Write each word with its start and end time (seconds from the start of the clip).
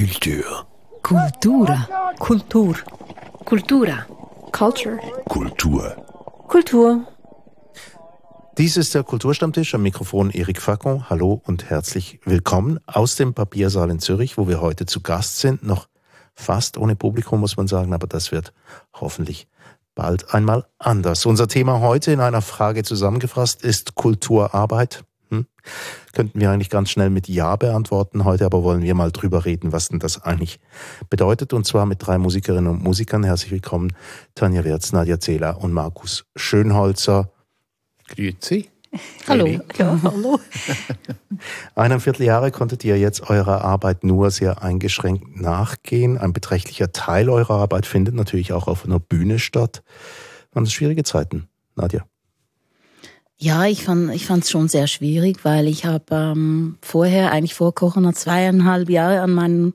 Kultur. 0.00 0.66
Kultura. 1.02 1.86
Kultur. 2.18 2.74
Kultura. 3.44 4.06
Culture. 4.50 4.98
Kultur. 5.28 5.94
Kultur. 6.48 7.06
Dies 8.56 8.78
ist 8.78 8.94
der 8.94 9.02
Kulturstammtisch 9.02 9.74
am 9.74 9.82
Mikrofon 9.82 10.30
Erik 10.30 10.62
Facon. 10.62 11.10
Hallo 11.10 11.42
und 11.44 11.68
herzlich 11.68 12.18
willkommen 12.24 12.80
aus 12.86 13.16
dem 13.16 13.34
Papiersaal 13.34 13.90
in 13.90 13.98
Zürich, 13.98 14.38
wo 14.38 14.48
wir 14.48 14.62
heute 14.62 14.86
zu 14.86 15.02
Gast 15.02 15.40
sind. 15.40 15.64
Noch 15.64 15.86
fast 16.34 16.78
ohne 16.78 16.96
Publikum, 16.96 17.38
muss 17.40 17.58
man 17.58 17.68
sagen, 17.68 17.92
aber 17.92 18.06
das 18.06 18.32
wird 18.32 18.54
hoffentlich 18.94 19.48
bald 19.94 20.32
einmal 20.32 20.64
anders. 20.78 21.26
Unser 21.26 21.46
Thema 21.46 21.80
heute 21.80 22.10
in 22.10 22.20
einer 22.20 22.40
Frage 22.40 22.84
zusammengefasst 22.84 23.62
ist 23.62 23.96
Kulturarbeit. 23.96 25.04
Hm? 25.30 25.46
Könnten 26.12 26.40
wir 26.40 26.50
eigentlich 26.50 26.70
ganz 26.70 26.90
schnell 26.90 27.10
mit 27.10 27.28
Ja 27.28 27.56
beantworten. 27.56 28.24
Heute 28.24 28.44
aber 28.44 28.62
wollen 28.62 28.82
wir 28.82 28.94
mal 28.94 29.12
drüber 29.12 29.44
reden, 29.44 29.72
was 29.72 29.88
denn 29.88 29.98
das 29.98 30.22
eigentlich 30.22 30.60
bedeutet. 31.08 31.52
Und 31.52 31.66
zwar 31.66 31.86
mit 31.86 32.04
drei 32.04 32.18
Musikerinnen 32.18 32.70
und 32.70 32.82
Musikern. 32.82 33.24
Herzlich 33.24 33.52
willkommen, 33.52 33.92
Tanja 34.34 34.64
Wirz, 34.64 34.92
Nadja 34.92 35.20
Zehler 35.20 35.58
und 35.62 35.72
Markus 35.72 36.26
Schönholzer. 36.36 37.30
Grüezi. 38.08 38.70
Hallo. 39.28 39.46
Ja, 39.78 40.00
hallo. 40.02 40.40
Eineinviertel 41.76 42.26
Jahre 42.26 42.50
konntet 42.50 42.84
ihr 42.84 42.98
jetzt 42.98 43.30
eurer 43.30 43.62
Arbeit 43.64 44.02
nur 44.02 44.32
sehr 44.32 44.62
eingeschränkt 44.62 45.40
nachgehen. 45.40 46.18
Ein 46.18 46.32
beträchtlicher 46.32 46.90
Teil 46.90 47.30
eurer 47.30 47.54
Arbeit 47.54 47.86
findet 47.86 48.14
natürlich 48.14 48.52
auch 48.52 48.66
auf 48.66 48.84
einer 48.84 48.98
Bühne 48.98 49.38
statt. 49.38 49.84
Waren 50.52 50.64
das 50.64 50.72
schwierige 50.72 51.04
Zeiten, 51.04 51.48
Nadja? 51.76 52.04
Ja, 53.42 53.64
ich 53.64 53.84
fand 53.84 54.14
ich 54.14 54.26
fand's 54.26 54.50
schon 54.50 54.68
sehr 54.68 54.86
schwierig, 54.86 55.46
weil 55.46 55.66
ich 55.66 55.86
habe 55.86 56.04
ähm, 56.10 56.76
vorher 56.82 57.32
eigentlich 57.32 57.54
vor 57.54 57.74
Corona 57.74 58.12
zweieinhalb 58.12 58.90
Jahre 58.90 59.22
an 59.22 59.32
meinem 59.32 59.72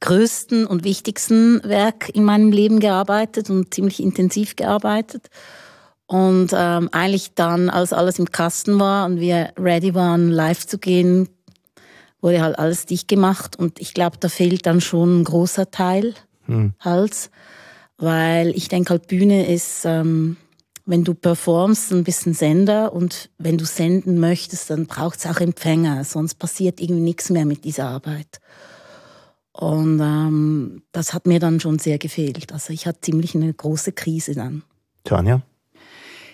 größten 0.00 0.66
und 0.66 0.82
wichtigsten 0.82 1.62
Werk 1.62 2.08
in 2.14 2.24
meinem 2.24 2.52
Leben 2.52 2.80
gearbeitet 2.80 3.50
und 3.50 3.74
ziemlich 3.74 4.02
intensiv 4.02 4.56
gearbeitet. 4.56 5.28
Und 6.06 6.52
ähm, 6.54 6.88
eigentlich 6.90 7.34
dann, 7.34 7.68
als 7.68 7.92
alles 7.92 8.18
im 8.18 8.30
Kasten 8.30 8.80
war 8.80 9.04
und 9.04 9.20
wir 9.20 9.52
ready 9.58 9.94
waren, 9.94 10.30
live 10.30 10.66
zu 10.66 10.78
gehen, 10.78 11.28
wurde 12.22 12.40
halt 12.40 12.58
alles 12.58 12.86
dicht 12.86 13.08
gemacht. 13.08 13.56
Und 13.58 13.78
ich 13.78 13.92
glaube, 13.92 14.16
da 14.18 14.30
fehlt 14.30 14.64
dann 14.64 14.80
schon 14.80 15.20
ein 15.20 15.24
großer 15.24 15.70
Teil 15.70 16.14
Hm. 16.46 16.72
halt, 16.80 17.30
weil 17.98 18.50
ich 18.50 18.68
denke 18.68 18.90
halt, 18.90 19.08
Bühne 19.08 19.52
ist, 19.52 19.84
ähm, 19.84 20.36
wenn 20.86 21.04
du 21.04 21.14
performst, 21.14 21.92
ein 21.92 22.04
bisschen 22.04 22.32
Sender 22.32 22.92
und 22.92 23.28
wenn 23.38 23.58
du 23.58 23.64
senden 23.64 24.20
möchtest, 24.20 24.70
dann 24.70 24.86
braucht 24.86 25.18
es 25.18 25.26
auch 25.26 25.40
Empfänger, 25.40 26.04
sonst 26.04 26.36
passiert 26.36 26.80
irgendwie 26.80 27.02
nichts 27.02 27.28
mehr 27.28 27.44
mit 27.44 27.64
dieser 27.64 27.88
Arbeit. 27.88 28.40
Und 29.52 30.00
ähm, 30.00 30.82
das 30.92 31.12
hat 31.12 31.26
mir 31.26 31.40
dann 31.40 31.60
schon 31.60 31.78
sehr 31.78 31.98
gefehlt. 31.98 32.52
Also 32.52 32.72
ich 32.72 32.86
hatte 32.86 33.00
ziemlich 33.00 33.34
eine 33.34 33.52
große 33.52 33.92
Krise 33.92 34.34
dann. 34.34 34.62
Tanja? 35.02 35.42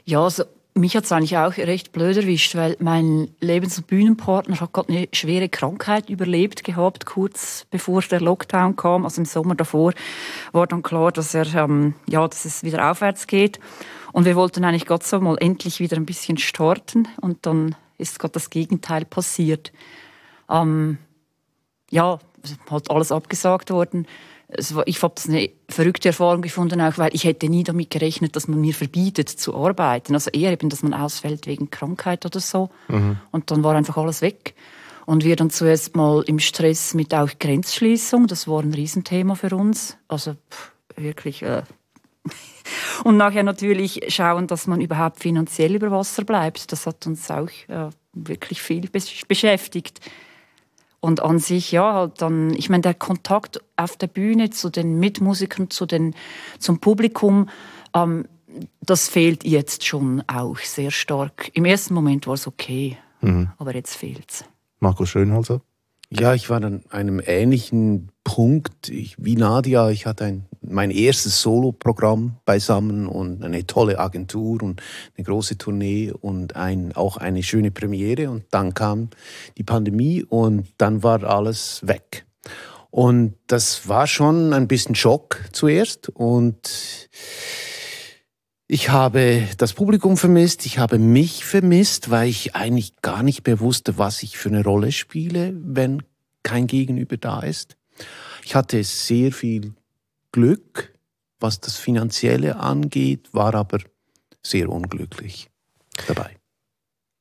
Ja, 0.04 0.24
also 0.24 0.44
mich 0.74 0.96
hat 0.96 1.04
es 1.04 1.12
eigentlich 1.12 1.36
auch 1.36 1.56
recht 1.56 1.92
blöd 1.92 2.16
erwischt, 2.16 2.54
weil 2.54 2.76
mein 2.80 3.28
Lebens- 3.40 3.78
und 3.78 3.86
Bühnenpartner 3.86 4.60
hat 4.60 4.72
gerade 4.72 4.92
eine 4.92 5.08
schwere 5.12 5.48
Krankheit 5.48 6.08
überlebt 6.10 6.64
gehabt, 6.64 7.06
kurz 7.06 7.66
bevor 7.70 8.02
der 8.02 8.20
Lockdown 8.20 8.76
kam. 8.76 9.04
Also 9.04 9.20
im 9.20 9.26
Sommer 9.26 9.54
davor 9.54 9.92
war 10.52 10.66
dann 10.66 10.82
klar, 10.82 11.12
dass 11.12 11.34
er, 11.34 11.46
ähm, 11.54 11.94
ja, 12.08 12.26
dass 12.26 12.44
es 12.44 12.64
wieder 12.64 12.90
aufwärts 12.90 13.26
geht. 13.26 13.60
Und 14.12 14.24
wir 14.24 14.36
wollten 14.36 14.64
eigentlich 14.64 14.86
gerade 14.86 15.04
so 15.04 15.20
mal 15.20 15.36
endlich 15.38 15.80
wieder 15.80 15.96
ein 15.96 16.06
bisschen 16.06 16.38
starten. 16.38 17.08
Und 17.20 17.46
dann 17.46 17.74
ist 17.98 18.18
gerade 18.18 18.32
das 18.32 18.50
Gegenteil 18.50 19.04
passiert. 19.04 19.72
Ähm, 20.50 20.98
ja, 21.90 22.18
hat 22.70 22.90
alles 22.90 23.12
abgesagt 23.12 23.70
worden. 23.70 24.06
Ich 24.84 25.02
habe 25.02 25.14
das 25.14 25.28
eine 25.28 25.48
verrückte 25.70 26.08
Erfahrung 26.08 26.42
gefunden, 26.42 26.80
auch 26.82 26.98
weil 26.98 27.14
ich 27.14 27.24
hätte 27.24 27.48
nie 27.48 27.64
damit 27.64 27.88
gerechnet, 27.88 28.36
dass 28.36 28.48
man 28.48 28.60
mir 28.60 28.74
verbietet 28.74 29.30
zu 29.30 29.54
arbeiten. 29.56 30.12
Also 30.12 30.30
eher 30.30 30.52
eben, 30.52 30.68
dass 30.68 30.82
man 30.82 30.92
ausfällt 30.92 31.46
wegen 31.46 31.70
Krankheit 31.70 32.26
oder 32.26 32.40
so. 32.40 32.68
Und 33.30 33.50
dann 33.50 33.64
war 33.64 33.74
einfach 33.74 33.96
alles 33.96 34.20
weg. 34.20 34.54
Und 35.06 35.24
wir 35.24 35.36
dann 35.36 35.48
zuerst 35.48 35.96
mal 35.96 36.22
im 36.26 36.38
Stress 36.38 36.92
mit 36.92 37.14
auch 37.14 37.30
Grenzschließung. 37.40 38.26
Das 38.26 38.46
war 38.46 38.62
ein 38.62 38.74
Riesenthema 38.74 39.36
für 39.36 39.56
uns. 39.56 39.96
Also 40.06 40.34
pff, 40.50 40.72
wirklich. 40.96 41.42
Äh. 41.42 41.62
Und 43.04 43.16
nachher 43.16 43.42
natürlich 43.42 44.00
schauen, 44.08 44.46
dass 44.46 44.66
man 44.66 44.80
überhaupt 44.80 45.20
finanziell 45.20 45.74
über 45.74 45.90
Wasser 45.90 46.24
bleibt. 46.24 46.72
Das 46.72 46.86
hat 46.86 47.06
uns 47.06 47.30
auch 47.30 47.48
äh, 47.68 47.90
wirklich 48.12 48.62
viel 48.62 48.86
besch- 48.86 49.26
beschäftigt. 49.26 50.00
Und 51.00 51.20
an 51.20 51.38
sich, 51.40 51.72
ja, 51.72 51.94
halt 51.94 52.22
dann, 52.22 52.54
ich 52.54 52.70
meine, 52.70 52.82
der 52.82 52.94
Kontakt 52.94 53.60
auf 53.76 53.96
der 53.96 54.06
Bühne 54.06 54.50
zu 54.50 54.70
den 54.70 55.00
Mitmusikern, 55.00 55.68
zu 55.68 55.84
den, 55.84 56.14
zum 56.58 56.78
Publikum, 56.78 57.48
ähm, 57.92 58.26
das 58.80 59.08
fehlt 59.08 59.44
jetzt 59.44 59.84
schon 59.84 60.22
auch 60.26 60.58
sehr 60.58 60.90
stark. 60.90 61.50
Im 61.54 61.64
ersten 61.64 61.94
Moment 61.94 62.26
war 62.26 62.34
es 62.34 62.46
okay, 62.46 62.98
aber 63.56 63.74
jetzt 63.74 63.96
fehlt's. 63.96 64.44
Markus 64.78 65.08
Schönholzer? 65.08 65.62
Ja, 66.10 66.34
ich 66.34 66.50
war 66.50 66.62
an 66.62 66.82
einem 66.90 67.22
ähnlichen 67.24 68.10
Punkt 68.24 68.90
ich, 68.90 69.16
wie 69.16 69.36
Nadia. 69.36 69.88
Ich 69.88 70.04
hatte 70.04 70.24
ein, 70.24 70.44
mein 70.72 70.90
erstes 70.90 71.42
Soloprogramm 71.42 72.36
beisammen 72.44 73.06
und 73.06 73.44
eine 73.44 73.66
tolle 73.66 73.98
Agentur 73.98 74.62
und 74.62 74.82
eine 75.16 75.24
große 75.24 75.58
Tournee 75.58 76.12
und 76.12 76.56
ein, 76.56 76.92
auch 76.94 77.16
eine 77.16 77.42
schöne 77.42 77.70
Premiere. 77.70 78.30
Und 78.30 78.44
dann 78.50 78.74
kam 78.74 79.10
die 79.56 79.62
Pandemie 79.64 80.24
und 80.24 80.66
dann 80.78 81.02
war 81.02 81.22
alles 81.24 81.80
weg. 81.86 82.26
Und 82.90 83.34
das 83.46 83.88
war 83.88 84.06
schon 84.06 84.52
ein 84.52 84.68
bisschen 84.68 84.94
Schock 84.94 85.40
zuerst. 85.52 86.10
Und 86.10 87.08
ich 88.66 88.90
habe 88.90 89.48
das 89.58 89.72
Publikum 89.72 90.16
vermisst, 90.16 90.66
ich 90.66 90.78
habe 90.78 90.98
mich 90.98 91.44
vermisst, 91.44 92.10
weil 92.10 92.28
ich 92.28 92.54
eigentlich 92.54 93.00
gar 93.02 93.22
nicht 93.22 93.46
mehr 93.46 93.60
wusste, 93.60 93.98
was 93.98 94.22
ich 94.22 94.36
für 94.36 94.48
eine 94.48 94.62
Rolle 94.62 94.92
spiele, 94.92 95.54
wenn 95.54 96.02
kein 96.42 96.66
Gegenüber 96.66 97.16
da 97.16 97.40
ist. 97.40 97.76
Ich 98.44 98.54
hatte 98.54 98.82
sehr 98.84 99.32
viel 99.32 99.74
Glück, 100.32 100.98
was 101.38 101.60
das 101.60 101.76
Finanzielle 101.76 102.56
angeht, 102.56 103.32
war 103.32 103.54
aber 103.54 103.78
sehr 104.42 104.68
unglücklich 104.68 105.50
dabei. 106.06 106.36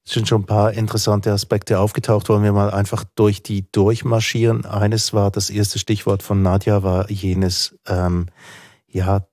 Es 0.06 0.14
sind 0.14 0.28
schon 0.28 0.42
ein 0.42 0.46
paar 0.46 0.74
interessante 0.74 1.32
Aspekte 1.32 1.80
aufgetaucht. 1.80 2.28
Wollen 2.30 2.44
wir 2.44 2.54
mal 2.54 2.72
einfach 2.72 3.04
durch 3.16 3.44
die 3.44 3.72
durchmarschieren? 3.72 4.66
Eines 4.66 5.14
war, 5.14 5.30
das 5.30 5.50
erste 5.50 5.78
Stichwort 5.78 6.24
von 6.24 6.42
Nadja 6.42 6.82
war 6.84 7.10
jenes, 7.12 7.78
ähm, 7.88 8.28
ja, 8.88 9.28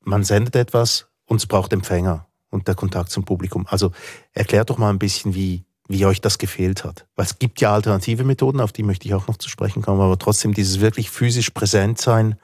man 0.00 0.22
sendet 0.22 0.54
etwas 0.54 1.08
und 1.24 1.38
es 1.38 1.46
braucht 1.46 1.72
Empfänger 1.72 2.28
und 2.50 2.68
der 2.68 2.74
Kontakt 2.74 3.10
zum 3.10 3.24
Publikum. 3.24 3.66
Also 3.68 3.92
erklärt 4.32 4.70
doch 4.70 4.78
mal 4.78 4.90
ein 4.90 4.98
bisschen, 4.98 5.34
wie, 5.34 5.64
wie 5.88 6.04
euch 6.04 6.20
das 6.20 6.38
gefehlt 6.38 6.84
hat. 6.84 7.06
Weil 7.16 7.26
es 7.26 7.38
gibt 7.38 7.60
ja 7.60 7.72
alternative 7.72 8.22
Methoden, 8.24 8.60
auf 8.60 8.72
die 8.72 8.82
möchte 8.82 9.08
ich 9.08 9.14
auch 9.14 9.26
noch 9.26 9.38
zu 9.38 9.48
sprechen 9.48 9.82
kommen, 9.82 10.00
aber 10.00 10.18
trotzdem 10.18 10.52
dieses 10.52 10.80
wirklich 10.80 11.10
physisch 11.10 11.50
präsent 11.50 12.00
sein. 12.00 12.36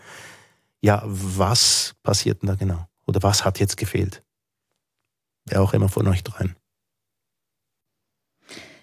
Ja, 0.82 1.02
was 1.06 1.94
passiert 2.02 2.42
denn 2.42 2.48
da 2.48 2.54
genau? 2.56 2.86
Oder 3.06 3.22
was 3.22 3.44
hat 3.44 3.60
jetzt 3.60 3.76
gefehlt? 3.76 4.22
Wer 5.46 5.62
auch 5.62 5.74
immer 5.74 5.88
von 5.88 6.06
euch 6.08 6.22
dreien. 6.22 6.56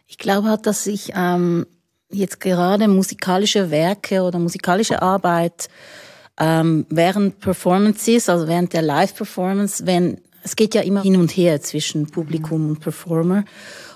Ich 0.08 0.18
glaube 0.18 0.50
halt, 0.50 0.66
dass 0.66 0.88
ich 0.88 1.12
ähm, 1.16 1.68
jetzt 2.10 2.40
gerade 2.40 2.88
musikalische 2.88 3.70
Werke 3.70 4.24
oder 4.24 4.40
musikalische 4.40 5.02
Arbeit 5.02 5.70
ähm, 6.40 6.86
während 6.90 7.40
Performances, 7.40 8.30
also 8.30 8.48
während 8.48 8.74
der 8.74 8.82
Live-Performance, 8.82 9.86
wenn 9.86 10.22
es 10.42 10.56
geht 10.56 10.74
ja 10.74 10.82
immer 10.82 11.04
hin 11.04 11.18
und 11.18 11.36
her 11.36 11.62
zwischen 11.62 12.08
Publikum 12.08 12.70
und 12.70 12.80
Performer 12.80 13.44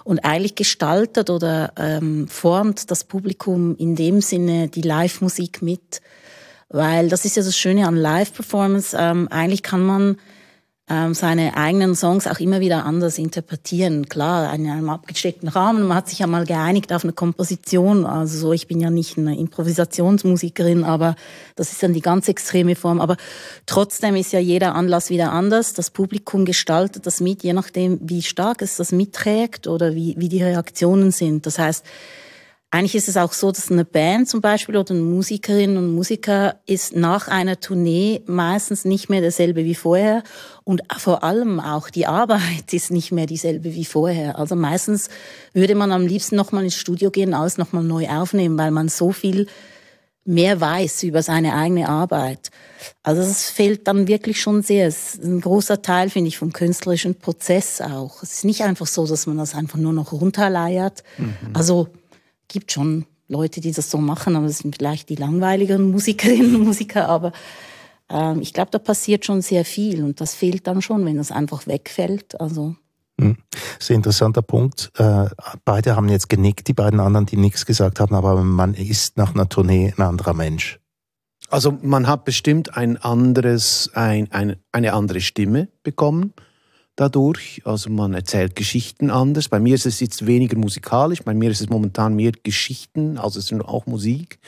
und 0.04 0.26
eigentlich 0.26 0.56
gestaltet 0.56 1.30
oder 1.30 1.72
ähm, 1.78 2.28
formt 2.28 2.92
das 2.92 3.06
Publikum 3.06 3.78
in 3.78 3.96
dem 3.96 4.20
Sinne 4.20 4.68
die 4.68 4.82
Live-Musik 4.82 5.62
mit, 5.62 6.02
weil 6.74 7.08
das 7.08 7.24
ist 7.24 7.38
ja 7.38 7.44
das 7.44 7.56
Schöne 7.56 7.88
an 7.88 7.96
Live-Performance. 7.96 8.98
Ähm, 9.00 9.28
eigentlich 9.30 9.64
kann 9.64 9.86
man 9.86 10.18
ähm, 10.90 11.14
seine 11.14 11.56
eigenen 11.56 11.96
Songs 11.96 12.28
auch 12.28 12.40
immer 12.40 12.60
wieder 12.60 12.84
anders 12.84 13.18
interpretieren. 13.18 14.10
Klar, 14.10 14.54
in 14.56 14.68
einem 14.70 14.90
abgesteckten 14.90 15.48
Rahmen. 15.48 15.84
Man 15.88 15.96
hat 15.96 16.10
sich 16.10 16.20
ja 16.20 16.28
mal 16.28 16.46
geeinigt 16.46 16.92
auf 16.92 17.04
eine 17.04 17.14
Komposition. 17.14 18.06
Also 18.06 18.40
so, 18.40 18.54
ich 18.54 18.68
bin 18.68 18.82
ja 18.82 18.90
nicht 18.90 19.20
eine 19.20 19.38
Improvisationsmusikerin, 19.38 20.84
aber 20.84 21.16
das 21.56 21.72
ist 21.72 21.84
dann 21.84 21.94
die 21.94 22.02
ganz 22.02 22.28
extreme 22.28 22.76
Form. 22.76 23.00
Aber 23.00 23.18
trotzdem 23.68 24.16
ist 24.16 24.34
ja 24.34 24.40
jeder 24.40 24.74
Anlass 24.74 25.12
wieder 25.12 25.32
anders. 25.32 25.74
Das 25.74 25.92
Publikum 25.92 26.44
gestaltet 26.44 27.06
das 27.06 27.22
mit, 27.22 27.44
je 27.44 27.54
nachdem, 27.54 28.00
wie 28.02 28.24
stark 28.24 28.64
es 28.64 28.78
das 28.78 28.92
mitträgt 28.92 29.68
oder 29.68 29.94
wie, 29.94 30.16
wie 30.18 30.28
die 30.28 30.44
Reaktionen 30.44 31.12
sind. 31.12 31.46
Das 31.46 31.60
heißt, 31.60 31.86
eigentlich 32.74 32.96
ist 32.96 33.08
es 33.08 33.18
auch 33.18 33.34
so, 33.34 33.52
dass 33.52 33.70
eine 33.70 33.86
Band 33.86 34.28
zum 34.28 34.42
Beispiel 34.42 34.76
oder 34.76 34.96
eine 34.96 35.04
Musikerin 35.04 35.78
und 35.78 35.94
Musiker 35.94 36.56
ist 36.66 36.96
nach 36.96 37.28
einer 37.28 37.60
Tournee 37.60 38.24
meistens 38.26 38.84
nicht 38.84 39.10
mehr 39.10 39.22
derselbe 39.22 39.64
wie 39.64 39.76
vorher 39.76 40.24
und 40.64 40.82
vor 40.98 41.24
allem 41.24 41.60
auch 41.60 41.92
die 41.92 42.08
Arbeit 42.08 42.74
ist 42.74 42.90
nicht 42.90 43.12
mehr 43.12 43.28
dieselbe 43.28 43.76
wie 43.76 43.86
vorher. 43.86 44.40
Also 44.40 44.56
meistens 44.56 45.10
würde 45.54 45.76
man 45.76 45.92
am 45.92 46.08
liebsten 46.08 46.36
nochmal 46.36 46.64
ins 46.64 46.76
Studio 46.76 47.12
gehen, 47.12 47.36
alles 47.36 47.60
nochmal 47.60 47.84
neu 47.84 48.08
aufnehmen, 48.08 48.58
weil 48.58 48.72
man 48.72 48.90
so 48.90 49.12
viel 49.12 49.46
mehr 50.26 50.60
weiß 50.60 51.04
über 51.04 51.22
seine 51.22 51.54
eigene 51.54 51.88
Arbeit. 51.88 52.50
Also 53.04 53.22
es 53.22 53.50
fehlt 53.50 53.88
dann 53.88 54.08
wirklich 54.08 54.42
schon 54.42 54.64
sehr. 54.64 54.88
Es 54.88 55.16
ist 55.16 55.24
ein 55.24 55.42
großer 55.42 55.84
Teil, 55.84 56.10
finde 56.10 56.30
ich, 56.30 56.40
vom 56.40 56.54
künstlerischen 56.54 57.16
Prozess 57.16 57.82
auch. 57.82 58.24
Es 58.24 58.34
ist 58.34 58.46
nicht 58.46 58.64
einfach 58.64 58.88
so, 58.88 59.06
dass 59.06 59.28
man 59.28 59.38
das 59.38 59.54
einfach 59.54 59.78
nur 59.78 59.94
noch 59.94 60.12
runterleiert. 60.12 61.04
Mhm. 61.20 61.36
Also 61.54 61.90
gibt 62.48 62.72
schon 62.72 63.06
Leute, 63.28 63.62
die 63.62 63.72
das 63.72 63.90
so 63.90 63.98
machen, 63.98 64.36
aber 64.36 64.48
das 64.48 64.60
sind 64.60 64.76
vielleicht 64.78 65.10
die 65.10 65.16
langweiligeren 65.16 65.92
Musikerinnen 65.92 66.56
und 66.56 66.64
Musiker. 66.66 67.10
Aber 67.10 67.32
ähm, 68.10 68.42
ich 68.42 68.54
glaube, 68.54 68.72
da 68.72 68.80
passiert 68.80 69.26
schon 69.26 69.42
sehr 69.42 69.66
viel 69.66 70.04
und 70.04 70.22
das 70.22 70.36
fehlt 70.36 70.68
dann 70.68 70.82
schon, 70.82 71.06
wenn 71.06 71.18
das 71.18 71.32
einfach 71.32 71.68
wegfällt. 71.68 72.40
Also 72.40 72.76
hm. 73.20 73.38
Sehr 73.80 73.96
interessanter 73.96 74.42
Punkt. 74.42 74.92
Äh, 74.98 75.28
beide 75.66 75.96
haben 75.96 76.10
jetzt 76.10 76.30
genickt, 76.30 76.68
die 76.68 76.74
beiden 76.74 77.00
anderen, 77.00 77.26
die 77.26 77.38
nichts 77.38 77.66
gesagt 77.66 78.00
haben, 78.00 78.16
aber 78.16 78.44
man 78.44 78.74
ist 78.74 79.18
nach 79.18 79.34
einer 79.34 79.50
Tournee 79.50 79.94
ein 79.96 80.04
anderer 80.04 80.34
Mensch. 80.34 80.80
Also 81.50 81.78
man 81.82 82.08
hat 82.08 82.26
bestimmt 82.26 82.76
ein 82.76 82.98
anderes, 82.98 83.92
ein, 83.94 84.32
ein, 84.32 84.56
eine 84.72 84.94
andere 84.94 85.22
Stimme 85.22 85.68
bekommen 85.84 86.34
dadurch. 86.96 87.62
Also 87.66 87.90
man 87.90 88.14
erzählt 88.14 88.56
Geschichten 88.56 89.10
anders. 89.10 89.50
Bei 89.50 89.60
mir 89.60 89.76
ist 89.76 89.86
es 89.86 90.00
jetzt 90.00 90.26
weniger 90.26 90.58
musikalisch, 90.58 91.24
bei 91.24 91.34
mir 91.34 91.52
ist 91.52 91.62
es 91.62 91.70
momentan 91.70 92.16
mehr 92.16 92.32
Geschichten, 92.44 93.18
also 93.18 93.40
es 93.40 93.48
sind 93.48 93.62
auch 93.62 93.86
Musik. 93.86 94.40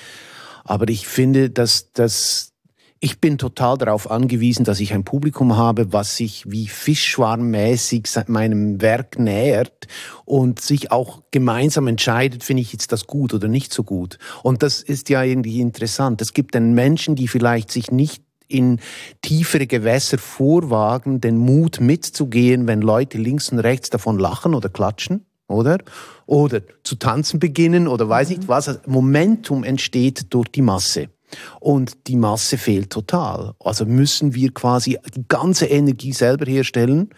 Aber 0.63 0.89
ich 0.89 1.07
finde, 1.07 1.50
dass, 1.50 1.92
dass 1.94 2.56
ich 3.00 3.19
bin 3.19 3.38
total 3.38 3.77
darauf 3.77 4.09
angewiesen, 4.09 4.65
dass 4.65 4.80
ich 4.80 4.94
ein 4.94 5.03
Publikum 5.03 5.57
habe, 5.57 5.94
was 5.94 6.18
sich 6.18 6.50
wie 6.50 6.68
fischschwarmmäßig 6.68 8.07
meinem 8.27 8.81
Werk 8.81 9.19
nähert 9.19 9.88
und 10.24 10.59
sich 10.59 10.92
auch 10.92 11.21
gemeinsam 11.30 11.88
entscheidet, 11.88 12.44
finde 12.44 12.62
ich 12.62 12.74
jetzt 12.74 12.92
das 12.92 13.06
gut 13.06 13.33
oder 13.33 13.47
nicht 13.47 13.74
so 13.74 13.83
gut. 13.83 14.18
Und 14.42 14.63
das 14.63 14.81
ist 14.81 15.09
ja 15.09 15.21
irgendwie 15.21 15.59
interessant. 15.59 16.19
Es 16.21 16.33
gibt 16.33 16.56
dann 16.56 16.74
Menschen, 16.74 17.15
die 17.15 17.27
vielleicht 17.27 17.69
sich 17.69 17.92
nicht 17.92 18.24
in 18.47 18.80
tiefere 19.21 19.68
Gewässer 19.68 20.18
vorwagen, 20.18 21.21
den 21.21 21.38
Mut 21.38 21.80
mitzugehen, 21.80 22.68
wenn 22.68 22.81
Leute 22.81 23.18
links 23.18 23.50
und 23.50 23.59
rechts 23.59 23.89
davon 23.89 24.19
lachen 24.19 24.53
oder 24.53 24.69
klatschen, 24.69 25.25
oder? 25.47 25.77
Oder 26.25 26.62
zu 26.83 26.95
tanzen 26.95 27.39
beginnen 27.39 27.88
oder 27.88 28.09
weiß 28.09 28.30
nicht 28.30 28.47
was. 28.47 28.80
Momentum 28.88 29.63
entsteht 29.63 30.33
durch 30.33 30.47
die 30.50 30.62
Masse. 30.62 31.09
Und 31.59 32.07
die 32.07 32.15
Masse 32.15 32.57
fehlt 32.57 32.92
total. 32.92 33.56
Also 33.59 33.86
müssen 33.86 34.36
wir 34.36 34.53
quasi 34.53 34.97
die 35.15 35.25
ganze 35.27 35.65
Energie 35.65 36.13
selber 36.13 36.45
herstellen. 36.45 37.09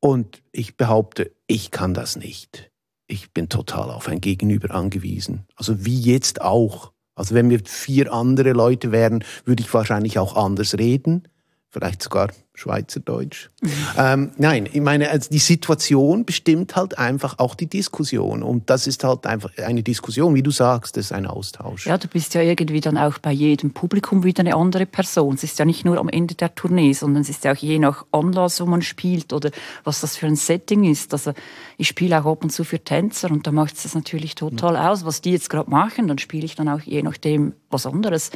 Und 0.00 0.42
ich 0.52 0.76
behaupte, 0.76 1.32
ich 1.46 1.70
kann 1.70 1.94
das 1.94 2.16
nicht. 2.16 2.70
Ich 3.06 3.32
bin 3.32 3.48
total 3.48 3.90
auf 3.90 4.08
ein 4.08 4.20
Gegenüber 4.20 4.74
angewiesen. 4.74 5.46
Also 5.56 5.84
wie 5.84 5.98
jetzt 5.98 6.42
auch. 6.42 6.92
Also 7.18 7.34
wenn 7.34 7.50
wir 7.50 7.60
vier 7.64 8.12
andere 8.12 8.52
Leute 8.52 8.92
wären, 8.92 9.24
würde 9.44 9.62
ich 9.62 9.74
wahrscheinlich 9.74 10.18
auch 10.18 10.36
anders 10.36 10.78
reden. 10.78 11.24
Vielleicht 11.70 12.02
sogar 12.02 12.28
Schweizerdeutsch. 12.54 13.50
Mhm. 13.60 13.70
Ähm, 13.98 14.30
nein, 14.38 14.68
ich 14.72 14.80
meine, 14.80 15.10
also 15.10 15.28
die 15.30 15.38
Situation 15.38 16.24
bestimmt 16.24 16.74
halt 16.76 16.98
einfach 16.98 17.38
auch 17.38 17.54
die 17.54 17.66
Diskussion. 17.66 18.42
Und 18.42 18.70
das 18.70 18.86
ist 18.86 19.04
halt 19.04 19.26
einfach 19.26 19.50
eine 19.58 19.82
Diskussion, 19.82 20.34
wie 20.34 20.42
du 20.42 20.50
sagst, 20.50 20.96
das 20.96 21.06
ist 21.06 21.12
ein 21.12 21.26
Austausch. 21.26 21.86
Ja, 21.86 21.98
du 21.98 22.08
bist 22.08 22.32
ja 22.32 22.40
irgendwie 22.40 22.80
dann 22.80 22.96
auch 22.96 23.18
bei 23.18 23.32
jedem 23.32 23.72
Publikum 23.72 24.24
wieder 24.24 24.40
eine 24.40 24.56
andere 24.56 24.86
Person. 24.86 25.34
Es 25.34 25.44
ist 25.44 25.58
ja 25.58 25.66
nicht 25.66 25.84
nur 25.84 25.98
am 25.98 26.08
Ende 26.08 26.34
der 26.34 26.54
Tournee, 26.54 26.94
sondern 26.94 27.20
es 27.20 27.28
ist 27.28 27.44
ja 27.44 27.52
auch 27.52 27.56
je 27.56 27.78
nach 27.78 28.06
Anlass, 28.12 28.62
wo 28.62 28.66
man 28.66 28.80
spielt 28.80 29.34
oder 29.34 29.50
was 29.84 30.00
das 30.00 30.16
für 30.16 30.26
ein 30.26 30.36
Setting 30.36 30.84
ist. 30.84 31.12
Also 31.12 31.34
ich 31.76 31.88
spiele 31.88 32.18
auch 32.18 32.26
ab 32.32 32.42
und 32.42 32.50
zu 32.50 32.64
für 32.64 32.82
Tänzer 32.82 33.30
und 33.30 33.46
da 33.46 33.52
macht 33.52 33.76
es 33.76 33.82
das 33.82 33.94
natürlich 33.94 34.34
total 34.34 34.72
mhm. 34.72 34.78
aus, 34.78 35.04
was 35.04 35.20
die 35.20 35.32
jetzt 35.32 35.50
gerade 35.50 35.70
machen. 35.70 36.08
Dann 36.08 36.18
spiele 36.18 36.46
ich 36.46 36.54
dann 36.54 36.70
auch 36.70 36.80
je 36.80 37.02
nachdem 37.02 37.52
was 37.70 37.86
anderes. 37.86 38.30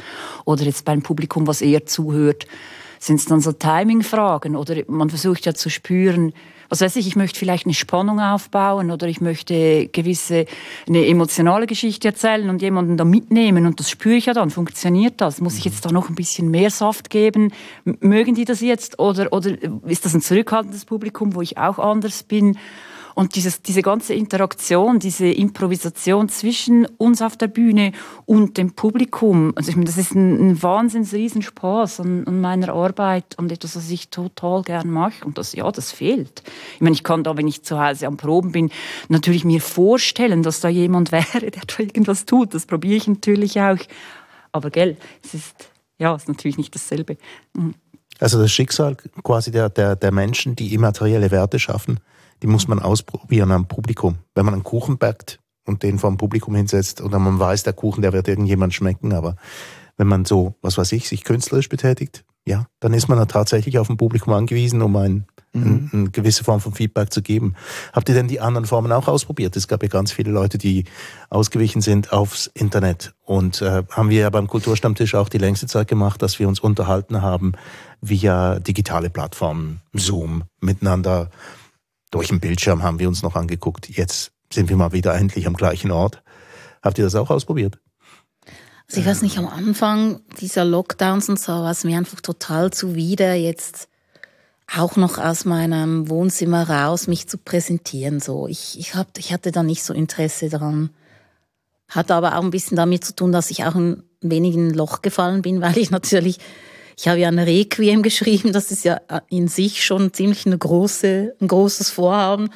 Oder 0.45 0.63
jetzt 0.63 0.85
beim 0.85 1.01
Publikum, 1.01 1.47
was 1.47 1.61
eher 1.61 1.87
zuhört 1.87 2.45
sind 3.03 3.17
es 3.17 3.25
dann 3.25 3.41
so 3.41 3.51
Timing-Fragen 3.51 4.55
oder 4.55 4.75
man 4.87 5.09
versucht 5.09 5.45
ja 5.45 5.53
zu 5.53 5.69
spüren, 5.69 6.33
was 6.69 6.81
weiß 6.81 6.95
ich, 6.95 7.05
ich 7.05 7.15
möchte 7.15 7.37
vielleicht 7.37 7.65
eine 7.65 7.73
Spannung 7.73 8.19
aufbauen 8.19 8.89
oder 8.89 9.07
ich 9.07 9.21
möchte 9.21 9.89
gewisse, 9.89 10.45
eine 10.87 11.05
emotionale 11.05 11.67
Geschichte 11.67 12.07
erzählen 12.07 12.49
und 12.49 12.61
jemanden 12.61 12.97
da 12.97 13.03
mitnehmen 13.03 13.65
und 13.65 13.79
das 13.79 13.89
spüre 13.89 14.15
ich 14.15 14.25
ja 14.25 14.33
dann, 14.33 14.49
funktioniert 14.49 15.19
das? 15.21 15.41
Muss 15.41 15.57
ich 15.57 15.65
jetzt 15.65 15.85
da 15.85 15.91
noch 15.91 16.09
ein 16.09 16.15
bisschen 16.15 16.49
mehr 16.49 16.71
Saft 16.71 17.09
geben? 17.09 17.51
Mögen 17.83 18.35
die 18.35 18.45
das 18.45 18.61
jetzt 18.61 18.97
oder, 18.97 19.31
oder 19.33 19.51
ist 19.85 20.05
das 20.05 20.15
ein 20.15 20.21
zurückhaltendes 20.21 20.85
Publikum, 20.85 21.35
wo 21.35 21.41
ich 21.41 21.57
auch 21.57 21.79
anders 21.79 22.23
bin? 22.23 22.57
Und 23.15 23.35
dieses, 23.35 23.61
diese 23.61 23.81
ganze 23.81 24.13
Interaktion, 24.13 24.99
diese 24.99 25.27
Improvisation 25.27 26.29
zwischen 26.29 26.85
uns 26.97 27.21
auf 27.21 27.37
der 27.37 27.47
Bühne 27.47 27.91
und 28.25 28.57
dem 28.57 28.73
Publikum, 28.73 29.53
also 29.55 29.69
ich 29.69 29.75
meine, 29.75 29.85
das 29.85 29.97
ist 29.97 30.15
ein, 30.15 30.51
ein 30.51 30.63
wahnsinns 30.63 31.13
Riesenspaß 31.13 31.99
an, 31.99 32.25
an 32.25 32.41
meiner 32.41 32.69
Arbeit 32.73 33.37
und 33.37 33.51
etwas, 33.51 33.75
was 33.75 33.89
ich 33.89 34.09
total 34.09 34.63
gern 34.63 34.89
mache. 34.89 35.25
Und 35.25 35.37
das, 35.37 35.53
ja, 35.53 35.71
das 35.71 35.91
fehlt. 35.91 36.43
Ich 36.75 36.81
meine, 36.81 36.95
ich 36.95 37.03
kann 37.03 37.23
da, 37.23 37.37
wenn 37.37 37.47
ich 37.47 37.63
zu 37.63 37.79
Hause 37.79 38.07
am 38.07 38.17
Proben 38.17 38.51
bin, 38.51 38.71
natürlich 39.09 39.45
mir 39.45 39.61
vorstellen, 39.61 40.43
dass 40.43 40.59
da 40.59 40.69
jemand 40.69 41.11
wäre, 41.11 41.51
der 41.51 41.63
da 41.65 41.79
irgendwas 41.79 42.25
tut. 42.25 42.53
Das 42.53 42.65
probiere 42.65 42.95
ich 42.95 43.07
natürlich 43.07 43.59
auch. 43.59 43.79
Aber 44.51 44.69
gell, 44.69 44.97
es 45.23 45.33
ist, 45.33 45.69
ja, 45.97 46.15
es 46.15 46.23
ist 46.23 46.29
natürlich 46.29 46.57
nicht 46.57 46.73
dasselbe. 46.73 47.17
Mhm. 47.53 47.75
Also 48.23 48.39
das 48.39 48.53
Schicksal 48.53 48.95
quasi 49.21 49.51
der, 49.51 49.67
der, 49.67 49.97
der 49.97 50.13
Menschen, 50.13 50.55
die 50.55 50.73
immaterielle 50.73 51.29
Werte 51.29 51.59
schaffen, 51.59 51.99
die 52.41 52.47
muss 52.47 52.69
man 52.69 52.79
ausprobieren 52.79 53.51
am 53.51 53.67
Publikum. 53.67 54.19
Wenn 54.33 54.45
man 54.45 54.53
einen 54.53 54.63
Kuchen 54.63 54.97
backt 54.97 55.41
und 55.65 55.83
den 55.83 55.99
vom 55.99 56.15
Publikum 56.15 56.55
hinsetzt 56.55 57.01
oder 57.01 57.19
man 57.19 57.37
weiß, 57.37 57.63
der 57.63 57.73
Kuchen, 57.73 58.01
der 58.01 58.13
wird 58.13 58.29
irgendjemand 58.29 58.73
schmecken, 58.73 59.11
aber 59.11 59.35
wenn 59.97 60.07
man 60.07 60.23
so, 60.23 60.55
was 60.61 60.77
weiß 60.77 60.93
ich, 60.93 61.09
sich 61.09 61.25
künstlerisch 61.25 61.67
betätigt, 61.67 62.23
ja, 62.47 62.65
dann 62.79 62.93
ist 62.93 63.09
man 63.09 63.17
dann 63.17 63.27
tatsächlich 63.27 63.77
auf 63.77 63.89
ein 63.89 63.97
Publikum 63.97 64.31
angewiesen, 64.31 64.81
um 64.81 64.95
ein, 64.95 65.25
mhm. 65.53 65.63
ein, 65.63 65.89
eine 65.93 66.09
gewisse 66.11 66.43
Form 66.43 66.59
von 66.59 66.73
Feedback 66.73 67.13
zu 67.13 67.21
geben. 67.21 67.55
Habt 67.93 68.09
ihr 68.09 68.15
denn 68.15 68.27
die 68.27 68.41
anderen 68.41 68.65
Formen 68.65 68.91
auch 68.91 69.07
ausprobiert? 69.07 69.55
Es 69.55 69.67
gab 69.67 69.83
ja 69.83 69.89
ganz 69.89 70.11
viele 70.11 70.31
Leute, 70.31 70.57
die 70.57 70.85
ausgewichen 71.29 71.81
sind 71.81 72.11
aufs 72.11 72.47
Internet. 72.53 73.13
Und 73.23 73.61
äh, 73.61 73.83
haben 73.89 74.09
wir 74.09 74.21
ja 74.21 74.29
beim 74.29 74.47
Kulturstammtisch 74.47 75.15
auch 75.15 75.29
die 75.29 75.37
längste 75.37 75.67
Zeit 75.67 75.87
gemacht, 75.87 76.21
dass 76.21 76.39
wir 76.39 76.47
uns 76.47 76.59
unterhalten 76.59 77.21
haben 77.21 77.53
via 78.01 78.59
digitale 78.59 79.09
Plattformen, 79.09 79.81
Zoom, 79.93 80.43
miteinander 80.59 81.29
durch 82.13 82.27
den 82.27 82.39
Bildschirm 82.39 82.83
haben 82.83 82.99
wir 82.99 83.07
uns 83.07 83.23
noch 83.23 83.35
angeguckt. 83.35 83.89
Jetzt 83.89 84.33
sind 84.51 84.69
wir 84.69 84.77
mal 84.77 84.91
wieder 84.91 85.15
endlich 85.15 85.47
am 85.47 85.55
gleichen 85.55 85.89
Ort. 85.89 86.21
Habt 86.83 86.99
ihr 86.99 87.03
das 87.03 87.15
auch 87.15 87.31
ausprobiert? 87.31 87.79
Also 88.87 89.01
ich 89.01 89.07
weiß 89.07 89.21
nicht, 89.23 89.37
am 89.39 89.47
Anfang 89.47 90.21
dieser 90.39 90.65
Lockdowns 90.65 91.29
und 91.29 91.39
so 91.39 91.51
war 91.53 91.71
es 91.71 91.83
mir 91.83 91.97
einfach 91.97 92.21
total 92.21 92.71
zuwider, 92.71 93.33
jetzt 93.33 93.87
auch 94.77 94.95
noch 94.95 95.17
aus 95.17 95.45
meinem 95.45 96.09
Wohnzimmer 96.09 96.69
raus 96.69 97.07
mich 97.07 97.27
zu 97.27 97.37
präsentieren. 97.37 98.19
So, 98.19 98.47
ich, 98.47 98.79
ich, 98.79 98.95
hab, 98.95 99.17
ich 99.17 99.31
hatte 99.31 99.51
da 99.51 99.63
nicht 99.63 99.83
so 99.83 99.93
Interesse 99.93 100.49
daran. 100.49 100.89
Hatte 101.89 102.15
aber 102.15 102.37
auch 102.37 102.43
ein 102.43 102.51
bisschen 102.51 102.77
damit 102.77 103.03
zu 103.03 103.15
tun, 103.15 103.31
dass 103.31 103.51
ich 103.51 103.65
auch 103.65 103.75
ein 103.75 104.03
wenig 104.21 104.55
in 104.55 104.69
ein 104.69 104.73
Loch 104.73 105.01
gefallen 105.01 105.41
bin, 105.41 105.61
weil 105.61 105.77
ich 105.77 105.91
natürlich 105.91 106.39
ich 106.95 107.07
habe 107.07 107.19
ja 107.19 107.27
ein 107.27 107.39
Requiem 107.39 108.03
geschrieben, 108.03 108.53
das 108.53 108.71
ist 108.71 108.85
ja 108.85 109.01
in 109.29 109.47
sich 109.47 109.83
schon 109.83 110.13
ziemlich 110.13 110.45
eine 110.45 110.57
große, 110.57 111.35
ein 111.39 111.47
großes 111.47 111.89
Vorhaben. 111.89 112.49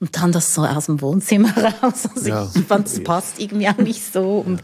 Und 0.00 0.16
dann 0.16 0.30
das 0.30 0.54
so 0.54 0.64
aus 0.64 0.86
dem 0.86 1.00
Wohnzimmer 1.00 1.52
raus. 1.82 2.08
Also 2.14 2.28
ja. 2.28 2.50
ich 2.54 2.62
fand, 2.62 2.86
es 2.86 3.02
passt 3.02 3.40
irgendwie 3.40 3.68
auch 3.68 3.78
nicht 3.78 4.12
so. 4.12 4.38
Und 4.46 4.62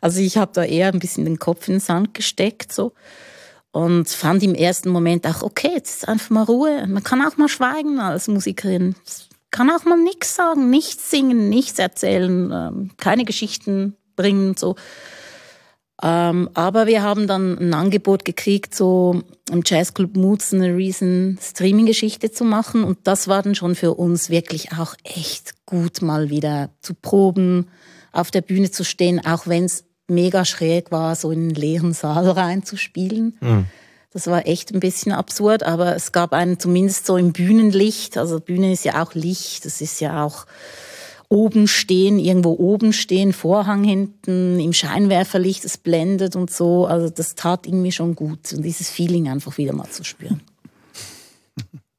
also 0.00 0.20
ich 0.20 0.38
habe 0.38 0.52
da 0.54 0.64
eher 0.64 0.88
ein 0.88 0.98
bisschen 0.98 1.26
den 1.26 1.38
Kopf 1.38 1.68
in 1.68 1.74
den 1.74 1.80
Sand 1.80 2.14
gesteckt 2.14 2.72
so 2.72 2.92
und 3.72 4.08
fand 4.08 4.42
im 4.42 4.54
ersten 4.54 4.90
Moment 4.90 5.26
auch 5.26 5.42
okay, 5.42 5.70
jetzt 5.74 6.02
ist 6.02 6.08
einfach 6.08 6.30
mal 6.30 6.42
Ruhe. 6.42 6.86
Man 6.86 7.04
kann 7.04 7.24
auch 7.26 7.36
mal 7.36 7.48
schweigen 7.48 8.00
als 8.00 8.28
Musikerin. 8.28 8.94
Kann 9.50 9.70
auch 9.70 9.84
mal 9.84 9.98
nichts 9.98 10.34
sagen, 10.34 10.70
nichts 10.70 11.10
singen, 11.10 11.48
nichts 11.48 11.78
erzählen, 11.78 12.50
ähm, 12.52 12.90
keine 12.96 13.24
Geschichten 13.24 13.96
bringen 14.16 14.56
so. 14.56 14.76
Ähm, 16.02 16.48
aber 16.54 16.86
wir 16.86 17.02
haben 17.02 17.26
dann 17.26 17.58
ein 17.58 17.74
Angebot 17.74 18.24
gekriegt, 18.24 18.74
so 18.74 19.22
im 19.50 19.62
Jazzclub 19.64 20.16
Moods 20.16 20.54
eine 20.54 20.74
riesen 20.74 21.38
Streaming-Geschichte 21.42 22.30
zu 22.30 22.44
machen. 22.44 22.84
Und 22.84 22.98
das 23.04 23.28
war 23.28 23.42
dann 23.42 23.54
schon 23.54 23.74
für 23.74 23.94
uns 23.94 24.30
wirklich 24.30 24.72
auch 24.72 24.94
echt 25.04 25.66
gut, 25.66 26.00
mal 26.00 26.30
wieder 26.30 26.70
zu 26.80 26.94
proben, 26.94 27.68
auf 28.12 28.30
der 28.30 28.40
Bühne 28.40 28.70
zu 28.70 28.84
stehen, 28.84 29.24
auch 29.24 29.46
wenn 29.46 29.64
es 29.64 29.84
mega 30.10 30.44
schräg 30.44 30.90
war, 30.90 31.14
so 31.16 31.30
in 31.30 31.40
einen 31.40 31.54
leeren 31.54 31.92
Saal 31.92 32.28
reinzuspielen. 32.28 33.38
Mhm. 33.40 33.66
Das 34.12 34.26
war 34.26 34.46
echt 34.46 34.74
ein 34.74 34.80
bisschen 34.80 35.12
absurd, 35.12 35.62
aber 35.62 35.94
es 35.94 36.10
gab 36.10 36.32
einen 36.32 36.58
zumindest 36.58 37.06
so 37.06 37.16
im 37.16 37.32
Bühnenlicht. 37.32 38.18
Also 38.18 38.40
Bühne 38.40 38.72
ist 38.72 38.84
ja 38.84 39.02
auch 39.02 39.14
Licht, 39.14 39.64
das 39.64 39.80
ist 39.80 40.00
ja 40.00 40.24
auch 40.24 40.46
oben 41.28 41.68
stehen, 41.68 42.18
irgendwo 42.18 42.50
oben 42.58 42.92
stehen, 42.92 43.32
Vorhang 43.32 43.84
hinten, 43.84 44.58
im 44.58 44.72
Scheinwerferlicht, 44.72 45.64
es 45.64 45.78
blendet 45.78 46.34
und 46.34 46.50
so. 46.50 46.86
Also 46.86 47.08
das 47.08 47.36
tat 47.36 47.66
irgendwie 47.66 47.92
schon 47.92 48.16
gut 48.16 48.52
und 48.52 48.62
dieses 48.62 48.90
Feeling 48.90 49.28
einfach 49.28 49.56
wieder 49.56 49.72
mal 49.72 49.88
zu 49.88 50.02
spüren. 50.02 50.40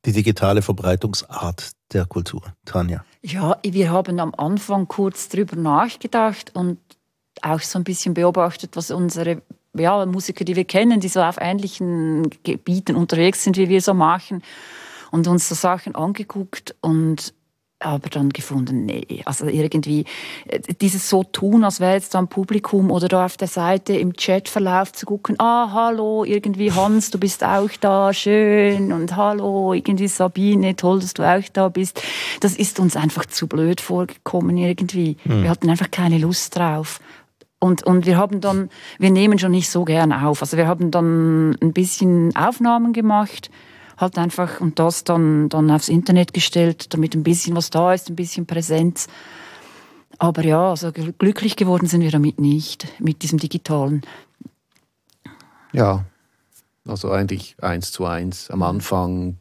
Die 0.06 0.12
digitale 0.12 0.62
Verbreitungsart 0.62 1.72
der 1.94 2.06
Kultur. 2.06 2.42
Tanja. 2.66 3.06
Ja, 3.22 3.58
wir 3.64 3.92
haben 3.92 4.20
am 4.20 4.34
Anfang 4.36 4.88
kurz 4.88 5.30
drüber 5.30 5.56
nachgedacht 5.56 6.56
und 6.56 6.80
auch 7.42 7.62
so 7.62 7.80
ein 7.80 7.84
bisschen 7.84 8.14
beobachtet, 8.14 8.76
was 8.76 8.92
unsere 8.92 9.42
ja, 9.74 10.06
Musiker, 10.06 10.44
die 10.44 10.56
wir 10.56 10.66
kennen, 10.66 11.00
die 11.00 11.08
so 11.08 11.22
auf 11.22 11.38
ähnlichen 11.40 12.30
Gebieten 12.44 12.96
unterwegs 12.96 13.44
sind, 13.44 13.58
wie 13.58 13.70
wir 13.70 13.82
so 13.82 13.94
machen, 13.94 14.44
und 15.12 15.28
uns 15.28 15.48
so 15.50 15.56
Sachen 15.56 15.96
angeguckt 15.96 16.76
und 16.82 17.34
aber 17.84 18.10
dann 18.10 18.30
gefunden, 18.30 18.86
nee, 18.86 19.22
also 19.26 19.48
irgendwie 19.48 20.06
äh, 20.48 20.60
dieses 20.80 21.10
so 21.10 21.24
tun, 21.24 21.64
als 21.64 21.80
wäre 21.80 21.94
jetzt 21.94 22.14
da 22.14 22.20
ein 22.20 22.28
Publikum 22.28 22.92
oder 22.92 23.08
da 23.08 23.26
auf 23.26 23.38
der 23.38 23.48
Seite 23.48 23.94
im 23.94 24.14
Chatverlauf 24.14 24.94
zu 24.94 25.06
gucken, 25.06 25.36
ah, 25.40 25.72
hallo, 25.74 26.24
irgendwie 26.24 26.72
Hans, 26.72 27.10
du 27.10 27.18
bist 27.18 27.44
auch 27.44 27.72
da, 27.80 28.14
schön 28.14 28.94
und 28.94 29.16
hallo, 29.16 29.74
irgendwie 29.74 30.08
Sabine, 30.08 30.76
toll, 30.76 31.00
dass 31.00 31.14
du 31.14 31.24
auch 31.24 31.50
da 31.54 31.70
bist. 31.70 32.02
Das 32.40 32.56
ist 32.56 32.80
uns 32.80 32.96
einfach 32.96 33.26
zu 33.26 33.48
blöd 33.48 33.82
vorgekommen 33.82 34.58
irgendwie. 34.58 35.18
Mhm. 35.26 35.44
Wir 35.44 35.50
hatten 35.50 35.70
einfach 35.70 35.90
keine 35.90 36.20
Lust 36.20 36.56
drauf. 36.56 37.00
Und, 37.64 37.84
und 37.84 38.08
wir 38.08 38.18
haben 38.18 38.42
dann, 38.42 38.72
wir 38.98 39.12
nehmen 39.12 39.38
schon 39.38 39.52
nicht 39.52 39.70
so 39.70 39.86
gern 39.86 40.12
auf. 40.12 40.42
Also 40.42 40.58
wir 40.58 40.68
haben 40.68 40.90
dann 40.90 41.56
ein 41.62 41.74
bisschen 41.74 42.36
Aufnahmen 42.36 42.92
gemacht, 42.92 43.52
halt 43.98 44.18
einfach 44.18 44.60
und 44.60 44.80
das 44.80 45.04
dann, 45.04 45.48
dann 45.48 45.70
aufs 45.70 45.88
Internet 45.88 46.34
gestellt, 46.34 46.92
damit 46.92 47.14
ein 47.14 47.22
bisschen 47.22 47.56
was 47.56 47.70
da 47.70 47.94
ist, 47.94 48.10
ein 48.10 48.16
bisschen 48.16 48.48
Präsenz. 48.48 49.08
Aber 50.18 50.44
ja, 50.44 50.72
also 50.72 50.92
glücklich 50.92 51.56
geworden 51.56 51.86
sind 51.86 52.02
wir 52.02 52.10
damit 52.10 52.42
nicht, 52.42 52.88
mit 53.00 53.22
diesem 53.22 53.38
Digitalen. 53.38 54.02
Ja, 55.72 56.06
also 56.88 57.12
eigentlich 57.12 57.56
eins 57.62 57.92
zu 57.92 58.06
eins. 58.06 58.50
Am 58.50 58.64
Anfang 58.64 59.38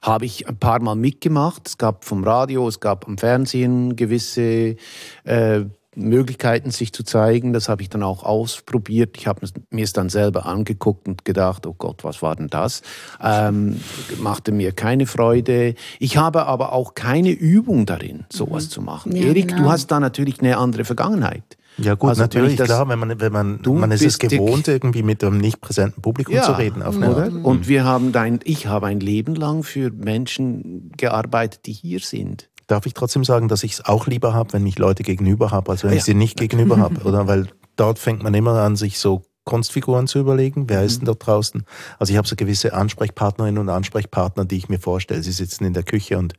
habe 0.00 0.26
ich 0.26 0.48
ein 0.48 0.58
paar 0.58 0.80
Mal 0.80 0.94
mitgemacht. 0.94 1.66
Es 1.66 1.76
gab 1.76 2.04
vom 2.04 2.22
Radio, 2.22 2.68
es 2.68 2.78
gab 2.78 3.08
am 3.08 3.18
Fernsehen 3.18 3.96
gewisse 3.96 4.76
äh, 5.24 5.64
Möglichkeiten, 5.98 6.70
sich 6.70 6.92
zu 6.92 7.02
zeigen. 7.02 7.52
Das 7.52 7.68
habe 7.68 7.82
ich 7.82 7.88
dann 7.88 8.02
auch 8.02 8.22
ausprobiert. 8.22 9.16
Ich 9.16 9.26
habe 9.26 9.46
mir 9.70 9.82
es 9.82 9.92
dann 9.92 10.08
selber 10.08 10.46
angeguckt 10.46 11.08
und 11.08 11.24
gedacht, 11.24 11.66
oh 11.66 11.74
Gott, 11.76 12.04
was 12.04 12.22
war 12.22 12.36
denn 12.36 12.48
das? 12.48 12.82
Ähm, 13.22 13.80
machte 14.20 14.52
mir 14.52 14.72
keine 14.72 15.06
Freude. 15.06 15.74
Ich 15.98 16.16
habe 16.16 16.46
aber 16.46 16.72
auch 16.72 16.94
keine 16.94 17.30
Übung 17.30 17.86
darin, 17.86 18.24
sowas 18.30 18.66
mhm. 18.66 18.70
zu 18.70 18.82
machen. 18.82 19.16
Ja, 19.16 19.26
Erik, 19.26 19.48
genau. 19.48 19.62
du 19.62 19.70
hast 19.70 19.88
da 19.88 20.00
natürlich 20.00 20.40
eine 20.40 20.56
andere 20.56 20.84
Vergangenheit. 20.84 21.58
Ja 21.78 21.94
gut, 21.94 22.10
also 22.10 22.22
natürlich, 22.22 22.56
das, 22.56 22.66
klar, 22.66 22.88
wenn 22.88 22.98
man, 22.98 23.20
wenn 23.20 23.32
man, 23.32 23.60
man 23.64 23.90
ist 23.92 24.04
es 24.04 24.18
gewohnt, 24.18 24.66
irgendwie 24.66 25.04
mit 25.04 25.22
einem 25.22 25.38
nicht 25.38 25.60
präsenten 25.60 26.02
Publikum 26.02 26.34
ja, 26.34 26.42
zu 26.42 26.52
reden. 26.52 26.82
Auf 26.82 26.96
oder? 26.96 27.30
Und 27.44 27.68
wir 27.68 27.84
haben 27.84 28.10
dein, 28.10 28.40
ich 28.42 28.66
habe 28.66 28.86
ein 28.86 28.98
Leben 28.98 29.36
lang 29.36 29.62
für 29.62 29.92
Menschen 29.92 30.90
gearbeitet, 30.96 31.66
die 31.66 31.72
hier 31.72 32.00
sind 32.00 32.48
darf 32.68 32.86
ich 32.86 32.94
trotzdem 32.94 33.24
sagen, 33.24 33.48
dass 33.48 33.64
ich 33.64 33.72
es 33.72 33.84
auch 33.84 34.06
lieber 34.06 34.34
habe, 34.34 34.52
wenn 34.52 34.66
ich 34.66 34.78
Leute 34.78 35.02
gegenüber 35.02 35.50
habe, 35.50 35.72
als 35.72 35.82
wenn 35.82 35.90
ja. 35.90 35.96
ich 35.96 36.04
sie 36.04 36.14
nicht 36.14 36.38
gegenüber 36.38 36.78
habe. 36.78 37.00
Oder 37.04 37.26
weil 37.26 37.48
dort 37.74 37.98
fängt 37.98 38.22
man 38.22 38.34
immer 38.34 38.62
an, 38.62 38.76
sich 38.76 38.98
so 39.00 39.22
Kunstfiguren 39.44 40.06
zu 40.06 40.18
überlegen. 40.18 40.68
Wer 40.68 40.84
ist 40.84 40.98
denn 40.98 41.06
dort 41.06 41.26
draußen? 41.26 41.64
Also 41.98 42.12
ich 42.12 42.18
habe 42.18 42.28
so 42.28 42.36
gewisse 42.36 42.74
Ansprechpartnerinnen 42.74 43.58
und 43.58 43.70
Ansprechpartner, 43.70 44.44
die 44.44 44.58
ich 44.58 44.68
mir 44.68 44.78
vorstelle. 44.78 45.22
Sie 45.22 45.32
sitzen 45.32 45.64
in 45.64 45.72
der 45.72 45.84
Küche 45.84 46.18
und 46.18 46.34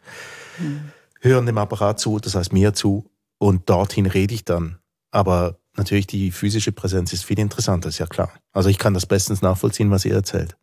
mhm. 0.59 0.91
hören 1.19 1.47
dem 1.47 1.57
Apparat 1.57 1.99
zu, 1.99 2.19
das 2.19 2.35
heißt 2.35 2.53
mir 2.53 2.73
zu, 2.73 3.09
und 3.39 3.67
dorthin 3.69 4.05
rede 4.05 4.35
ich 4.35 4.45
dann. 4.45 4.77
Aber 5.09 5.57
natürlich 5.75 6.05
die 6.05 6.29
physische 6.29 6.71
Präsenz 6.71 7.11
ist 7.11 7.25
viel 7.25 7.39
interessanter, 7.39 7.89
ist 7.89 7.97
ja 7.97 8.05
klar. 8.05 8.31
Also 8.53 8.69
ich 8.69 8.77
kann 8.77 8.93
das 8.93 9.07
bestens 9.07 9.41
nachvollziehen, 9.41 9.89
was 9.89 10.05
ihr 10.05 10.13
erzählt. 10.13 10.55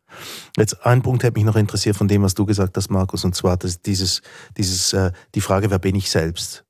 Jetzt 0.57 0.85
ein 0.85 1.03
Punkt 1.03 1.23
hätte 1.23 1.39
mich 1.39 1.45
noch 1.45 1.57
interessiert 1.57 1.97
von 1.97 2.09
dem, 2.09 2.23
was 2.23 2.35
du 2.35 2.47
gesagt 2.47 2.77
hast, 2.77 2.91
Markus, 2.91 3.25
und 3.25 3.35
zwar 3.35 3.57
das, 3.57 3.83
dieses, 3.83 4.23
dieses, 4.57 4.93
äh, 4.93 5.13
die 5.35 5.41
Frage, 5.41 5.71
wer 5.71 5.79
bin 5.79 5.95
ich 5.95 6.11
selbst? 6.11 6.65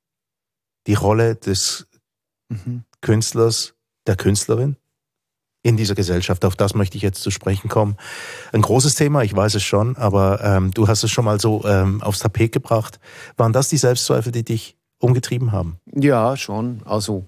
Die 0.87 0.95
Rolle 0.95 1.35
des 1.35 1.87
mhm. 2.49 2.85
Künstlers, 3.01 3.75
der 4.07 4.17
Künstlerin 4.17 4.77
in 5.63 5.77
dieser 5.77 5.97
Gesellschaft. 5.97 6.45
Auf 6.45 6.55
das 6.55 6.75
möchte 6.75 6.97
ich 6.97 7.03
jetzt 7.03 7.23
zu 7.23 7.31
sprechen 7.31 7.69
kommen. 7.69 7.97
Ein 8.53 8.63
großes 8.63 8.95
Thema, 8.95 9.23
ich 9.23 9.35
weiß 9.35 9.57
es 9.57 9.65
schon, 9.65 9.97
aber 9.97 10.41
ähm, 10.43 10.71
du 10.71 10.87
hast 10.87 11.03
es 11.03 11.11
schon 11.11 11.25
mal 11.25 11.41
so 11.41 11.65
ähm, 11.65 12.03
aufs 12.03 12.21
Tapet 12.21 12.53
gebracht. 12.53 13.01
Waren 13.37 13.53
das 13.53 13.69
die 13.69 13.77
Selbstzweifel, 13.77 14.31
die 14.31 14.45
dich 14.45 14.77
umgetrieben 14.99 15.51
haben? 15.53 15.79
Ja, 15.93 16.37
schon. 16.37 16.83
Also 16.85 17.27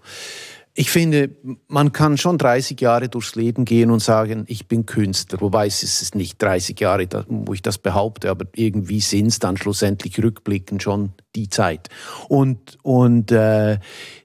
ich 0.78 0.92
finde, 0.92 1.30
man 1.66 1.90
kann 1.90 2.16
schon 2.18 2.38
30 2.38 2.80
Jahre 2.80 3.08
durchs 3.08 3.34
Leben 3.34 3.64
gehen 3.64 3.90
und 3.90 4.00
sagen, 4.00 4.44
ich 4.46 4.68
bin 4.68 4.86
Künstler. 4.86 5.40
Wobei 5.40 5.66
es 5.66 5.82
ist 5.82 6.14
nicht 6.14 6.40
30 6.40 6.78
Jahre, 6.78 7.08
wo 7.26 7.52
ich 7.52 7.62
das 7.62 7.78
behaupte, 7.78 8.30
aber 8.30 8.44
irgendwie 8.54 9.00
sind 9.00 9.26
es 9.26 9.40
dann 9.40 9.56
schlussendlich 9.56 10.22
rückblickend 10.22 10.80
schon 10.80 11.14
die 11.34 11.48
Zeit. 11.48 11.88
Und, 12.28 12.78
und 12.84 13.32
äh, 13.32 13.80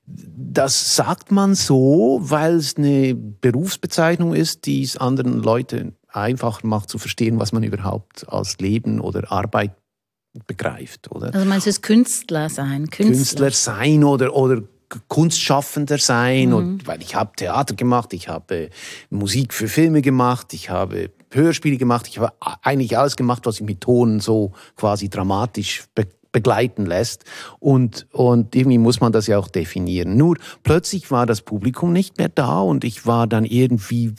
das 0.06 0.96
sagt 0.96 1.32
man 1.32 1.56
so, 1.56 2.20
weil 2.22 2.58
es 2.58 2.78
eine 2.78 3.16
Berufsbezeichnung 3.16 4.36
ist, 4.36 4.68
die 4.68 4.84
es 4.84 4.96
anderen 4.96 5.42
Leuten 5.42 5.96
einfacher 6.08 6.68
macht 6.68 6.88
zu 6.88 7.00
verstehen, 7.00 7.40
was 7.40 7.52
man 7.52 7.64
überhaupt 7.64 8.30
als 8.30 8.60
Leben 8.60 9.02
oder 9.02 9.32
Arbeit 9.32 9.72
begreift, 10.46 11.10
oder? 11.12 11.34
Also 11.34 11.48
meinst 11.48 11.66
du 11.66 11.72
es 11.72 11.82
Künstler 11.82 12.50
sein? 12.50 12.92
Künstler, 12.92 13.16
Künstler 13.16 13.52
sein 13.52 14.04
oder, 14.04 14.36
oder 14.36 14.62
Kunstschaffender 15.08 15.98
sein 15.98 16.50
mhm. 16.50 16.56
und 16.56 16.88
weil 16.88 17.02
ich 17.02 17.16
habe 17.16 17.36
Theater 17.36 17.76
gemacht, 17.76 18.14
ich 18.14 18.28
habe 18.28 18.70
Musik 19.10 19.54
für 19.54 19.68
Filme 19.68 20.02
gemacht, 20.02 20.54
ich 20.54 20.70
habe 20.70 21.12
Hörspiele 21.32 21.78
gemacht, 21.78 22.08
ich 22.08 22.20
habe 22.20 22.34
eigentlich 22.62 22.98
alles 22.98 23.16
gemacht, 23.16 23.46
was 23.46 23.56
ich 23.56 23.66
mit 23.66 23.82
Tonen 23.82 24.20
so 24.20 24.52
quasi 24.76 25.10
dramatisch 25.10 25.86
be 25.96 26.08
begleiten 26.34 26.86
lässt. 26.86 27.24
Und, 27.60 28.08
und 28.12 28.54
irgendwie 28.54 28.78
muss 28.78 29.00
man 29.00 29.14
das 29.14 29.28
ja 29.28 29.38
auch 29.38 29.48
definieren. 29.48 30.18
Nur 30.18 30.36
plötzlich 30.64 31.10
war 31.12 31.26
das 31.26 31.42
Publikum 31.42 31.94
nicht 31.94 32.18
mehr 32.18 32.28
da 32.28 32.60
und 32.60 32.84
ich 32.84 33.06
war 33.06 33.28
dann 33.28 33.46
irgendwie 33.46 34.14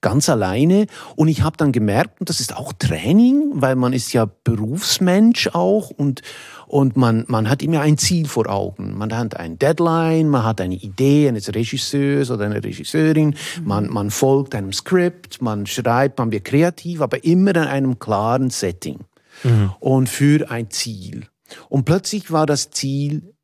ganz 0.00 0.28
alleine 0.28 0.86
und 1.14 1.28
ich 1.28 1.42
habe 1.42 1.56
dann 1.56 1.70
gemerkt, 1.70 2.20
und 2.20 2.28
das 2.28 2.40
ist 2.40 2.56
auch 2.56 2.72
Training, 2.72 3.52
weil 3.54 3.76
man 3.76 3.92
ist 3.92 4.12
ja 4.12 4.26
Berufsmensch 4.44 5.48
auch 5.52 5.90
und 5.90 6.22
und 6.66 6.96
man, 6.96 7.24
man 7.26 7.50
hat 7.50 7.64
immer 7.64 7.80
ein 7.80 7.98
Ziel 7.98 8.28
vor 8.28 8.48
Augen. 8.48 8.96
Man 8.96 9.12
hat 9.16 9.36
ein 9.36 9.58
Deadline, 9.58 10.28
man 10.28 10.44
hat 10.44 10.60
eine 10.60 10.76
Idee 10.76 11.28
eines 11.28 11.52
Regisseurs 11.52 12.30
oder 12.30 12.44
einer 12.44 12.62
Regisseurin, 12.62 13.34
man, 13.64 13.88
man 13.88 14.12
folgt 14.12 14.54
einem 14.54 14.72
Skript, 14.72 15.42
man 15.42 15.66
schreibt, 15.66 16.20
man 16.20 16.30
wird 16.30 16.44
kreativ, 16.44 17.00
aber 17.00 17.24
immer 17.24 17.50
in 17.50 17.56
einem 17.56 17.98
klaren 17.98 18.50
Setting 18.50 19.00
mhm. 19.42 19.72
und 19.80 20.08
für 20.08 20.48
ein 20.48 20.70
Ziel. 20.70 21.26
Und 21.68 21.84
plötzlich 21.84 22.30
war 22.30 22.46
das 22.46 22.70
Ziel 22.70 23.34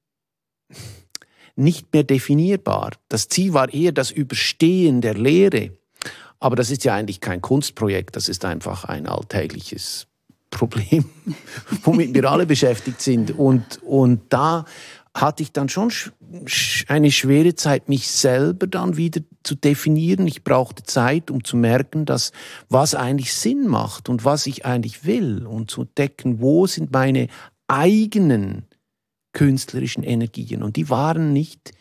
nicht 1.56 1.92
mehr 1.92 2.04
definierbar. 2.04 2.92
Das 3.08 3.28
Ziel 3.28 3.54
war 3.54 3.72
eher 3.72 3.92
das 3.92 4.10
Überstehen 4.10 5.00
der 5.00 5.14
Lehre. 5.14 5.72
Aber 6.38 6.54
das 6.54 6.70
ist 6.70 6.84
ja 6.84 6.94
eigentlich 6.94 7.20
kein 7.20 7.40
Kunstprojekt, 7.40 8.14
das 8.14 8.28
ist 8.28 8.44
einfach 8.44 8.84
ein 8.84 9.06
alltägliches 9.06 10.06
Problem, 10.50 11.06
womit 11.82 12.14
wir 12.14 12.30
alle 12.30 12.46
beschäftigt 12.46 13.00
sind. 13.00 13.30
Und, 13.30 13.82
und 13.82 14.20
da 14.28 14.66
hatte 15.14 15.42
ich 15.42 15.52
dann 15.52 15.70
schon 15.70 15.90
eine 16.88 17.10
schwere 17.10 17.54
Zeit, 17.54 17.88
mich 17.88 18.10
selber 18.10 18.66
dann 18.66 18.98
wieder 18.98 19.22
zu 19.42 19.54
definieren. 19.54 20.26
Ich 20.26 20.44
brauchte 20.44 20.82
Zeit, 20.82 21.30
um 21.30 21.42
zu 21.42 21.56
merken, 21.56 22.04
dass 22.04 22.32
was 22.68 22.94
eigentlich 22.94 23.32
Sinn 23.32 23.66
macht 23.66 24.10
und 24.10 24.26
was 24.26 24.46
ich 24.46 24.66
eigentlich 24.66 25.06
will 25.06 25.46
und 25.46 25.70
zu 25.70 25.84
decken, 25.84 26.40
wo 26.40 26.66
sind 26.66 26.92
meine 26.92 27.28
eigenen 27.68 28.66
künstlerischen 29.32 30.02
Energien. 30.02 30.62
Und 30.62 30.76
die 30.76 30.88
waren 30.88 31.32
nicht 31.32 31.72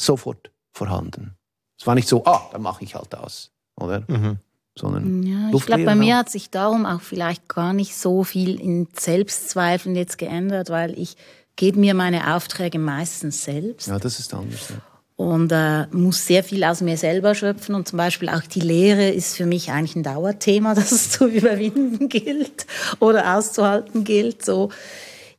sofort 0.00 0.52
vorhanden. 0.72 1.36
Es 1.78 1.86
war 1.86 1.94
nicht 1.94 2.08
so, 2.08 2.24
ah, 2.24 2.48
dann 2.52 2.62
mache 2.62 2.84
ich 2.84 2.94
halt 2.94 3.12
das, 3.12 3.50
oder? 3.76 4.04
Mhm 4.08 4.38
sondern 4.78 5.22
ja, 5.22 5.50
ich 5.54 5.66
glaube, 5.66 5.84
bei 5.84 5.94
mir 5.94 6.16
hat 6.16 6.30
sich 6.30 6.50
darum 6.50 6.86
auch 6.86 7.02
vielleicht 7.02 7.48
gar 7.48 7.72
nicht 7.72 7.94
so 7.94 8.24
viel 8.24 8.58
in 8.60 8.88
Selbstzweifeln 8.98 9.94
jetzt 9.96 10.18
geändert, 10.18 10.70
weil 10.70 10.98
ich 10.98 11.16
gebe 11.56 11.78
mir 11.78 11.94
meine 11.94 12.34
Aufträge 12.34 12.78
meistens 12.78 13.44
selbst. 13.44 13.88
Ja, 13.88 13.98
das 13.98 14.18
ist 14.18 14.32
anders. 14.32 14.70
Ja. 14.70 14.76
Und 15.16 15.52
äh, 15.52 15.86
muss 15.88 16.26
sehr 16.26 16.42
viel 16.42 16.64
aus 16.64 16.80
mir 16.80 16.96
selber 16.96 17.34
schöpfen. 17.34 17.74
Und 17.74 17.86
zum 17.86 17.98
Beispiel 17.98 18.30
auch 18.30 18.42
die 18.42 18.60
Lehre 18.60 19.10
ist 19.10 19.36
für 19.36 19.44
mich 19.44 19.70
eigentlich 19.70 19.94
ein 19.94 20.02
Dauerthema, 20.02 20.74
das 20.74 20.90
es 20.90 21.10
zu 21.10 21.26
überwinden 21.26 22.08
gilt 22.08 22.66
oder 22.98 23.36
auszuhalten 23.36 24.04
gilt. 24.04 24.44
So 24.44 24.70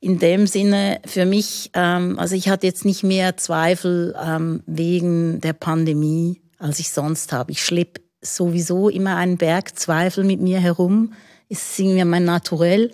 in 0.03 0.19
dem 0.19 0.47
Sinne 0.47 0.99
für 1.05 1.25
mich, 1.25 1.71
ähm, 1.73 2.19
also 2.19 2.35
ich 2.35 2.49
hatte 2.49 2.67
jetzt 2.67 2.83
nicht 2.83 3.03
mehr 3.03 3.37
Zweifel 3.37 4.13
ähm, 4.21 4.61
wegen 4.65 5.39
der 5.39 5.53
Pandemie, 5.53 6.41
als 6.59 6.79
ich 6.79 6.91
sonst 6.91 7.31
habe. 7.31 7.53
Ich 7.53 7.63
schleppe 7.63 8.01
sowieso 8.21 8.89
immer 8.89 9.15
einen 9.15 9.37
Berg 9.37 9.79
Zweifel 9.79 10.25
mit 10.25 10.41
mir 10.41 10.59
herum. 10.59 11.13
Ist 11.47 11.79
irgendwie 11.79 12.03
mein 12.03 12.25
Naturell. 12.25 12.91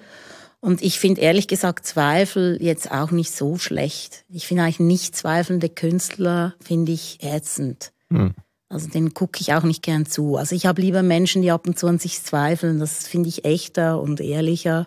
Und 0.60 0.84
ich 0.84 1.00
finde 1.00 1.22
ehrlich 1.22 1.48
gesagt 1.48 1.88
Zweifel 1.88 2.62
jetzt 2.62 2.92
auch 2.92 3.10
nicht 3.10 3.32
so 3.32 3.58
schlecht. 3.58 4.24
Ich 4.30 4.46
finde 4.46 4.64
eigentlich 4.64 4.80
nicht 4.80 5.16
zweifelnde 5.16 5.70
Künstler, 5.70 6.54
finde 6.62 6.92
ich 6.92 7.24
ätzend. 7.24 7.92
Hm. 8.12 8.36
Also 8.68 8.88
den 8.88 9.16
gucke 9.16 9.42
ich 9.42 9.52
auch 9.56 9.64
nicht 9.64 9.82
gern 9.82 10.06
zu. 10.06 10.36
Also 10.36 10.54
ich 10.54 10.68
habe 10.68 10.80
lieber 10.80 11.02
Menschen, 11.02 11.42
die 11.42 11.50
ab 11.50 11.66
und 11.66 11.80
zu 11.80 11.88
an 11.88 11.98
sich 11.98 12.22
zweifeln. 12.22 12.80
Das 12.80 13.08
finde 13.08 13.30
ich 13.30 13.46
echter 13.46 14.00
und 14.00 14.20
ehrlicher. 14.20 14.86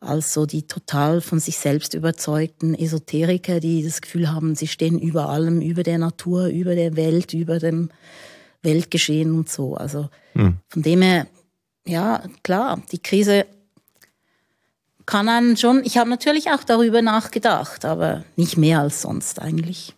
Als 0.00 0.32
so 0.32 0.46
die 0.46 0.66
total 0.66 1.20
von 1.20 1.38
sich 1.38 1.58
selbst 1.58 1.94
überzeugten 1.94 2.74
Esoteriker, 2.74 3.60
die 3.60 3.84
das 3.84 4.00
Gefühl 4.00 4.32
haben, 4.32 4.54
sie 4.54 4.66
stehen 4.66 4.98
über 4.98 5.28
allem, 5.28 5.60
über 5.60 5.82
der 5.82 5.98
Natur, 5.98 6.46
über 6.46 6.74
der 6.74 6.96
Welt, 6.96 7.34
über 7.34 7.58
dem 7.58 7.90
Weltgeschehen 8.62 9.34
und 9.34 9.48
so. 9.48 9.74
Also 9.76 10.08
mhm. 10.34 10.56
von 10.68 10.82
dem 10.82 11.02
her, 11.02 11.26
ja, 11.86 12.22
klar, 12.42 12.82
die 12.90 12.98
Krise 12.98 13.46
kann 15.04 15.28
einen 15.28 15.56
schon, 15.56 15.84
ich 15.84 15.98
habe 15.98 16.08
natürlich 16.08 16.50
auch 16.50 16.64
darüber 16.64 17.02
nachgedacht, 17.02 17.84
aber 17.84 18.24
nicht 18.36 18.56
mehr 18.56 18.80
als 18.80 19.02
sonst 19.02 19.40
eigentlich. 19.40 19.94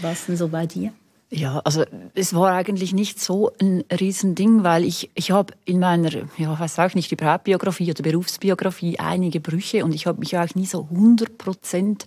Was 0.00 0.26
denn 0.26 0.36
so 0.36 0.48
bei 0.48 0.66
dir? 0.66 0.92
Ja, 1.36 1.58
also 1.64 1.82
es 2.14 2.32
war 2.32 2.52
eigentlich 2.52 2.92
nicht 2.92 3.20
so 3.20 3.50
ein 3.60 3.82
Riesending, 3.90 4.62
weil 4.62 4.84
ich, 4.84 5.10
ich 5.16 5.32
habe 5.32 5.52
in 5.64 5.80
meiner, 5.80 6.10
ja, 6.36 6.60
weiß 6.60 6.78
auch 6.78 6.94
nicht, 6.94 7.10
überhaupt 7.10 7.42
Biografie 7.42 7.90
oder 7.90 8.04
Berufsbiografie 8.04 9.00
einige 9.00 9.40
Brüche 9.40 9.84
und 9.84 9.92
ich 9.92 10.06
habe 10.06 10.20
mich 10.20 10.38
auch 10.38 10.54
nie 10.54 10.66
so 10.66 10.86
100 10.92 11.36
Prozent 11.36 12.06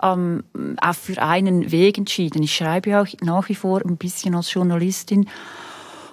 ähm, 0.00 0.44
für 0.92 1.20
einen 1.20 1.72
Weg 1.72 1.98
entschieden. 1.98 2.40
Ich 2.44 2.54
schreibe 2.54 3.00
auch 3.00 3.08
nach 3.20 3.48
wie 3.48 3.56
vor 3.56 3.84
ein 3.84 3.96
bisschen 3.96 4.36
als 4.36 4.54
Journalistin 4.54 5.28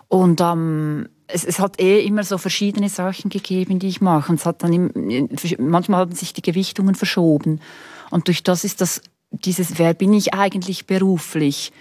und 0.08 0.42
ähm, 0.42 1.08
es, 1.28 1.44
es, 1.44 1.60
hat 1.60 1.80
eh 1.80 2.04
immer 2.04 2.24
so 2.24 2.40
verschiedene 2.40 2.90
Sachen 2.90 3.30
gegeben, 3.30 3.78
die 3.78 3.90
ich 3.90 4.02
mache. 4.02 4.32
Und 4.32 4.40
es 4.40 4.46
hat 4.48 4.64
dann 4.64 4.74
im, 4.74 5.30
manchmal 5.60 6.00
haben 6.00 6.16
sich 6.16 6.34
die 6.34 6.42
Gewichtungen 6.42 6.96
verschoben. 6.96 7.62
Und 8.10 8.28
durch 8.28 8.42
das 8.42 8.64
ist 8.64 8.82
das, 8.82 9.02
dieses, 9.30 9.78
wer 9.78 9.94
bin 9.94 10.14
ich 10.14 10.34
eigentlich 10.34 10.88
beruflich? 10.88 11.72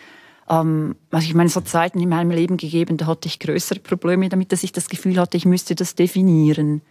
Ähm, 0.48 0.96
also 1.10 1.26
ich 1.26 1.34
meine, 1.34 1.48
so 1.48 1.60
Zeiten 1.60 2.00
in 2.00 2.08
meinem 2.08 2.30
Leben 2.30 2.56
gegeben, 2.56 2.96
da 2.96 3.06
hatte 3.06 3.28
ich 3.28 3.38
größere 3.38 3.80
Probleme 3.80 4.28
damit, 4.28 4.52
dass 4.52 4.62
ich 4.62 4.72
das 4.72 4.88
Gefühl 4.88 5.18
hatte, 5.18 5.36
ich 5.36 5.46
müsste 5.46 5.74
das 5.74 5.94
definieren. 5.94 6.82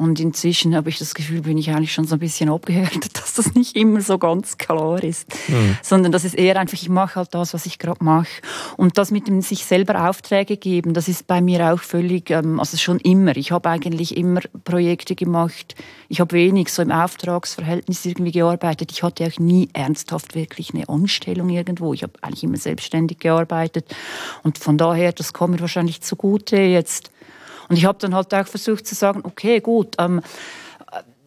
Und 0.00 0.18
inzwischen 0.18 0.74
habe 0.74 0.88
ich 0.88 0.96
das 0.96 1.12
Gefühl, 1.12 1.42
bin 1.42 1.58
ich 1.58 1.68
eigentlich 1.68 1.92
schon 1.92 2.06
so 2.06 2.14
ein 2.14 2.20
bisschen 2.20 2.48
abgehärtet, 2.48 3.10
dass 3.18 3.34
das 3.34 3.54
nicht 3.54 3.76
immer 3.76 4.00
so 4.00 4.16
ganz 4.16 4.56
klar 4.56 5.04
ist, 5.04 5.28
mhm. 5.46 5.76
sondern 5.82 6.10
dass 6.10 6.24
es 6.24 6.32
eher 6.32 6.58
einfach, 6.58 6.72
ich 6.72 6.88
mache 6.88 7.16
halt 7.16 7.34
das, 7.34 7.52
was 7.52 7.66
ich 7.66 7.78
gerade 7.78 8.02
mache. 8.02 8.40
Und 8.78 8.96
das 8.96 9.10
mit 9.10 9.28
dem 9.28 9.42
sich 9.42 9.66
selber 9.66 10.08
Aufträge 10.08 10.56
geben, 10.56 10.94
das 10.94 11.06
ist 11.06 11.26
bei 11.26 11.42
mir 11.42 11.70
auch 11.70 11.80
völlig, 11.80 12.30
ähm, 12.30 12.58
also 12.58 12.78
schon 12.78 12.98
immer. 13.00 13.36
Ich 13.36 13.52
habe 13.52 13.68
eigentlich 13.68 14.16
immer 14.16 14.40
Projekte 14.64 15.14
gemacht. 15.14 15.74
Ich 16.08 16.18
habe 16.20 16.32
wenig 16.32 16.72
so 16.72 16.80
im 16.80 16.92
Auftragsverhältnis 16.92 18.06
irgendwie 18.06 18.32
gearbeitet. 18.32 18.92
Ich 18.92 19.02
hatte 19.02 19.26
auch 19.26 19.38
nie 19.38 19.68
ernsthaft 19.74 20.34
wirklich 20.34 20.72
eine 20.72 20.88
Anstellung 20.88 21.50
irgendwo. 21.50 21.92
Ich 21.92 22.04
habe 22.04 22.14
eigentlich 22.22 22.44
immer 22.44 22.56
selbstständig 22.56 23.18
gearbeitet. 23.18 23.84
Und 24.44 24.56
von 24.56 24.78
daher, 24.78 25.12
das 25.12 25.34
kommt 25.34 25.56
mir 25.56 25.60
wahrscheinlich 25.60 26.00
zugute 26.00 26.56
jetzt 26.56 27.10
und 27.70 27.76
ich 27.76 27.84
habe 27.84 27.98
dann 28.00 28.16
halt 28.16 28.34
auch 28.34 28.46
versucht 28.46 28.84
zu 28.86 28.96
sagen, 28.96 29.20
okay, 29.24 29.60
gut, 29.60 29.94
ähm, 29.98 30.20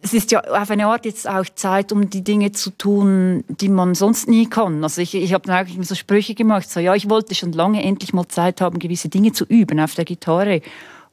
es 0.02 0.12
ist 0.12 0.30
ja 0.30 0.42
auf 0.42 0.70
eine 0.70 0.86
Art 0.86 1.06
jetzt 1.06 1.26
auch 1.26 1.46
Zeit, 1.54 1.90
um 1.90 2.10
die 2.10 2.22
Dinge 2.22 2.52
zu 2.52 2.68
tun, 2.68 3.44
die 3.48 3.70
man 3.70 3.94
sonst 3.94 4.28
nie 4.28 4.46
kann. 4.46 4.84
Also 4.84 5.00
ich, 5.00 5.14
ich 5.14 5.32
habe 5.32 5.46
dann 5.46 5.56
eigentlich 5.56 5.88
so 5.88 5.94
Sprüche 5.94 6.34
gemacht, 6.34 6.68
so 6.70 6.78
ja, 6.80 6.94
ich 6.94 7.08
wollte 7.08 7.34
schon 7.34 7.52
lange 7.52 7.82
endlich 7.82 8.12
mal 8.12 8.28
Zeit 8.28 8.60
haben, 8.60 8.78
gewisse 8.78 9.08
Dinge 9.08 9.32
zu 9.32 9.46
üben 9.46 9.80
auf 9.80 9.94
der 9.94 10.04
Gitarre. 10.04 10.60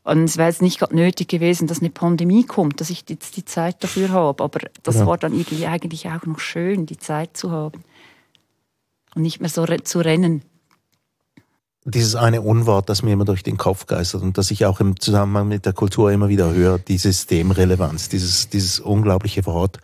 Und 0.04 0.26
es 0.26 0.36
wäre 0.36 0.50
jetzt 0.50 0.62
nicht 0.62 0.80
gerade 0.80 0.94
nötig 0.94 1.30
gewesen, 1.30 1.68
dass 1.68 1.80
eine 1.80 1.92
Pandemie 1.92 2.44
kommt, 2.44 2.82
dass 2.82 2.90
ich 2.90 3.06
jetzt 3.08 3.38
die 3.38 3.46
Zeit 3.46 3.82
dafür 3.82 4.10
habe. 4.10 4.44
Aber 4.44 4.60
das 4.84 4.98
ja. 4.98 5.06
war 5.06 5.18
dann 5.18 5.32
irgendwie 5.32 5.68
eigentlich 5.68 6.10
auch 6.10 6.26
noch 6.26 6.40
schön, 6.40 6.86
die 6.86 6.98
Zeit 6.98 7.38
zu 7.38 7.52
haben. 7.52 7.86
Und 9.16 9.22
nicht 9.22 9.40
mehr 9.40 9.50
so 9.50 9.66
zu 9.66 10.00
rennen 10.00 10.42
dieses 11.86 12.16
eine 12.16 12.42
Unwort, 12.42 12.90
das 12.90 13.02
mir 13.02 13.14
immer 13.14 13.26
durch 13.26 13.44
den 13.44 13.58
Kopf 13.58 13.88
geistert 13.88 14.22
und 14.22 14.38
das 14.38 14.52
ich 14.52 14.66
auch 14.66 14.80
im 14.80 15.00
Zusammenhang 15.00 15.48
mit 15.48 15.66
der 15.66 15.74
Kultur 15.74 16.12
immer 16.12 16.30
wieder 16.30 16.54
höre, 16.54 16.78
die 16.78 16.98
Systemrelevanz, 16.98 18.10
dieses, 18.10 18.50
dieses 18.50 18.80
unglaubliche 18.80 19.46
Wort. 19.46 19.80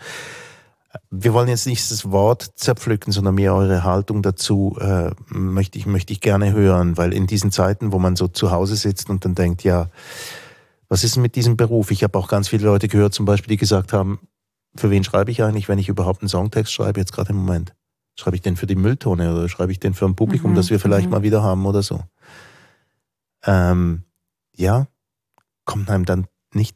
Wir 1.10 1.34
wollen 1.34 1.48
jetzt 1.48 1.66
nicht 1.68 1.90
das 1.92 2.12
Wort 2.12 2.52
zerpflücken, 2.56 3.12
sondern 3.12 3.36
mehr 3.36 3.54
eure 3.54 3.84
Haltung 3.84 4.22
dazu 4.22 4.78
äh, 4.80 5.12
möchte, 5.30 5.78
ich, 5.78 5.86
möchte 5.86 6.14
ich 6.14 6.22
gerne 6.22 6.54
hören, 6.54 6.98
weil 6.98 7.14
in 7.14 7.28
diesen 7.28 7.52
Zeiten, 7.52 7.92
wo 7.92 8.00
man 8.00 8.16
so 8.16 8.28
zu 8.28 8.52
Hause 8.52 8.76
sitzt 8.76 9.10
und 9.10 9.26
dann 9.26 9.36
denkt, 9.36 9.64
ja, 9.64 9.90
was 10.90 11.04
ist 11.04 11.18
mit 11.18 11.36
diesem 11.36 11.58
Beruf? 11.58 11.92
Ich 11.92 12.04
habe 12.04 12.18
auch 12.18 12.28
ganz 12.28 12.48
viele 12.48 12.66
Leute 12.66 12.88
gehört, 12.88 13.14
zum 13.14 13.26
Beispiel, 13.26 13.50
die 13.50 13.58
gesagt 13.58 13.92
haben, 13.92 14.20
für 14.76 14.90
wen 14.90 15.04
schreibe 15.04 15.32
ich 15.32 15.44
eigentlich, 15.44 15.68
wenn 15.68 15.80
ich 15.80 15.90
überhaupt 15.90 16.22
einen 16.22 16.30
Songtext 16.30 16.72
schreibe, 16.72 17.00
jetzt 17.00 17.12
gerade 17.12 17.30
im 17.30 17.38
Moment? 17.38 17.74
Schreibe 18.20 18.36
ich 18.36 18.42
den 18.42 18.56
für 18.56 18.68
die 18.68 18.76
Mülltonne 18.76 19.34
oder 19.34 19.48
schreibe 19.48 19.72
ich 19.72 19.80
den 19.80 19.94
für 19.94 20.06
ein 20.06 20.16
Publikum, 20.16 20.52
mhm. 20.52 20.56
das 20.56 20.70
wir 20.70 20.80
vielleicht 20.80 21.06
mhm. 21.06 21.12
mal 21.12 21.24
wieder 21.24 21.44
haben 21.44 21.66
oder 21.66 21.84
so? 21.84 22.02
Ähm, 23.46 24.04
ja, 24.56 24.88
kommt 25.66 25.90
einem 25.90 26.06
dann 26.06 26.28
nicht, 26.54 26.76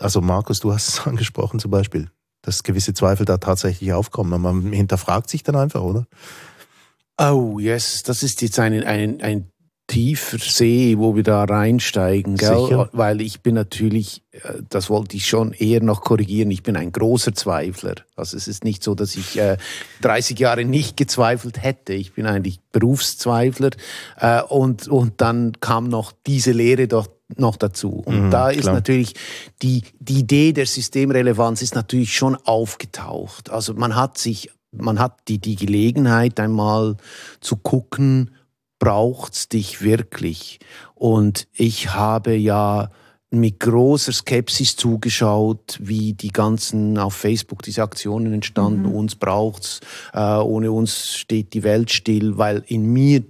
also 0.00 0.20
Markus, 0.20 0.58
du 0.60 0.72
hast 0.72 0.88
es 0.88 1.00
angesprochen 1.06 1.60
zum 1.60 1.70
Beispiel, 1.70 2.10
dass 2.42 2.64
gewisse 2.64 2.94
Zweifel 2.94 3.24
da 3.24 3.38
tatsächlich 3.38 3.92
aufkommen. 3.92 4.42
Man 4.42 4.72
hinterfragt 4.72 5.30
sich 5.30 5.44
dann 5.44 5.56
einfach, 5.56 5.82
oder? 5.82 6.06
Oh, 7.16 7.60
yes, 7.60 8.02
das 8.02 8.24
ist 8.24 8.42
jetzt 8.42 8.58
ein, 8.58 8.82
ein, 8.82 9.20
ein 9.20 9.51
tiefer 9.92 10.38
See, 10.38 10.96
wo 10.96 11.16
wir 11.16 11.22
da 11.22 11.44
reinsteigen, 11.44 12.36
gell? 12.36 12.88
Weil 12.92 13.20
ich 13.20 13.42
bin 13.42 13.54
natürlich, 13.54 14.22
äh, 14.30 14.62
das 14.70 14.88
wollte 14.88 15.18
ich 15.18 15.26
schon 15.26 15.52
eher 15.52 15.82
noch 15.82 16.00
korrigieren, 16.00 16.50
ich 16.50 16.62
bin 16.62 16.76
ein 16.76 16.92
großer 16.92 17.34
Zweifler. 17.34 17.96
Also 18.16 18.38
es 18.38 18.48
ist 18.48 18.64
nicht 18.64 18.82
so, 18.82 18.94
dass 18.94 19.14
ich 19.16 19.38
äh, 19.38 19.58
30 20.00 20.38
Jahre 20.38 20.64
nicht 20.64 20.96
gezweifelt 20.96 21.62
hätte. 21.62 21.92
Ich 21.92 22.14
bin 22.14 22.24
eigentlich 22.24 22.60
Berufszweifler 22.72 23.70
äh, 24.18 24.40
und, 24.40 24.88
und 24.88 25.20
dann 25.20 25.60
kam 25.60 25.90
noch 25.90 26.12
diese 26.26 26.52
Lehre 26.52 26.88
doch 26.88 27.08
noch 27.36 27.56
dazu. 27.56 28.02
Und 28.04 28.26
mhm, 28.26 28.30
da 28.30 28.48
ist 28.48 28.62
klar. 28.62 28.74
natürlich 28.74 29.14
die, 29.60 29.82
die 30.00 30.20
Idee 30.20 30.54
der 30.54 30.66
Systemrelevanz 30.66 31.60
ist 31.60 31.74
natürlich 31.74 32.16
schon 32.16 32.36
aufgetaucht. 32.36 33.50
Also 33.50 33.74
man 33.74 33.94
hat 33.94 34.16
sich, 34.16 34.50
man 34.70 34.98
hat 34.98 35.18
die, 35.28 35.38
die 35.38 35.56
Gelegenheit 35.56 36.40
einmal 36.40 36.96
zu 37.40 37.56
gucken, 37.56 38.30
braucht's 38.82 39.48
dich 39.48 39.82
wirklich? 39.82 40.58
Und 40.96 41.46
ich 41.54 41.94
habe 41.94 42.34
ja 42.34 42.90
mit 43.30 43.60
großer 43.60 44.10
Skepsis 44.10 44.74
zugeschaut, 44.74 45.78
wie 45.80 46.14
die 46.14 46.32
ganzen 46.32 46.98
auf 46.98 47.14
Facebook 47.14 47.62
diese 47.62 47.84
Aktionen 47.84 48.32
entstanden. 48.32 48.88
Mhm. 48.88 48.94
Uns 48.96 49.14
braucht's, 49.14 49.78
äh, 50.12 50.20
ohne 50.20 50.72
uns 50.72 51.14
steht 51.14 51.54
die 51.54 51.62
Welt 51.62 51.92
still, 51.92 52.38
weil 52.38 52.64
in 52.66 52.92
mir 52.92 53.22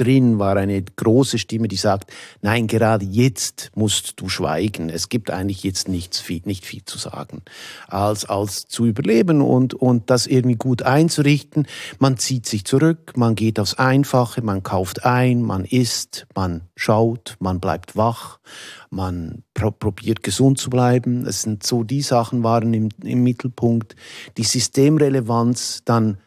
drin 0.00 0.38
war 0.38 0.56
eine 0.56 0.82
große 0.82 1.38
Stimme, 1.38 1.68
die 1.68 1.76
sagt, 1.76 2.12
nein, 2.40 2.66
gerade 2.66 3.04
jetzt 3.04 3.70
musst 3.74 4.20
du 4.20 4.28
schweigen. 4.28 4.88
Es 4.88 5.08
gibt 5.08 5.30
eigentlich 5.30 5.62
jetzt 5.62 5.88
nichts 5.88 6.20
viel, 6.20 6.40
nicht 6.44 6.64
viel 6.64 6.84
zu 6.84 6.98
sagen, 6.98 7.42
als, 7.86 8.24
als 8.24 8.66
zu 8.66 8.86
überleben 8.86 9.42
und, 9.42 9.74
und 9.74 10.08
das 10.08 10.26
irgendwie 10.26 10.56
gut 10.56 10.82
einzurichten. 10.82 11.66
Man 11.98 12.16
zieht 12.16 12.46
sich 12.46 12.64
zurück, 12.64 13.12
man 13.16 13.34
geht 13.34 13.60
aufs 13.60 13.74
Einfache, 13.74 14.42
man 14.42 14.62
kauft 14.62 15.04
ein, 15.04 15.42
man 15.42 15.64
isst, 15.64 16.26
man 16.34 16.62
schaut, 16.76 17.36
man 17.38 17.60
bleibt 17.60 17.96
wach, 17.96 18.40
man 18.88 19.42
pro 19.54 19.70
probiert 19.70 20.22
gesund 20.22 20.58
zu 20.58 20.70
bleiben. 20.70 21.26
Es 21.26 21.42
sind 21.42 21.64
so 21.64 21.84
die 21.84 22.02
Sachen 22.02 22.42
waren 22.42 22.72
im, 22.72 22.88
im 23.04 23.22
Mittelpunkt. 23.22 23.96
Die 24.36 24.44
Systemrelevanz 24.44 25.82
dann 25.84 26.18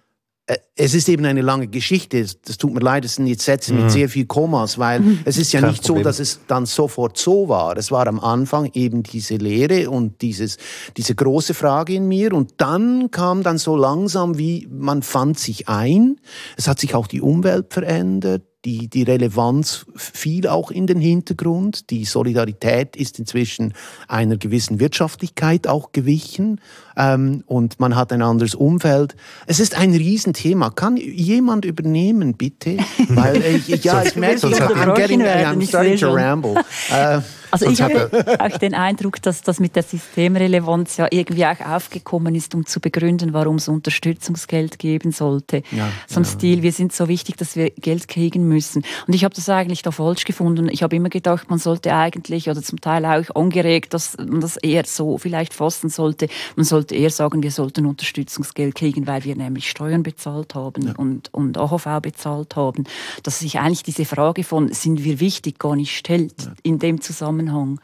es 0.75 0.93
ist 0.93 1.07
eben 1.09 1.25
eine 1.25 1.41
lange 1.41 1.67
Geschichte. 1.67 2.25
Das 2.45 2.57
tut 2.57 2.73
mir 2.73 2.79
leid, 2.79 3.05
es 3.05 3.15
sind 3.15 3.27
jetzt 3.27 3.43
Sätze 3.43 3.73
mit 3.73 3.85
mhm. 3.85 3.89
sehr 3.89 4.09
viel 4.09 4.25
Kommas, 4.25 4.77
weil 4.79 5.01
mhm. 5.01 5.19
es 5.25 5.37
ist 5.37 5.53
ja 5.53 5.61
Kein 5.61 5.71
nicht 5.71 5.83
Problem. 5.83 6.03
so, 6.03 6.03
dass 6.03 6.19
es 6.19 6.39
dann 6.47 6.65
sofort 6.65 7.17
so 7.17 7.47
war. 7.47 7.77
Es 7.77 7.91
war 7.91 8.07
am 8.07 8.19
Anfang 8.19 8.69
eben 8.73 9.03
diese 9.03 9.35
Lehre 9.35 9.89
und 9.89 10.21
dieses, 10.21 10.57
diese 10.97 11.15
große 11.15 11.53
Frage 11.53 11.93
in 11.93 12.07
mir 12.07 12.33
und 12.33 12.55
dann 12.57 13.11
kam 13.11 13.43
dann 13.43 13.57
so 13.57 13.75
langsam, 13.75 14.37
wie 14.37 14.67
man 14.71 15.03
fand 15.03 15.37
sich 15.37 15.69
ein. 15.69 16.19
Es 16.57 16.67
hat 16.67 16.79
sich 16.79 16.95
auch 16.95 17.07
die 17.07 17.21
Umwelt 17.21 17.73
verändert 17.73 18.43
die, 18.65 18.87
die 18.87 19.03
Relevanz 19.03 19.85
fiel 19.95 20.47
auch 20.47 20.71
in 20.71 20.87
den 20.87 20.99
Hintergrund. 20.99 21.89
Die 21.89 22.05
Solidarität 22.05 22.95
ist 22.95 23.19
inzwischen 23.19 23.73
einer 24.07 24.37
gewissen 24.37 24.79
Wirtschaftlichkeit 24.79 25.67
auch 25.67 25.91
gewichen 25.91 26.61
ähm, 26.97 27.43
und 27.47 27.79
man 27.79 27.95
hat 27.95 28.11
ein 28.11 28.21
anderes 28.21 28.55
Umfeld. 28.55 29.15
Es 29.47 29.59
ist 29.59 29.77
ein 29.77 29.93
Riesenthema. 29.93 30.69
Kann 30.69 30.97
jemand 30.97 31.65
übernehmen, 31.65 32.35
bitte? 32.35 32.77
Weil 33.09 33.43
ich, 33.43 33.67
ja, 33.83 34.03
ich 34.03 34.15
merke, 34.15 34.47
ich, 34.47 34.61
I'm, 34.61 34.95
getting, 34.95 35.21
I'm 35.21 35.67
starting 35.67 35.97
to 35.97 36.13
ramble. 36.13 36.55
Uh, 36.91 37.21
also 37.53 37.69
ich 37.69 37.83
habe 37.83 38.09
auch 38.39 38.57
den 38.57 38.73
Eindruck, 38.73 39.21
dass 39.21 39.43
das 39.43 39.59
mit 39.59 39.75
der 39.75 39.83
Systemrelevanz 39.83 40.97
ja 40.97 41.07
irgendwie 41.11 41.45
auch 41.45 41.59
aufgekommen 41.59 42.33
ist, 42.33 42.55
um 42.55 42.65
zu 42.65 42.79
begründen, 42.79 43.31
warum 43.33 43.57
es 43.57 43.67
Unterstützungsgeld 43.67 44.79
geben 44.79 45.11
sollte. 45.11 45.61
Ja, 45.71 45.89
so 46.07 46.19
ein 46.19 46.23
ja. 46.23 46.29
Stil, 46.29 46.63
wir 46.63 46.71
sind 46.71 46.93
so 46.93 47.07
wichtig, 47.07 47.37
dass 47.37 47.55
wir 47.55 47.69
Geld 47.69 48.07
kriegen 48.07 48.47
müssen. 48.47 48.83
Und 49.05 49.13
ich 49.13 49.23
habe 49.23 49.35
das 49.35 49.47
eigentlich 49.49 49.83
da 49.83 49.91
falsch 49.91 50.25
gefunden. 50.25 50.67
Ich 50.67 50.81
habe 50.81 50.95
immer 50.95 51.09
gedacht, 51.09 51.51
man 51.51 51.59
sollte 51.59 51.93
eigentlich, 51.93 52.49
oder 52.49 52.63
zum 52.63 52.81
Teil 52.81 53.05
auch 53.05 53.35
angeregt, 53.35 53.93
dass 53.93 54.17
man 54.17 54.41
das 54.41 54.57
eher 54.57 54.85
so 54.85 55.19
vielleicht 55.19 55.53
fassen 55.53 55.89
sollte. 55.89 56.29
Man 56.55 56.65
sollte 56.65 56.82
eher 56.91 57.09
sagen, 57.09 57.43
wir 57.43 57.51
sollten 57.51 57.85
Unterstützungsgeld 57.85 58.75
kriegen, 58.75 59.07
weil 59.07 59.23
wir 59.23 59.35
nämlich 59.35 59.69
Steuern 59.69 60.03
bezahlt 60.03 60.55
haben 60.55 60.87
ja. 60.87 60.93
und, 60.97 61.33
und 61.33 61.57
AHV 61.57 62.01
bezahlt 62.01 62.55
haben. 62.55 62.83
Dass 63.23 63.39
sich 63.39 63.59
eigentlich 63.59 63.83
diese 63.83 64.05
Frage 64.05 64.43
von, 64.43 64.71
sind 64.73 65.03
wir 65.03 65.19
wichtig, 65.19 65.59
gar 65.59 65.75
nicht 65.75 65.95
stellt 65.95 66.49
in 66.63 66.79
dem 66.79 67.01
Zusammenhang. 67.01 67.13
Zusammenhang. 67.13 67.79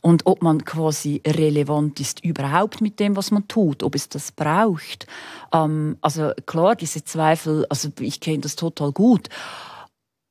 und 0.00 0.26
ob 0.26 0.42
man 0.42 0.64
quasi 0.64 1.22
relevant 1.26 2.00
ist 2.00 2.24
überhaupt 2.24 2.80
mit 2.80 3.00
dem, 3.00 3.16
was 3.16 3.30
man 3.30 3.48
tut, 3.48 3.82
ob 3.82 3.94
es 3.94 4.08
das 4.08 4.32
braucht. 4.32 5.06
Ähm, 5.52 5.96
also 6.00 6.32
klar, 6.46 6.76
diese 6.76 7.04
Zweifel, 7.04 7.66
also 7.68 7.88
ich 8.00 8.20
kenne 8.20 8.40
das 8.40 8.56
total 8.56 8.92
gut. 8.92 9.28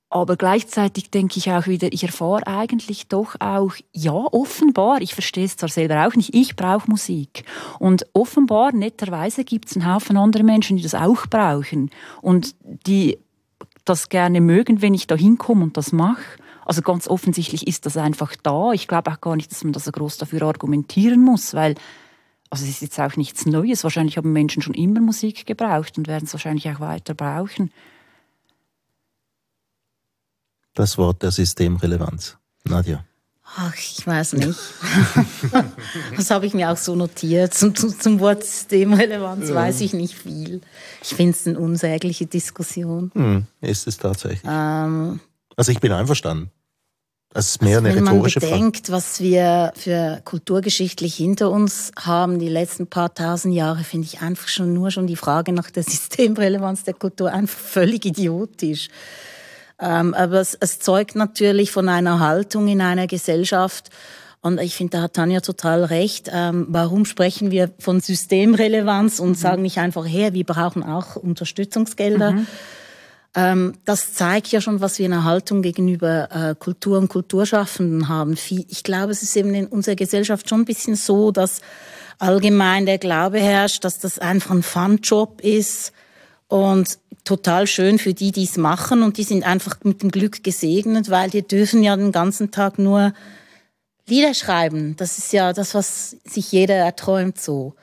Aber 0.09 0.37
gleichzeitig 0.37 1.11
denke 1.11 1.37
ich 1.37 1.51
auch 1.51 1.67
wieder, 1.67 1.91
ich 1.91 2.03
erfahre 2.03 2.47
eigentlich 2.47 3.07
doch 3.07 3.35
auch, 3.39 3.73
ja, 3.91 4.13
offenbar, 4.13 5.01
ich 5.01 5.13
verstehe 5.13 5.43
es 5.43 5.57
zwar 5.57 5.67
selber 5.67 6.07
auch 6.07 6.15
nicht, 6.15 6.33
ich 6.33 6.55
brauche 6.55 6.89
Musik. 6.89 7.43
Und 7.79 8.05
offenbar, 8.13 8.71
netterweise 8.71 9.43
gibt 9.43 9.69
es 9.69 9.75
einen 9.75 9.93
Haufen 9.93 10.15
andere 10.15 10.43
Menschen, 10.43 10.77
die 10.77 10.83
das 10.83 10.95
auch 10.95 11.27
brauchen 11.27 11.91
und 12.21 12.55
die 12.63 13.17
das 13.83 14.07
gerne 14.07 14.39
mögen, 14.39 14.81
wenn 14.81 14.93
ich 14.93 15.07
da 15.07 15.15
hinkomme 15.15 15.63
und 15.63 15.75
das 15.75 15.91
mache. 15.91 16.23
Also 16.65 16.81
ganz 16.81 17.07
offensichtlich 17.09 17.67
ist 17.67 17.85
das 17.85 17.97
einfach 17.97 18.35
da. 18.43 18.71
Ich 18.71 18.87
glaube 18.87 19.11
auch 19.11 19.19
gar 19.19 19.35
nicht, 19.35 19.51
dass 19.51 19.63
man 19.63 19.73
das 19.73 19.85
so 19.85 19.91
groß 19.91 20.17
dafür 20.17 20.43
argumentieren 20.43 21.21
muss, 21.21 21.53
weil 21.53 21.75
also 22.49 22.63
es 22.63 22.69
ist 22.69 22.81
jetzt 22.81 22.99
auch 22.99 23.17
nichts 23.17 23.45
Neues. 23.45 23.83
Wahrscheinlich 23.83 24.15
haben 24.15 24.31
Menschen 24.31 24.61
schon 24.61 24.73
immer 24.73 25.01
Musik 25.01 25.45
gebraucht 25.45 25.97
und 25.97 26.07
werden 26.07 26.23
es 26.25 26.33
wahrscheinlich 26.33 26.69
auch 26.69 26.79
weiter 26.79 27.13
brauchen 27.13 27.71
das 30.77 30.97
Wort 30.97 31.23
der 31.23 31.31
Systemrelevanz. 31.31 32.37
Nadja. 32.63 33.03
Ach, 33.55 33.73
ich 33.75 34.05
weiß 34.05 34.33
nicht. 34.33 34.59
das 36.15 36.29
habe 36.29 36.45
ich 36.45 36.53
mir 36.53 36.69
auch 36.69 36.77
so 36.77 36.95
notiert. 36.95 37.53
Zum, 37.53 37.73
zum, 37.73 37.97
zum 37.97 38.19
Wort 38.19 38.43
Systemrelevanz 38.43 39.49
ja. 39.49 39.55
weiß 39.55 39.81
ich 39.81 39.93
nicht 39.93 40.13
viel. 40.13 40.61
Ich 41.01 41.15
finde 41.15 41.31
es 41.31 41.47
eine 41.47 41.57
unsägliche 41.57 42.25
Diskussion. 42.25 43.09
Hm, 43.13 43.45
ist 43.61 43.87
es 43.87 43.97
tatsächlich. 43.97 44.41
Ähm, 44.45 45.19
also 45.55 45.71
ich 45.71 45.79
bin 45.79 45.91
einverstanden. 45.93 46.51
Das 47.33 47.49
ist 47.49 47.61
mehr 47.61 47.77
also 47.77 47.89
eine 47.89 47.95
rhetorische 47.95 48.39
Frage. 48.39 48.53
Wenn 48.53 48.59
man 48.59 48.71
bedenkt, 48.71 48.91
was 48.91 49.19
wir 49.19 49.71
für 49.75 50.21
kulturgeschichtlich 50.23 51.15
hinter 51.15 51.49
uns 51.49 51.91
haben, 51.97 52.39
die 52.39 52.49
letzten 52.49 52.87
paar 52.87 53.13
tausend 53.13 53.53
Jahre, 53.53 53.83
finde 53.83 54.07
ich 54.07 54.21
einfach 54.21 54.47
schon 54.47 54.73
nur 54.73 54.91
schon 54.91 55.07
die 55.07 55.15
Frage 55.15 55.53
nach 55.53 55.71
der 55.71 55.83
Systemrelevanz 55.83 56.83
der 56.83 56.93
Kultur 56.93 57.31
einfach 57.31 57.57
völlig 57.57 58.05
idiotisch. 58.05 58.89
Ähm, 59.79 60.13
aber 60.13 60.39
es, 60.39 60.57
es 60.59 60.79
zeugt 60.79 61.15
natürlich 61.15 61.71
von 61.71 61.89
einer 61.89 62.19
Haltung 62.19 62.67
in 62.67 62.81
einer 62.81 63.07
Gesellschaft, 63.07 63.89
und 64.41 64.61
ich 64.61 64.75
finde, 64.75 64.97
da 64.97 65.03
hat 65.03 65.13
Tanja 65.13 65.41
total 65.41 65.83
recht. 65.83 66.29
Ähm, 66.31 66.67
warum 66.69 67.05
sprechen 67.05 67.51
wir 67.51 67.71
von 67.79 67.99
Systemrelevanz 67.99 69.19
und 69.19 69.29
mhm. 69.29 69.35
sagen 69.35 69.61
nicht 69.63 69.79
einfach, 69.79 70.05
her, 70.07 70.33
wir 70.33 70.45
brauchen 70.45 70.83
auch 70.83 71.15
Unterstützungsgelder? 71.15 72.31
Mhm. 72.31 72.47
Ähm, 73.35 73.73
das 73.83 74.13
zeigt 74.13 74.47
ja 74.47 74.61
schon, 74.61 74.79
was 74.79 74.99
wir 74.99 75.05
in 75.05 75.11
der 75.11 75.23
Haltung 75.23 75.61
gegenüber 75.61 76.29
äh, 76.31 76.55
Kultur 76.55 76.97
und 76.97 77.09
Kulturschaffenden 77.09 78.07
haben. 78.07 78.37
Ich 78.69 78.83
glaube, 78.83 79.11
es 79.11 79.21
ist 79.21 79.35
eben 79.35 79.53
in 79.53 79.67
unserer 79.67 79.95
Gesellschaft 79.95 80.47
schon 80.47 80.61
ein 80.61 80.65
bisschen 80.65 80.95
so, 80.95 81.31
dass 81.31 81.61
allgemein 82.19 82.85
der 82.85 82.99
Glaube 82.99 83.39
herrscht, 83.39 83.83
dass 83.83 83.99
das 83.99 84.17
einfach 84.17 84.51
ein 84.51 84.63
Fun-Job 84.63 85.41
ist 85.41 85.91
und 86.47 86.99
total 87.27 87.67
schön 87.67 87.99
für 87.99 88.13
die, 88.13 88.31
die 88.31 88.45
es 88.45 88.57
machen 88.57 89.03
und 89.03 89.17
die 89.17 89.23
sind 89.23 89.45
einfach 89.45 89.77
mit 89.83 90.01
dem 90.01 90.11
Glück 90.11 90.43
gesegnet, 90.43 91.09
weil 91.09 91.29
die 91.29 91.41
dürfen 91.41 91.83
ja 91.83 91.95
den 91.95 92.11
ganzen 92.11 92.51
Tag 92.51 92.79
nur 92.79 93.13
Lieder 94.07 94.33
schreiben. 94.33 94.95
Das 94.95 95.17
ist 95.17 95.33
ja 95.33 95.51
das, 95.51 95.75
was 95.75 96.15
sich 96.23 96.51
jeder 96.53 96.75
erträumt 96.75 97.39
so. 97.39 97.75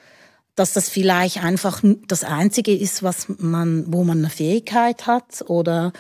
Dass 0.57 0.73
das 0.73 0.89
vielleicht 0.89 1.45
einfach 1.45 1.83
das 2.07 2.25
Einzige 2.25 2.75
ist, 2.75 3.03
was 3.03 3.27
man, 3.39 3.85
wo 3.93 4.05
man 4.05 4.19
eine 4.19 4.31
Fähigkeit 4.31 5.07
hat 5.07 5.45
oder 5.49 5.93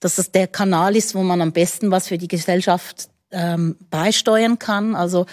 dass 0.00 0.16
das 0.16 0.32
der 0.32 0.46
Kanal 0.46 0.96
ist, 0.96 1.14
wo 1.14 1.22
man 1.22 1.40
am 1.40 1.52
besten 1.52 1.90
was 1.90 2.08
für 2.08 2.18
die 2.18 2.28
Gesellschaft 2.28 3.08
ähm, 3.30 3.76
beisteuern 3.88 4.58
kann. 4.58 4.94
Also 4.94 5.26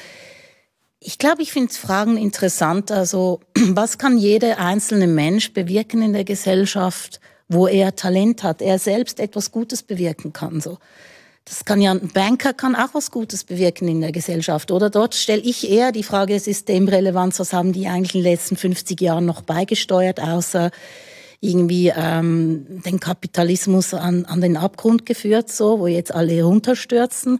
ich 0.99 1.17
glaube, 1.17 1.41
ich 1.41 1.51
finde 1.51 1.73
Fragen 1.73 2.17
interessant. 2.17 2.91
Also, 2.91 3.41
was 3.69 3.97
kann 3.97 4.17
jeder 4.17 4.59
einzelne 4.59 5.07
Mensch 5.07 5.53
bewirken 5.53 6.01
in 6.01 6.13
der 6.13 6.23
Gesellschaft, 6.23 7.19
wo 7.47 7.67
er 7.67 7.95
Talent 7.95 8.43
hat, 8.43 8.61
er 8.61 8.79
selbst 8.79 9.19
etwas 9.19 9.51
Gutes 9.51 9.83
bewirken 9.83 10.33
kann, 10.33 10.61
so. 10.61 10.77
Das 11.45 11.63
kann 11.63 11.79
ja, 11.79 11.91
ein 11.91 12.09
Banker 12.09 12.53
kann 12.53 12.75
auch 12.75 12.89
was 12.93 13.09
Gutes 13.09 13.45
bewirken 13.45 13.87
in 13.87 14.01
der 14.01 14.11
Gesellschaft, 14.11 14.69
oder? 14.69 14.89
Dort 14.89 15.15
stelle 15.15 15.41
ich 15.41 15.69
eher 15.69 15.93
die 15.93 16.03
Frage 16.03 16.37
Systemrelevanz, 16.37 17.39
was 17.39 17.53
haben 17.53 17.71
die 17.71 17.87
eigentlich 17.87 18.15
in 18.15 18.23
den 18.23 18.31
letzten 18.33 18.57
50 18.57 18.99
Jahren 18.99 19.25
noch 19.25 19.43
beigesteuert, 19.43 20.19
außer 20.19 20.71
irgendwie 21.39 21.93
ähm, 21.95 22.81
den 22.85 22.99
Kapitalismus 22.99 23.93
an, 23.93 24.25
an 24.25 24.41
den 24.41 24.57
Abgrund 24.57 25.05
geführt, 25.05 25.49
so, 25.49 25.79
wo 25.79 25.87
jetzt 25.87 26.13
alle 26.13 26.43
runterstürzen. 26.43 27.39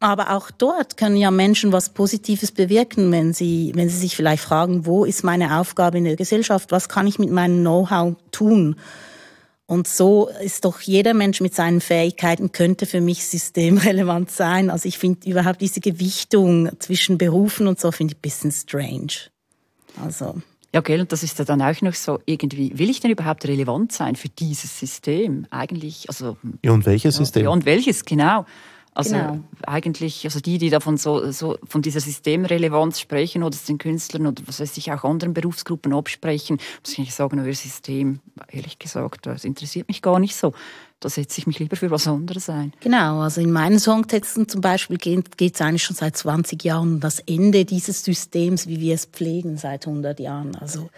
Aber 0.00 0.30
auch 0.30 0.50
dort 0.50 0.96
können 0.96 1.16
ja 1.16 1.30
Menschen 1.30 1.72
was 1.72 1.90
Positives 1.90 2.52
bewirken, 2.52 3.12
wenn 3.12 3.34
sie, 3.34 3.72
wenn 3.74 3.88
sie 3.88 3.98
sich 3.98 4.16
vielleicht 4.16 4.42
fragen, 4.42 4.86
wo 4.86 5.04
ist 5.04 5.24
meine 5.24 5.60
Aufgabe 5.60 5.98
in 5.98 6.04
der 6.04 6.16
Gesellschaft? 6.16 6.72
Was 6.72 6.88
kann 6.88 7.06
ich 7.06 7.18
mit 7.18 7.30
meinem 7.30 7.60
Know-how 7.60 8.14
tun? 8.30 8.76
Und 9.66 9.88
so 9.88 10.28
ist 10.42 10.64
doch 10.64 10.80
jeder 10.80 11.14
Mensch 11.14 11.40
mit 11.40 11.54
seinen 11.54 11.80
Fähigkeiten 11.80 12.52
könnte 12.52 12.84
für 12.84 13.00
mich 13.00 13.26
systemrelevant 13.26 14.30
sein. 14.30 14.70
Also 14.70 14.88
ich 14.88 14.98
finde 14.98 15.28
überhaupt 15.28 15.60
diese 15.60 15.80
Gewichtung 15.80 16.70
zwischen 16.78 17.16
Berufen 17.16 17.66
und 17.66 17.80
so 17.80 17.90
finde 17.92 18.12
ich 18.12 18.18
ein 18.18 18.22
bisschen 18.22 18.52
strange. 18.52 19.30
Also. 20.02 20.42
Ja, 20.74 20.80
okay, 20.80 20.98
und 20.98 21.12
das 21.12 21.22
ist 21.22 21.38
ja 21.38 21.44
dann 21.44 21.60
auch 21.60 21.80
noch 21.82 21.94
so 21.94 22.18
irgendwie, 22.24 22.78
will 22.78 22.88
ich 22.88 23.00
denn 23.00 23.10
überhaupt 23.10 23.46
relevant 23.46 23.92
sein 23.92 24.16
für 24.16 24.30
dieses 24.30 24.78
System? 24.78 25.46
Eigentlich, 25.50 26.08
also. 26.08 26.38
Ja, 26.64 26.72
und 26.72 26.86
welches 26.86 27.16
System? 27.16 27.44
Ja, 27.44 27.50
und 27.50 27.66
welches, 27.66 28.04
genau. 28.04 28.46
Also 28.94 29.14
genau. 29.14 29.38
eigentlich, 29.66 30.24
also 30.24 30.40
die, 30.40 30.58
die 30.58 30.68
davon 30.68 30.98
so, 30.98 31.30
so 31.32 31.56
von 31.66 31.80
dieser 31.80 32.00
Systemrelevanz 32.00 33.00
sprechen 33.00 33.42
oder 33.42 33.56
den 33.66 33.78
Künstlern 33.78 34.26
oder 34.26 34.42
was 34.46 34.60
weiß 34.60 34.76
ich 34.76 34.92
auch 34.92 35.04
anderen 35.04 35.32
Berufsgruppen 35.32 35.94
absprechen, 35.94 36.58
muss 36.84 36.98
ich 36.98 37.14
sagen, 37.14 37.40
euer 37.40 37.54
System, 37.54 38.20
ehrlich 38.50 38.78
gesagt, 38.78 39.24
das 39.26 39.44
interessiert 39.44 39.88
mich 39.88 40.02
gar 40.02 40.18
nicht 40.18 40.36
so. 40.36 40.52
Da 41.00 41.08
setze 41.08 41.38
ich 41.38 41.46
mich 41.46 41.58
lieber 41.58 41.74
für 41.74 41.90
was 41.90 42.06
anderes 42.06 42.50
ein. 42.50 42.74
Genau, 42.80 43.20
also 43.20 43.40
in 43.40 43.50
meinen 43.50 43.78
Songtexten 43.78 44.46
zum 44.46 44.60
Beispiel 44.60 44.98
geht 44.98 45.54
es 45.54 45.60
eigentlich 45.60 45.82
schon 45.82 45.96
seit 45.96 46.16
20 46.16 46.62
Jahren 46.62 46.94
um 46.94 47.00
das 47.00 47.18
Ende 47.20 47.64
dieses 47.64 48.04
Systems, 48.04 48.66
wie 48.66 48.78
wir 48.78 48.94
es 48.94 49.06
pflegen 49.06 49.56
seit 49.56 49.86
100 49.86 50.20
Jahren. 50.20 50.54
Also 50.54 50.90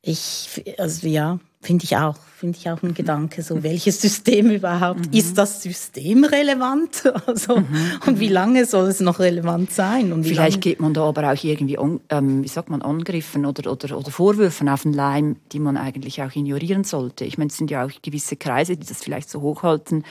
ich, 0.00 0.62
also 0.78 1.06
ja, 1.08 1.40
Finde 1.64 1.84
ich 1.84 1.96
auch, 1.96 2.16
finde 2.36 2.58
ich 2.58 2.68
auch 2.68 2.82
ein 2.82 2.92
Gedanke, 2.92 3.42
so 3.42 3.62
welches 3.62 3.98
System 3.98 4.50
überhaupt, 4.50 5.06
mhm. 5.06 5.18
ist 5.18 5.38
das 5.38 5.62
System 5.62 6.24
relevant? 6.24 7.10
Also, 7.26 7.56
mhm. 7.56 7.66
und 8.06 8.20
wie 8.20 8.28
lange 8.28 8.66
soll 8.66 8.88
es 8.88 9.00
noch 9.00 9.18
relevant 9.18 9.70
sein? 9.70 10.12
Und 10.12 10.24
Vielleicht 10.24 10.60
geht 10.60 10.78
man 10.78 10.92
da 10.92 11.04
aber 11.04 11.32
auch 11.32 11.42
irgendwie, 11.42 11.78
ähm, 12.10 12.42
wie 12.42 12.48
sagt 12.48 12.68
man, 12.68 12.82
Angriffen 12.82 13.46
oder, 13.46 13.72
oder, 13.72 13.96
oder 13.96 14.10
Vorwürfen 14.10 14.68
auf 14.68 14.82
den 14.82 14.92
Leim, 14.92 15.36
die 15.52 15.58
man 15.58 15.78
eigentlich 15.78 16.22
auch 16.22 16.34
ignorieren 16.36 16.84
sollte. 16.84 17.24
Ich 17.24 17.38
meine, 17.38 17.48
es 17.48 17.56
sind 17.56 17.70
ja 17.70 17.84
auch 17.84 17.90
gewisse 18.02 18.36
Kreise, 18.36 18.76
die 18.76 18.86
das 18.86 19.02
vielleicht 19.02 19.30
so 19.30 19.40
hochhalten. 19.40 20.04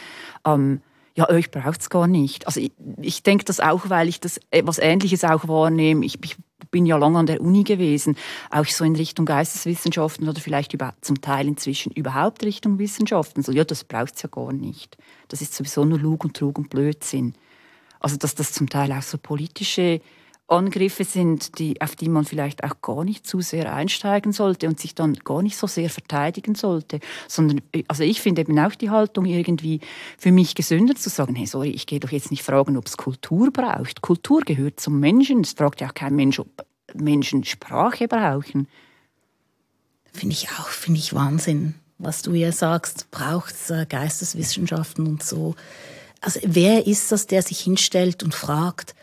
Ähm, 0.43 0.81
ja, 1.15 1.29
euch 1.29 1.51
braucht 1.51 1.81
es 1.81 1.91
gar 1.91 2.07
nicht. 2.07 2.47
Also 2.47 2.59
ich, 2.59 2.71
ich 2.99 3.21
denke 3.21 3.45
das 3.45 3.59
auch, 3.59 3.89
weil 3.89 4.07
ich 4.07 4.19
das 4.19 4.39
etwas 4.49 4.79
Ähnliches 4.79 5.23
auch 5.23 5.47
wahrnehme. 5.47 6.03
Ich, 6.05 6.17
ich 6.23 6.37
bin 6.73 6.86
ja 6.88 6.97
lange 6.97 7.19
an 7.19 7.27
der 7.27 7.39
Uni 7.39 7.63
gewesen, 7.63 8.17
auch 8.49 8.65
so 8.65 8.83
in 8.83 8.95
Richtung 8.97 9.25
Geisteswissenschaften 9.25 10.27
oder 10.27 10.41
vielleicht 10.41 10.73
über, 10.73 10.95
zum 11.01 11.21
Teil 11.21 11.47
inzwischen 11.47 11.93
überhaupt 11.93 12.43
Richtung 12.43 12.79
Wissenschaften. 12.79 13.43
So, 13.43 13.53
ja, 13.53 13.63
das 13.63 13.86
braucht 13.86 14.15
es 14.15 14.23
ja 14.23 14.29
gar 14.29 14.51
nicht. 14.51 14.97
Das 15.29 15.41
ist 15.41 15.53
sowieso 15.53 15.86
nur 15.86 15.99
Lug 15.99 16.25
und 16.25 16.36
Trug 16.36 16.57
und 16.57 16.69
Blödsinn. 16.69 17.36
Also, 17.99 18.17
dass 18.17 18.36
das 18.36 18.51
zum 18.51 18.69
Teil 18.69 18.91
auch 18.91 19.03
so 19.03 19.17
politische 19.17 20.01
Angriffe 20.47 21.03
sind, 21.03 21.58
die, 21.58 21.82
auf 21.82 21.95
die 21.95 22.10
man 22.10 22.25
vielleicht 22.25 22.63
auch 22.63 22.82
gar 22.82 23.03
nicht 23.03 23.25
zu 23.25 23.39
sehr 23.41 23.73
einsteigen 23.73 24.34
sollte 24.34 24.67
und 24.67 24.79
sich 24.79 24.93
dann 24.93 25.13
gar 25.13 25.41
nicht 25.41 25.58
so 25.58 25.67
sehr 25.67 25.89
verteidigen 25.89 26.53
sollte, 26.53 26.99
sondern 27.27 27.62
also 27.88 28.03
ich 28.03 28.21
finde 28.21 28.41
eben 28.41 28.60
auch 28.60 28.75
die 28.75 28.89
Haltung 28.89 29.25
irgendwie 29.25 29.79
für 30.17 30.32
mich 30.32 30.53
gesünder 30.53 30.95
zu 30.95 31.10
sagen, 31.10 31.36
hey, 31.36 31.47
sorry, 31.47 31.69
ich 31.69 31.88
gehe 31.88 31.99
doch 31.99 32.12
jetzt 32.12 32.29
nicht 32.29 32.43
fragen, 32.43 32.77
ob 32.77 32.88
es 32.88 32.97
Kultur 32.97 33.51
braucht. 33.51 34.01
Kultur 34.01 34.41
gehört 34.41 34.79
zum 34.79 34.99
Menschen. 34.99 35.41
Es 35.41 35.53
fragt 35.53 35.82
ja 35.82 35.88
auch 35.88 35.93
kein 35.93 36.15
Mensch, 36.15 36.39
ob 36.39 36.65
Menschen 36.93 37.43
Sprache 37.45 38.08
brauchen. 38.08 38.67
Finde 40.12 40.34
ich 40.34 40.49
auch, 40.51 40.67
finde 40.67 40.99
ich 40.99 41.15
Wahnsinn, 41.15 41.75
was 41.97 42.21
du 42.21 42.34
hier 42.34 42.51
sagst, 42.51 43.10
braucht 43.10 43.53
es 43.53 43.69
äh, 43.69 43.86
Geisteswissenschaften 43.88 45.08
und 45.08 45.23
so. 45.23 45.56
Also 46.21 46.39
wer 46.43 46.86
ist 46.86 47.12
das, 47.12 47.27
der 47.27 47.41
sich 47.41 47.62
hinstellt 47.62 48.23
und 48.23 48.36
fragt, 48.36 48.93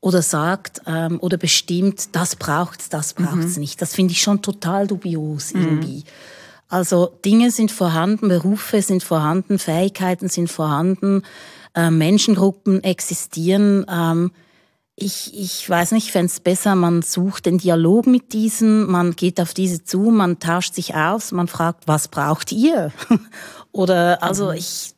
oder 0.00 0.22
sagt 0.22 0.82
ähm, 0.86 1.18
oder 1.20 1.36
bestimmt, 1.36 2.14
das 2.16 2.36
braucht's, 2.36 2.88
das 2.88 3.14
braucht's 3.14 3.56
mhm. 3.56 3.60
nicht. 3.60 3.82
Das 3.82 3.94
finde 3.94 4.12
ich 4.12 4.22
schon 4.22 4.42
total 4.42 4.86
dubios 4.86 5.52
mhm. 5.52 5.62
irgendwie. 5.62 6.04
Also 6.68 7.18
Dinge 7.24 7.50
sind 7.50 7.70
vorhanden, 7.70 8.28
Berufe 8.28 8.80
sind 8.80 9.02
vorhanden, 9.02 9.58
Fähigkeiten 9.58 10.28
sind 10.28 10.50
vorhanden, 10.50 11.22
äh, 11.74 11.90
Menschengruppen 11.90 12.82
existieren. 12.82 13.84
Ähm, 13.90 14.30
ich, 14.94 15.34
ich 15.34 15.68
weiß 15.68 15.92
nicht, 15.92 16.06
ich 16.06 16.12
fände 16.12 16.26
es 16.26 16.40
besser, 16.40 16.74
man 16.74 17.02
sucht 17.02 17.46
den 17.46 17.58
Dialog 17.58 18.06
mit 18.06 18.32
diesen, 18.32 18.86
man 18.90 19.16
geht 19.16 19.40
auf 19.40 19.54
diese 19.54 19.82
zu, 19.82 19.98
man 19.98 20.38
tauscht 20.38 20.74
sich 20.74 20.94
aus, 20.94 21.32
man 21.32 21.48
fragt, 21.48 21.88
was 21.88 22.08
braucht 22.08 22.52
ihr? 22.52 22.92
Oder 23.72 24.22
also 24.22 24.50
mhm. 24.50 24.56
ich 24.56 24.94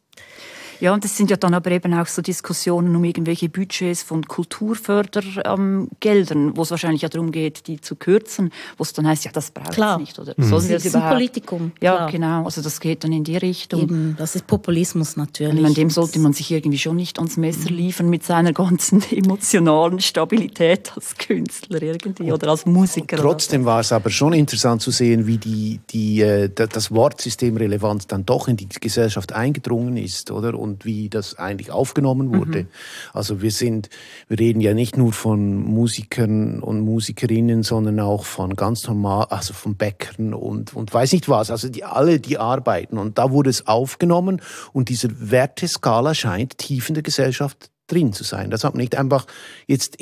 Ja, 0.82 0.92
und 0.92 1.04
das 1.04 1.16
sind 1.16 1.30
ja 1.30 1.36
dann 1.36 1.54
aber 1.54 1.70
eben 1.70 1.94
auch 1.94 2.08
so 2.08 2.22
Diskussionen 2.22 2.96
um 2.96 3.04
irgendwelche 3.04 3.48
Budgets 3.48 4.02
von 4.02 4.26
Kulturfördergeldern, 4.26 5.88
ähm, 6.00 6.56
wo 6.56 6.62
es 6.62 6.72
wahrscheinlich 6.72 7.02
ja 7.02 7.08
darum 7.08 7.30
geht, 7.30 7.68
die 7.68 7.80
zu 7.80 7.94
kürzen, 7.94 8.50
wo 8.76 8.82
es 8.82 8.92
dann 8.92 9.06
heißt, 9.06 9.24
ja, 9.24 9.30
das 9.30 9.52
braucht 9.52 9.78
es 9.78 9.98
nicht. 9.98 10.18
Oder 10.18 10.34
mhm. 10.36 10.42
sollen 10.42 10.68
das, 10.68 10.82
das 10.82 10.92
überhaupt? 10.92 11.14
Politikum. 11.14 11.70
Ja, 11.80 11.94
klar. 11.94 12.10
genau. 12.10 12.44
Also 12.46 12.62
das 12.62 12.80
geht 12.80 13.04
dann 13.04 13.12
in 13.12 13.22
die 13.22 13.36
Richtung. 13.36 13.82
Eben, 13.82 14.16
das 14.18 14.34
ist 14.34 14.48
Populismus 14.48 15.16
natürlich. 15.16 15.64
An 15.64 15.74
dem 15.74 15.88
sollte 15.88 16.18
man 16.18 16.32
sich 16.32 16.50
irgendwie 16.50 16.78
schon 16.78 16.96
nicht 16.96 17.16
ans 17.20 17.36
Messer 17.36 17.70
mhm. 17.70 17.76
liefern 17.76 18.10
mit 18.10 18.24
seiner 18.24 18.52
ganzen 18.52 19.04
emotionalen 19.12 20.00
Stabilität 20.00 20.90
als 20.96 21.14
Künstler 21.14 21.80
irgendwie 21.80 22.32
oder 22.32 22.48
als 22.48 22.66
Musiker. 22.66 23.18
Trotzdem 23.18 23.64
war 23.64 23.78
es 23.78 23.92
aber 23.92 24.10
schon 24.10 24.32
interessant 24.32 24.82
zu 24.82 24.90
sehen, 24.90 25.28
wie 25.28 25.38
die, 25.38 25.78
die, 25.90 26.22
äh, 26.22 26.48
das 26.48 26.90
Wortsystem 26.90 27.56
Relevanz 27.56 28.08
dann 28.08 28.26
doch 28.26 28.48
in 28.48 28.56
die 28.56 28.66
Gesellschaft 28.68 29.32
eingedrungen 29.32 29.96
ist, 29.96 30.32
oder? 30.32 30.58
Und 30.58 30.71
wie 30.82 31.08
das 31.08 31.38
eigentlich 31.38 31.70
aufgenommen 31.70 32.34
wurde. 32.34 32.64
Mhm. 32.64 32.68
Also 33.12 33.42
wir 33.42 33.50
sind, 33.50 33.88
wir 34.28 34.38
reden 34.38 34.60
ja 34.60 34.74
nicht 34.74 34.96
nur 34.96 35.12
von 35.12 35.56
Musikern 35.56 36.60
und 36.60 36.80
Musikerinnen, 36.80 37.62
sondern 37.62 38.00
auch 38.00 38.24
von 38.24 38.54
ganz 38.54 38.86
normal, 38.86 39.26
also 39.30 39.54
von 39.54 39.76
Bäckern 39.76 40.34
und, 40.34 40.74
und 40.74 40.92
weiß 40.92 41.12
nicht 41.12 41.28
was. 41.28 41.50
Also 41.50 41.68
die, 41.68 41.84
alle, 41.84 42.20
die 42.20 42.38
arbeiten. 42.38 42.98
Und 42.98 43.18
da 43.18 43.30
wurde 43.30 43.50
es 43.50 43.66
aufgenommen 43.66 44.40
und 44.72 44.88
diese 44.88 45.30
Werteskala 45.30 46.14
scheint 46.14 46.58
tief 46.58 46.88
in 46.88 46.94
der 46.94 47.02
Gesellschaft 47.02 47.70
drin 47.86 48.12
zu 48.12 48.24
sein. 48.24 48.50
Das 48.50 48.64
hat 48.64 48.74
man 48.74 48.80
nicht 48.80 48.96
einfach 48.96 49.26
jetzt 49.66 49.98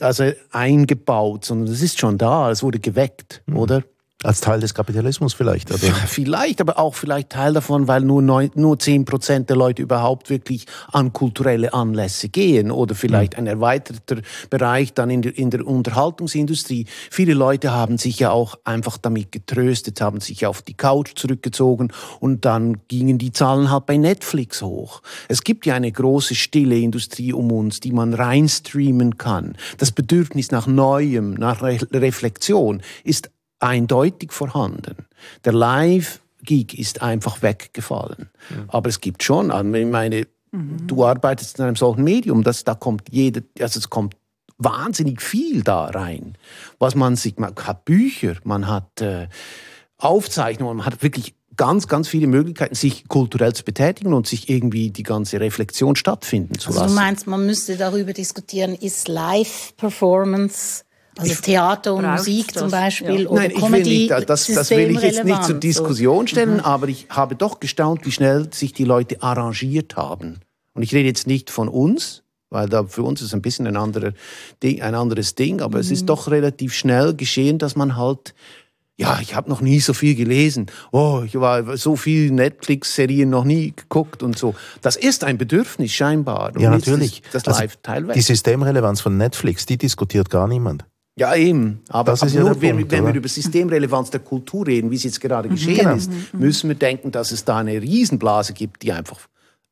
also 0.00 0.32
eingebaut, 0.50 1.44
sondern 1.44 1.68
das 1.68 1.82
ist 1.82 1.98
schon 1.98 2.18
da, 2.18 2.50
es 2.50 2.62
wurde 2.62 2.78
geweckt, 2.78 3.42
mhm. 3.46 3.56
oder? 3.56 3.82
Als 4.24 4.40
Teil 4.40 4.60
des 4.60 4.74
Kapitalismus 4.74 5.34
vielleicht, 5.34 5.70
oder? 5.70 5.92
Vielleicht, 6.06 6.60
aber 6.60 6.78
auch 6.78 6.94
vielleicht 6.94 7.30
Teil 7.30 7.54
davon, 7.54 7.88
weil 7.88 8.02
nur, 8.02 8.22
neun, 8.22 8.50
nur 8.54 8.78
10 8.78 9.04
Prozent 9.04 9.48
der 9.50 9.56
Leute 9.56 9.82
überhaupt 9.82 10.30
wirklich 10.30 10.66
an 10.92 11.12
kulturelle 11.12 11.74
Anlässe 11.74 12.28
gehen 12.28 12.70
oder 12.70 12.94
vielleicht 12.94 13.34
mhm. 13.34 13.40
ein 13.40 13.46
erweiterter 13.48 14.22
Bereich 14.48 14.94
dann 14.94 15.10
in 15.10 15.22
der, 15.22 15.36
in 15.36 15.50
der 15.50 15.66
Unterhaltungsindustrie. 15.66 16.86
Viele 17.10 17.34
Leute 17.34 17.72
haben 17.72 17.98
sich 17.98 18.20
ja 18.20 18.30
auch 18.30 18.56
einfach 18.64 18.96
damit 18.96 19.32
getröstet, 19.32 20.00
haben 20.00 20.20
sich 20.20 20.46
auf 20.46 20.62
die 20.62 20.74
Couch 20.74 21.12
zurückgezogen 21.16 21.92
und 22.20 22.44
dann 22.44 22.78
gingen 22.88 23.18
die 23.18 23.32
Zahlen 23.32 23.70
halt 23.70 23.86
bei 23.86 23.96
Netflix 23.96 24.62
hoch. 24.62 25.02
Es 25.28 25.42
gibt 25.42 25.66
ja 25.66 25.74
eine 25.74 25.90
große 25.90 26.34
stille 26.34 26.78
Industrie 26.78 27.32
um 27.32 27.50
uns, 27.50 27.80
die 27.80 27.92
man 27.92 28.14
reinstreamen 28.14 29.18
kann. 29.18 29.56
Das 29.78 29.90
Bedürfnis 29.90 30.50
nach 30.50 30.66
Neuem, 30.66 31.34
nach 31.34 31.62
Re 31.62 31.78
Reflexion 31.92 32.82
ist 33.04 33.30
eindeutig 33.62 34.32
vorhanden. 34.32 35.06
Der 35.44 35.52
Live-Gig 35.52 36.78
ist 36.78 37.02
einfach 37.02 37.42
weggefallen. 37.42 38.30
Mhm. 38.50 38.64
Aber 38.68 38.88
es 38.88 39.00
gibt 39.00 39.22
schon, 39.22 39.50
also 39.50 39.72
ich 39.72 39.86
meine, 39.86 40.26
mhm. 40.50 40.86
du 40.86 41.04
arbeitest 41.04 41.58
in 41.58 41.64
einem 41.64 41.76
solchen 41.76 42.04
Medium, 42.04 42.42
dass 42.42 42.64
da 42.64 42.74
kommt 42.74 43.04
jeder, 43.10 43.42
also 43.60 43.78
es 43.78 43.90
kommt 43.90 44.16
wahnsinnig 44.58 45.20
viel 45.22 45.62
da 45.62 45.86
rein. 45.86 46.36
Was 46.78 46.94
man 46.94 47.16
sich, 47.16 47.36
man 47.38 47.54
hat 47.56 47.84
Bücher, 47.84 48.36
man 48.44 48.68
hat 48.68 49.00
äh, 49.00 49.28
Aufzeichnungen, 49.98 50.78
man 50.78 50.86
hat 50.86 51.02
wirklich 51.02 51.34
ganz, 51.56 51.86
ganz 51.86 52.08
viele 52.08 52.26
Möglichkeiten, 52.26 52.74
sich 52.74 53.08
kulturell 53.08 53.52
zu 53.52 53.64
betätigen 53.64 54.14
und 54.14 54.26
sich 54.26 54.48
irgendwie 54.48 54.90
die 54.90 55.02
ganze 55.02 55.40
Reflexion 55.40 55.96
stattfinden 55.96 56.58
zu 56.58 56.70
also 56.70 56.80
lassen. 56.80 56.94
Du 56.94 57.00
meinst, 57.00 57.26
man 57.26 57.46
müsste 57.46 57.76
darüber 57.76 58.12
diskutieren, 58.12 58.74
ist 58.74 59.08
Live-Performance 59.08 60.84
also 61.18 61.34
Theater 61.34 61.94
und 61.94 62.06
Musik 62.06 62.54
zum 62.54 62.70
Beispiel 62.70 63.22
ja. 63.22 63.28
oder 63.28 63.42
Nein, 63.42 63.54
Comedy. 63.54 64.04
Ich 64.04 64.10
will 64.10 64.16
nicht, 64.18 64.30
das, 64.30 64.46
das 64.46 64.70
will 64.70 64.90
ich 64.90 65.02
jetzt 65.02 65.24
nicht 65.24 65.44
zur 65.44 65.56
Diskussion 65.56 66.26
stellen, 66.26 66.56
so. 66.56 66.58
mhm. 66.58 66.64
aber 66.64 66.88
ich 66.88 67.06
habe 67.10 67.36
doch 67.36 67.60
gestaunt, 67.60 68.06
wie 68.06 68.12
schnell 68.12 68.52
sich 68.52 68.72
die 68.72 68.84
Leute 68.84 69.22
arrangiert 69.22 69.96
haben. 69.96 70.40
Und 70.74 70.82
ich 70.82 70.94
rede 70.94 71.08
jetzt 71.08 71.26
nicht 71.26 71.50
von 71.50 71.68
uns, 71.68 72.22
weil 72.48 72.68
da 72.68 72.84
für 72.84 73.02
uns 73.02 73.20
ist 73.20 73.34
ein 73.34 73.42
bisschen 73.42 73.66
ein, 73.66 73.76
anderer 73.76 74.12
Ding, 74.62 74.80
ein 74.80 74.94
anderes 74.94 75.34
Ding, 75.34 75.60
aber 75.60 75.78
mhm. 75.78 75.82
es 75.82 75.90
ist 75.90 76.02
mhm. 76.02 76.06
doch 76.06 76.30
relativ 76.30 76.72
schnell 76.74 77.14
geschehen, 77.14 77.58
dass 77.58 77.76
man 77.76 77.96
halt 77.96 78.34
ja, 78.98 79.18
ich 79.20 79.34
habe 79.34 79.48
noch 79.48 79.62
nie 79.62 79.80
so 79.80 79.94
viel 79.94 80.14
gelesen. 80.14 80.66
Oh, 80.92 81.22
ich 81.24 81.34
war 81.34 81.76
so 81.76 81.96
viel 81.96 82.30
Netflix-Serien 82.30 83.30
noch 83.30 83.44
nie 83.44 83.72
geguckt 83.74 84.22
und 84.22 84.38
so. 84.38 84.54
Das 84.82 84.96
ist 84.96 85.24
ein 85.24 85.38
Bedürfnis 85.38 85.92
scheinbar. 85.92 86.52
Und 86.54 86.60
ja, 86.60 86.70
natürlich. 86.70 87.22
Das, 87.32 87.42
das 87.42 87.54
also 87.54 87.60
Live-Teil 87.62 88.08
weg. 88.08 88.14
Die 88.14 88.20
Systemrelevanz 88.20 89.00
von 89.00 89.16
Netflix, 89.16 89.66
die 89.66 89.78
diskutiert 89.78 90.28
gar 90.28 90.46
niemand. 90.46 90.84
Ja, 91.16 91.34
eben. 91.34 91.82
Aber, 91.88 92.12
aber 92.12 92.26
nur, 92.26 92.54
ja 92.54 92.60
wenn, 92.60 92.76
Punkt, 92.76 92.92
wenn 92.92 93.06
wir 93.06 93.14
über 93.14 93.28
Systemrelevanz 93.28 94.10
der 94.10 94.20
Kultur 94.20 94.66
reden, 94.66 94.90
wie 94.90 94.96
es 94.96 95.02
jetzt 95.02 95.20
gerade 95.20 95.48
mhm. 95.48 95.54
geschehen 95.54 95.78
genau. 95.78 95.94
ist, 95.94 96.10
müssen 96.32 96.68
wir 96.68 96.76
denken, 96.76 97.10
dass 97.10 97.32
es 97.32 97.44
da 97.44 97.58
eine 97.58 97.80
Riesenblase 97.82 98.54
gibt, 98.54 98.82
die 98.82 98.92
einfach 98.92 99.18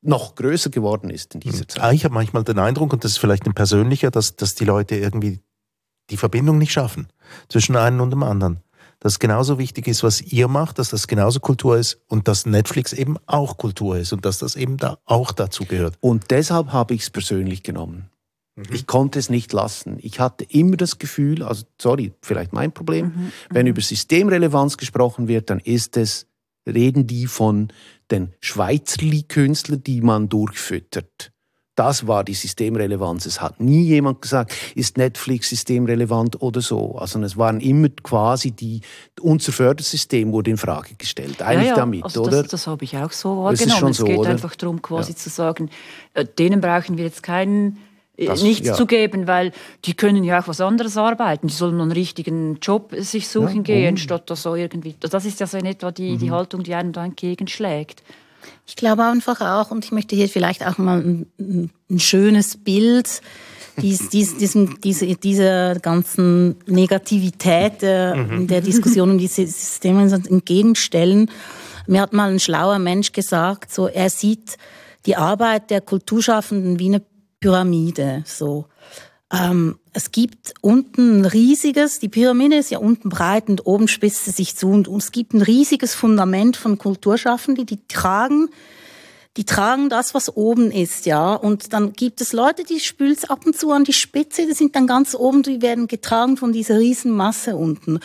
noch 0.03 0.35
größer 0.35 0.71
geworden 0.71 1.11
ist 1.11 1.35
in 1.35 1.41
dieser 1.41 1.65
mhm. 1.65 1.69
Zeit. 1.69 1.95
Ich 1.95 2.05
habe 2.05 2.15
manchmal 2.15 2.45
den 2.45 2.59
Eindruck, 2.59 2.93
und 2.93 3.05
das 3.05 3.13
ist 3.13 3.19
vielleicht 3.19 3.47
ein 3.47 3.55
persönlicher, 3.55 4.11
dass, 4.11 4.37
dass 4.37 4.55
die 4.55 4.65
Leute 4.65 4.97
irgendwie 4.97 5.41
die 6.11 6.17
Verbindung 6.17 6.59
nicht 6.59 6.73
schaffen 6.73 7.09
zwischen 7.49 7.77
einem 7.77 8.01
und 8.01 8.11
dem 8.11 8.23
anderen. 8.23 8.61
Dass 8.99 9.15
es 9.15 9.19
genauso 9.19 9.59
wichtig 9.59 9.89
ist, 9.89 10.03
was 10.03 10.21
ihr 10.21 10.47
macht, 10.47 10.79
dass 10.79 10.91
das 10.91 11.07
genauso 11.07 11.41
Kultur 11.41 11.79
ist 11.79 12.01
und 12.09 12.29
dass 12.29 12.45
Netflix 12.45 12.93
eben 12.93 13.17
auch 13.25 13.57
Kultur 13.57 13.97
ist 13.97 14.13
und 14.13 14.27
dass 14.27 14.39
das 14.39 14.57
eben 14.57 14.77
da 14.77 14.99
auch 15.07 15.33
dazu 15.33 15.65
gehört. 15.65 15.95
Und 16.01 16.31
deshalb 16.31 16.73
habe 16.73 16.93
ich 16.93 17.03
es 17.03 17.11
persönlich 17.11 17.63
genommen. 17.63 18.11
Mhm. 18.69 18.75
Ich 18.75 18.87
konnte 18.87 19.19
es 19.19 19.31
nicht 19.31 19.53
lassen. 19.53 19.99
Ich 20.01 20.21
hatte 20.21 20.45
immer 20.49 20.77
das 20.77 20.99
Gefühl, 20.99 21.43
also 21.43 21.65
sorry, 21.81 22.13
vielleicht 22.23 22.53
mein 22.53 22.73
Problem, 22.73 23.07
mhm. 23.07 23.13
mhm. 23.13 23.33
wenn 23.51 23.67
über 23.67 23.81
Systemrelevanz 23.81 24.77
gesprochen 24.77 25.29
wird, 25.29 25.51
dann 25.51 25.61
ist 25.61 25.97
es, 25.97 26.27
reden 26.67 27.07
die 27.07 27.27
von 27.27 27.69
den 28.11 28.33
Schweizerli-Künstlern, 28.41 29.83
die 29.83 30.01
man 30.01 30.29
durchfüttert. 30.29 31.33
Das 31.77 32.07
war 32.07 32.25
die 32.25 32.35
Systemrelevanz. 32.35 33.25
Es 33.25 33.41
hat 33.41 33.59
nie 33.59 33.85
jemand 33.85 34.21
gesagt, 34.21 34.53
ist 34.75 34.99
Netflix 34.99 35.49
systemrelevant 35.49 36.43
oder 36.43 36.61
so. 36.61 36.97
Also 36.97 37.23
es 37.23 37.39
waren 37.39 37.61
immer 37.61 37.89
quasi 38.03 38.51
die, 38.51 38.83
unser 39.19 39.53
Fördersystem 39.53 40.31
wurde 40.31 40.51
in 40.51 40.57
Frage 40.59 40.97
gestellt. 40.99 41.41
Eigentlich 41.41 41.69
ja, 41.69 41.75
ja. 41.75 41.77
damit, 41.77 42.05
also 42.05 42.25
oder? 42.25 42.43
Das, 42.43 42.67
habe 42.67 42.85
ich 42.85 42.99
auch 42.99 43.13
so 43.13 43.45
wahrgenommen. 43.45 43.93
Es 43.93 43.97
so, 43.97 44.05
geht 44.05 44.19
oder? 44.19 44.29
einfach 44.29 44.57
darum, 44.57 44.83
quasi 44.83 45.13
ja. 45.13 45.17
zu 45.17 45.31
sagen, 45.31 45.71
äh, 46.13 46.27
denen 46.27 46.61
brauchen 46.61 46.99
wir 46.99 47.05
jetzt 47.05 47.23
keinen 47.23 47.79
das, 48.27 48.43
nichts 48.43 48.69
ja. 48.69 48.75
zu 48.75 48.87
geben, 48.87 49.27
weil 49.27 49.53
die 49.85 49.95
können 49.95 50.25
ja 50.25 50.41
auch 50.41 50.49
was 50.49 50.61
anderes 50.61 50.97
arbeiten. 50.97 51.49
Die 51.49 51.55
sollen 51.55 51.81
einen 51.81 51.93
richtigen 51.93 52.59
Job 52.61 52.95
sich 52.99 53.29
suchen 53.29 53.57
ja, 53.57 53.63
gehen, 53.63 53.97
statt 53.97 54.31
das 54.31 54.43
so 54.43 54.55
irgendwie. 54.55 54.95
Das 55.01 55.25
ist 55.25 55.41
ja 55.41 55.47
so 55.47 55.59
in 55.59 55.67
etwa 55.67 55.91
die, 55.91 56.13
mhm. 56.13 56.19
die 56.19 56.31
Haltung, 56.31 56.63
die 56.63 56.75
einem 56.75 56.93
da 56.93 57.05
entgegenschlägt. 57.05 58.03
Ich 58.67 58.77
glaube 58.77 59.05
einfach 59.05 59.41
auch, 59.41 59.71
und 59.71 59.85
ich 59.85 59.93
möchte 59.93 60.17
hier 60.17 60.29
vielleicht 60.29 60.67
auch 60.67 60.79
mal 60.79 61.01
ein, 61.01 61.71
ein 61.91 61.99
schönes 61.99 62.57
Bild 62.57 63.21
dies, 63.81 64.09
dies, 64.11 64.37
diesem, 64.37 64.81
diese, 64.81 65.07
dieser 65.17 65.77
ganzen 65.77 66.57
Negativität 66.67 67.83
der, 67.83 68.17
mhm. 68.17 68.47
der 68.47 68.61
Diskussion 68.61 69.11
um 69.11 69.19
diese 69.19 69.47
Systeme 69.47 70.03
entgegenstellen. 70.03 71.31
Mir 71.87 72.03
hat 72.03 72.13
mal 72.13 72.31
ein 72.31 72.41
schlauer 72.41 72.79
Mensch 72.79 73.13
gesagt, 73.13 73.73
so 73.73 73.89
er 73.89 74.11
sieht 74.11 74.57
die 75.07 75.17
Arbeit 75.17 75.71
der 75.71 75.81
Kulturschaffenden 75.81 76.79
wie 76.79 76.89
eine 76.89 77.03
Pyramide. 77.41 78.23
So. 78.27 78.67
Ähm, 79.33 79.79
es 79.93 80.11
gibt 80.13 80.55
unten 80.61 81.21
ein 81.21 81.25
riesiges, 81.25 81.99
die 81.99 82.09
Pyramide 82.09 82.57
ist 82.57 82.71
ja 82.71 82.79
unten 82.79 83.09
breit 83.09 83.49
und 83.49 83.67
oben 83.67 83.89
spitzt 83.89 84.25
sie 84.25 84.33
sich 84.33 84.57
zu 84.57 84.69
und, 84.69 84.89
es 84.89 85.13
gibt 85.13 85.35
ein 85.35 85.43
riesiges 85.43 85.95
Fundament 85.95 86.57
von 86.57 86.79
Kulturschaffenden, 86.79 87.67
die 87.67 87.87
tragen 87.87 88.49
die 89.37 89.45
tragen 89.45 89.89
das, 89.89 90.13
was 90.13 90.37
oben 90.37 90.73
ist, 90.73 91.07
ja. 91.07 91.35
Und 91.35 91.73
dann 91.73 91.93
gibt 91.93 92.21
es 92.21 92.33
Leute, 92.33 92.65
die 92.65 92.81
spülen 92.81 93.13
es 93.13 93.31
ab 93.31 93.47
und 93.47 93.57
zu 93.57 93.71
an 93.71 93.85
die 93.85 93.93
Spitze, 93.93 94.45
die 94.47 94.55
sind 94.55 94.75
dann 94.75 94.89
ganz 94.89 95.15
oben, 95.15 95.43
die 95.43 95.63
werden 95.63 95.87
getragen 95.87 96.37
von 96.37 96.53
dieser 96.53 96.81
riesen 96.81 97.13
Masse 97.13 97.57
unten. 97.57 98.01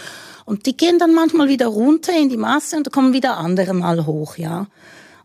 Und 0.46 0.68
die 0.68 0.78
gehen 0.78 1.00
dann 1.00 1.16
manchmal 1.16 1.50
wieder 1.50 1.66
runter 1.66 2.14
in 2.16 2.30
die 2.30 2.38
Masse 2.38 2.78
und 2.78 2.86
da 2.86 2.92
kommen 2.92 3.14
wieder 3.14 3.38
andere 3.38 3.74
mal 3.74 4.06
hoch, 4.06 4.38
ja. 4.38 4.68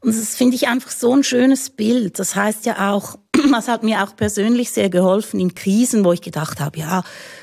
Und 0.00 0.16
das 0.16 0.34
finde 0.34 0.56
ich 0.56 0.68
einfach 0.68 0.90
so 0.90 1.14
ein 1.14 1.22
schönes 1.22 1.68
Bild. 1.68 2.18
Das 2.18 2.34
heißt 2.34 2.64
ja 2.64 2.90
auch, 2.90 3.18
das 3.52 3.68
hat 3.68 3.82
mir 3.82 4.02
auch 4.02 4.16
persönlich 4.16 4.70
sehr 4.70 4.90
geholfen 4.90 5.40
in 5.40 5.54
Krisen, 5.54 6.04
wo 6.04 6.12
ich 6.12 6.22
gedacht 6.22 6.60
habe, 6.60 6.78
ja, 6.78 7.02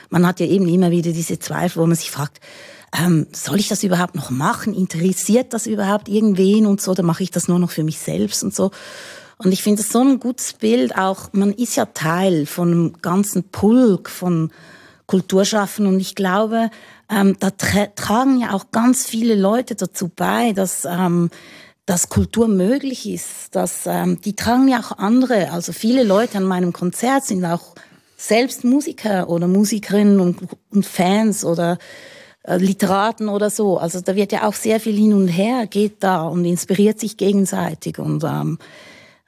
man 0.09 0.25
hat 0.25 0.39
ja 0.39 0.45
eben 0.45 0.67
immer 0.67 0.91
wieder 0.91 1.11
diese 1.11 1.39
Zweifel, 1.39 1.81
wo 1.81 1.87
man 1.87 1.95
sich 1.95 2.11
fragt, 2.11 2.39
ähm, 2.97 3.27
soll 3.33 3.59
ich 3.59 3.67
das 3.67 3.83
überhaupt 3.83 4.15
noch 4.15 4.29
machen? 4.29 4.73
Interessiert 4.73 5.53
das 5.53 5.67
überhaupt 5.67 6.07
irgendwen 6.07 6.65
und 6.65 6.81
so? 6.81 6.91
Oder 6.91 7.03
mache 7.03 7.23
ich 7.23 7.31
das 7.31 7.47
nur 7.47 7.59
noch 7.59 7.71
für 7.71 7.83
mich 7.83 7.99
selbst 7.99 8.43
und 8.43 8.55
so? 8.55 8.71
Und 9.37 9.51
ich 9.51 9.61
finde 9.61 9.83
das 9.83 9.91
so 9.91 9.99
ein 9.99 10.19
gutes 10.19 10.53
Bild. 10.53 10.97
Auch 10.97 11.29
man 11.33 11.51
ist 11.53 11.75
ja 11.75 11.85
Teil 11.85 12.45
von 12.45 12.71
einem 12.71 12.93
ganzen 13.01 13.43
Pulk 13.43 14.09
von 14.09 14.51
Kulturschaffen 15.05 15.85
und 15.85 15.99
ich 15.99 16.15
glaube, 16.15 16.69
ähm, 17.09 17.37
da 17.39 17.51
tra 17.51 17.87
tragen 17.95 18.41
ja 18.41 18.53
auch 18.53 18.71
ganz 18.71 19.05
viele 19.05 19.35
Leute 19.35 19.75
dazu 19.75 20.09
bei, 20.13 20.51
dass 20.51 20.83
ähm, 20.83 21.29
dass 21.87 22.09
Kultur 22.09 22.49
möglich 22.49 23.09
ist, 23.09 23.55
dass 23.55 23.87
ähm, 23.87 24.19
die 24.19 24.35
tragen 24.35 24.67
ja 24.67 24.81
auch 24.81 24.97
andere. 24.99 25.51
Also 25.51 25.71
viele 25.71 26.03
Leute 26.03 26.37
an 26.37 26.43
meinem 26.43 26.73
Konzert 26.73 27.23
sind 27.23 27.45
auch 27.45 27.75
selbst 28.17 28.65
Musiker 28.65 29.29
oder 29.29 29.47
Musikerinnen 29.47 30.19
und, 30.19 30.37
und 30.69 30.85
Fans 30.85 31.45
oder 31.45 31.77
äh, 32.43 32.57
Literaten 32.57 33.29
oder 33.29 33.49
so. 33.49 33.77
Also 33.77 34.01
da 34.01 34.17
wird 34.17 34.33
ja 34.33 34.45
auch 34.45 34.53
sehr 34.53 34.81
viel 34.81 34.97
hin 34.97 35.13
und 35.13 35.29
her 35.29 35.65
geht 35.65 36.03
da 36.03 36.27
und 36.27 36.43
inspiriert 36.43 36.99
sich 36.99 37.15
gegenseitig 37.15 37.99
und 37.99 38.21
ähm, 38.25 38.59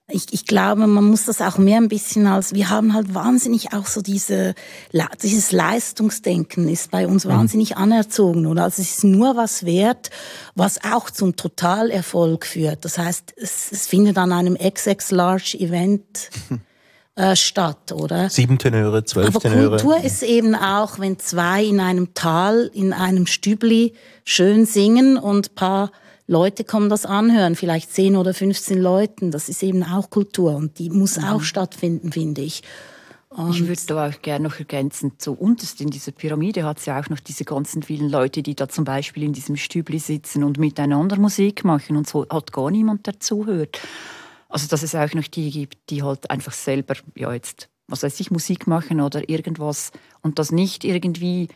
ich, 0.10 0.28
ich 0.32 0.45
glaube, 0.45 0.88
man 0.88 1.04
muss 1.04 1.26
das 1.26 1.41
auch 1.41 1.58
mehr 1.58 1.78
ein 1.78 1.88
bisschen 1.88 2.28
als, 2.28 2.54
wir 2.54 2.69
haben 2.69 2.93
halt 2.93 3.13
wahnsinnig 3.13 3.74
auch 3.74 3.86
so 3.86 4.02
diese, 4.02 4.56
dieses 5.22 5.52
Leistungsdenken 5.52 6.67
ist 6.67 6.91
bei 6.91 7.08
uns 7.08 7.26
mhm. 7.26 7.30
wahnsinnig 7.30 7.78
anerzogen, 7.78 8.45
oder? 8.45 8.63
Also 8.63 8.82
es 8.82 8.98
ist 8.98 9.04
nur 9.04 9.36
was 9.36 9.65
wert, 9.65 10.10
was 10.56 10.84
auch 10.84 11.10
zum 11.10 11.36
Totalerfolg 11.36 12.45
führt. 12.45 12.86
Das 12.86 12.98
heißt, 12.98 13.34
es, 13.38 13.72
es 13.72 13.88
findet 13.88 14.17
an 14.17 14.32
einem 14.32 14.58
XX 14.58 15.12
Large 15.12 15.58
Event 15.60 16.30
äh, 17.15 17.36
statt, 17.36 17.91
oder? 17.91 18.30
Sieben 18.30 18.58
Tenöre, 18.58 19.04
zwölf 19.06 19.28
Aber 19.28 19.39
Tenöre. 19.39 19.78
Kultur 19.78 20.04
ist 20.04 20.24
eben 20.24 20.56
auch, 20.56 21.00
wenn 21.00 21.19
zwei 21.19 21.63
in 21.63 21.80
einem 21.80 22.13
Tal, 22.13 22.72
in 22.74 22.93
einem 22.93 23.28
Stübli 23.28 23.93
schön 24.24 24.65
singen 24.65 25.17
und 25.17 25.56
paar 25.56 25.91
Leute 26.30 26.63
kommen 26.63 26.89
das 26.89 27.08
anhören, 27.08 27.56
vielleicht 27.56 27.92
10 27.92 28.15
oder 28.15 28.36
15 28.36 28.80
Leuten. 28.80 29.32
Das 29.32 29.50
ist 29.50 29.63
eben 29.63 29.84
auch 29.84 30.12
Kultur 30.12 30.56
und 30.56 30.78
die 30.78 30.92
muss 30.92 31.18
mhm. 31.18 31.24
auch 31.24 31.42
stattfinden, 31.42 32.12
finde 32.12 32.42
ich. 32.42 32.62
Und 33.30 33.56
ich 33.56 33.68
würde 33.68 33.82
da 33.88 34.08
auch 34.08 34.22
gerne 34.22 34.48
noch 34.48 34.60
ergänzen, 34.60 35.13
zu 35.18 35.34
unterst 35.34 35.82
in 35.82 35.89
dieser 35.89 36.12
Pyramide 36.12 36.65
hat 36.65 36.78
es 36.78 36.86
ja 36.86 37.00
auch 37.00 37.10
noch 37.10 37.20
diese 37.20 37.46
ganzen 37.46 37.82
vielen 37.82 38.10
Leute, 38.10 38.44
die 38.44 38.54
da 38.54 38.70
zum 38.70 38.86
Beispiel 38.86 39.24
in 39.24 39.34
diesem 39.34 39.56
Stübli 39.56 39.98
sitzen 39.98 40.44
und 40.44 40.60
miteinander 40.60 41.18
Musik 41.18 41.63
machen 41.63 41.98
und 41.98 42.08
so 42.08 42.28
hat 42.30 42.52
gar 42.52 42.70
niemand 42.70 43.08
dazuhört. 43.08 43.80
Also 44.50 44.68
dass 44.68 44.84
es 44.84 44.94
auch 44.94 45.13
noch 45.15 45.28
die 45.28 45.50
gibt, 45.50 45.78
die 45.89 46.04
halt 46.04 46.30
einfach 46.30 46.54
selber, 46.54 46.94
ja 47.15 47.34
jetzt, 47.34 47.70
was 47.88 48.04
weiß 48.04 48.20
ich, 48.20 48.30
Musik 48.30 48.68
machen 48.68 49.02
oder 49.02 49.28
irgendwas 49.30 49.92
und 50.22 50.38
das 50.38 50.52
nicht 50.52 50.84
irgendwie 50.84 51.48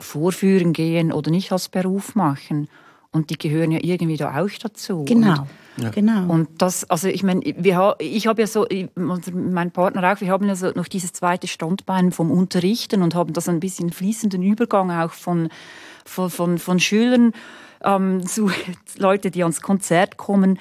vorführen 0.00 0.72
gehen 0.72 1.12
oder 1.12 1.30
nicht 1.30 1.52
als 1.52 1.68
Beruf 1.68 2.16
machen. 2.16 2.68
Und 3.16 3.30
die 3.30 3.38
gehören 3.38 3.70
ja 3.70 3.80
irgendwie 3.82 4.16
da 4.16 4.40
auch 4.40 4.50
dazu. 4.62 5.04
Genau. 5.04 5.46
Und, 5.76 5.84
ja. 5.84 5.90
genau. 5.90 6.32
Und 6.32 6.48
das, 6.58 6.88
also 6.88 7.08
ich 7.08 7.22
meine, 7.22 7.42
ich 7.42 8.26
habe 8.26 8.40
ja 8.40 8.46
so, 8.46 8.66
mein 8.94 9.70
Partner 9.72 10.12
auch, 10.12 10.20
wir 10.20 10.30
haben 10.30 10.46
ja 10.46 10.54
so 10.54 10.70
noch 10.70 10.88
dieses 10.88 11.12
zweite 11.12 11.48
Standbein 11.48 12.12
vom 12.12 12.30
Unterrichten 12.30 13.02
und 13.02 13.14
haben 13.14 13.32
das 13.32 13.48
ein 13.48 13.60
bisschen 13.60 13.90
fließenden 13.90 14.42
Übergang 14.42 14.90
auch 14.90 15.12
von, 15.12 15.48
von, 16.04 16.30
von, 16.30 16.58
von 16.58 16.78
Schülern 16.78 17.32
ähm, 17.82 18.26
zu 18.26 18.50
Leuten, 18.98 19.32
die 19.32 19.42
ans 19.42 19.60
Konzert 19.60 20.16
kommen. 20.16 20.58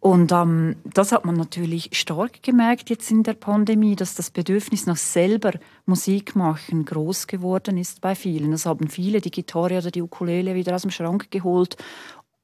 Und 0.00 0.30
ähm, 0.30 0.76
das 0.84 1.10
hat 1.10 1.24
man 1.24 1.34
natürlich 1.34 1.90
stark 1.92 2.42
gemerkt 2.42 2.88
jetzt 2.88 3.10
in 3.10 3.24
der 3.24 3.34
Pandemie, 3.34 3.96
dass 3.96 4.14
das 4.14 4.30
Bedürfnis 4.30 4.86
nach 4.86 4.96
selber 4.96 5.52
Musik 5.86 6.36
machen 6.36 6.84
groß 6.84 7.26
geworden 7.26 7.76
ist 7.76 8.00
bei 8.00 8.14
vielen. 8.14 8.52
Das 8.52 8.64
haben 8.64 8.88
viele 8.88 9.20
die 9.20 9.32
Gitarre 9.32 9.78
oder 9.78 9.90
die 9.90 10.02
Ukulele 10.02 10.54
wieder 10.54 10.74
aus 10.74 10.82
dem 10.82 10.92
Schrank 10.92 11.32
geholt 11.32 11.76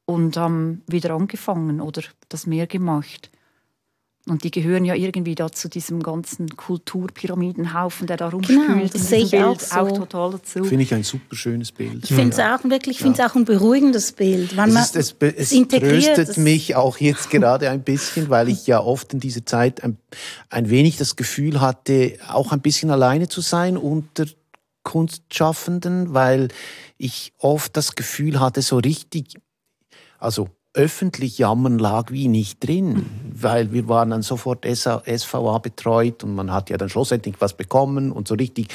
und 0.05 0.37
ähm, 0.37 0.83
wieder 0.89 1.15
angefangen 1.15 1.81
oder 1.81 2.03
das 2.29 2.47
mehr 2.47 2.67
gemacht. 2.67 3.31
Und 4.27 4.43
die 4.43 4.51
gehören 4.51 4.87
ja 4.87 4.95
irgendwie 4.95 5.35
da 5.35 5.53
zu 5.53 5.69
diesem 5.69 6.03
ganzen 6.03 6.57
Kulturpyramidenhaufen, 6.57 8.07
der 8.07 8.17
da 8.17 8.29
rumspült. 8.29 8.67
Genau, 8.67 8.87
das 8.87 9.09
sehe 9.09 9.25
ich 9.25 9.33
Bild 9.33 9.45
auch, 9.45 9.61
so. 9.61 9.77
auch 9.77 9.99
total 9.99 10.31
dazu. 10.33 10.65
Finde 10.65 10.83
ich 10.83 10.95
ein 10.95 11.03
super 11.03 11.37
schönes 11.37 11.73
Bild. 11.73 12.05
Ich 12.05 12.15
finde 12.15 12.31
es 12.31 12.39
auch 12.39 12.65
wirklich, 12.65 12.99
finde 12.99 13.19
ja. 13.19 13.29
auch 13.29 13.35
ein 13.35 13.45
beruhigendes 13.45 14.13
Bild. 14.13 14.57
Wenn 14.57 14.75
es, 14.75 14.95
ist, 14.95 15.17
es, 15.21 15.35
es, 15.37 15.53
es 15.53 15.69
tröstet 15.69 16.39
mich 16.39 16.75
auch 16.75 16.99
jetzt 16.99 17.29
gerade 17.29 17.69
ein 17.69 17.83
bisschen, 17.83 18.31
weil 18.31 18.49
ich 18.49 18.67
ja 18.67 18.81
oft 18.81 19.13
in 19.13 19.21
dieser 19.21 19.45
Zeit 19.45 19.85
ein, 19.85 19.99
ein 20.49 20.71
wenig 20.71 20.97
das 20.97 21.17
Gefühl 21.17 21.61
hatte, 21.61 22.17
auch 22.27 22.51
ein 22.53 22.63
bisschen 22.63 22.91
alleine 22.91 23.29
zu 23.29 23.43
sein 23.43 23.77
unter 23.77 24.25
Kunstschaffenden, 24.85 26.15
weil 26.15 26.49
ich 26.97 27.35
oft 27.39 27.77
das 27.77 27.95
Gefühl 27.95 28.41
hatte, 28.41 28.63
so 28.63 28.79
richtig, 28.79 29.35
also 30.19 30.49
öffentlich 30.75 31.39
jammern 31.39 31.79
lag 31.79 32.11
wie 32.11 32.29
nicht 32.29 32.67
drin, 32.67 33.07
weil 33.37 33.73
wir 33.73 33.89
waren 33.89 34.11
dann 34.11 34.23
sofort 34.23 34.65
SVA 34.65 35.59
betreut 35.59 36.23
und 36.25 36.35
man 36.35 36.53
hat 36.53 36.71
ja 36.71 36.77
dann 36.77 36.89
schlussendlich 36.89 37.35
was 37.41 37.55
bekommen 37.55 38.13
und 38.13 38.29
so 38.29 38.35
richtig 38.35 38.69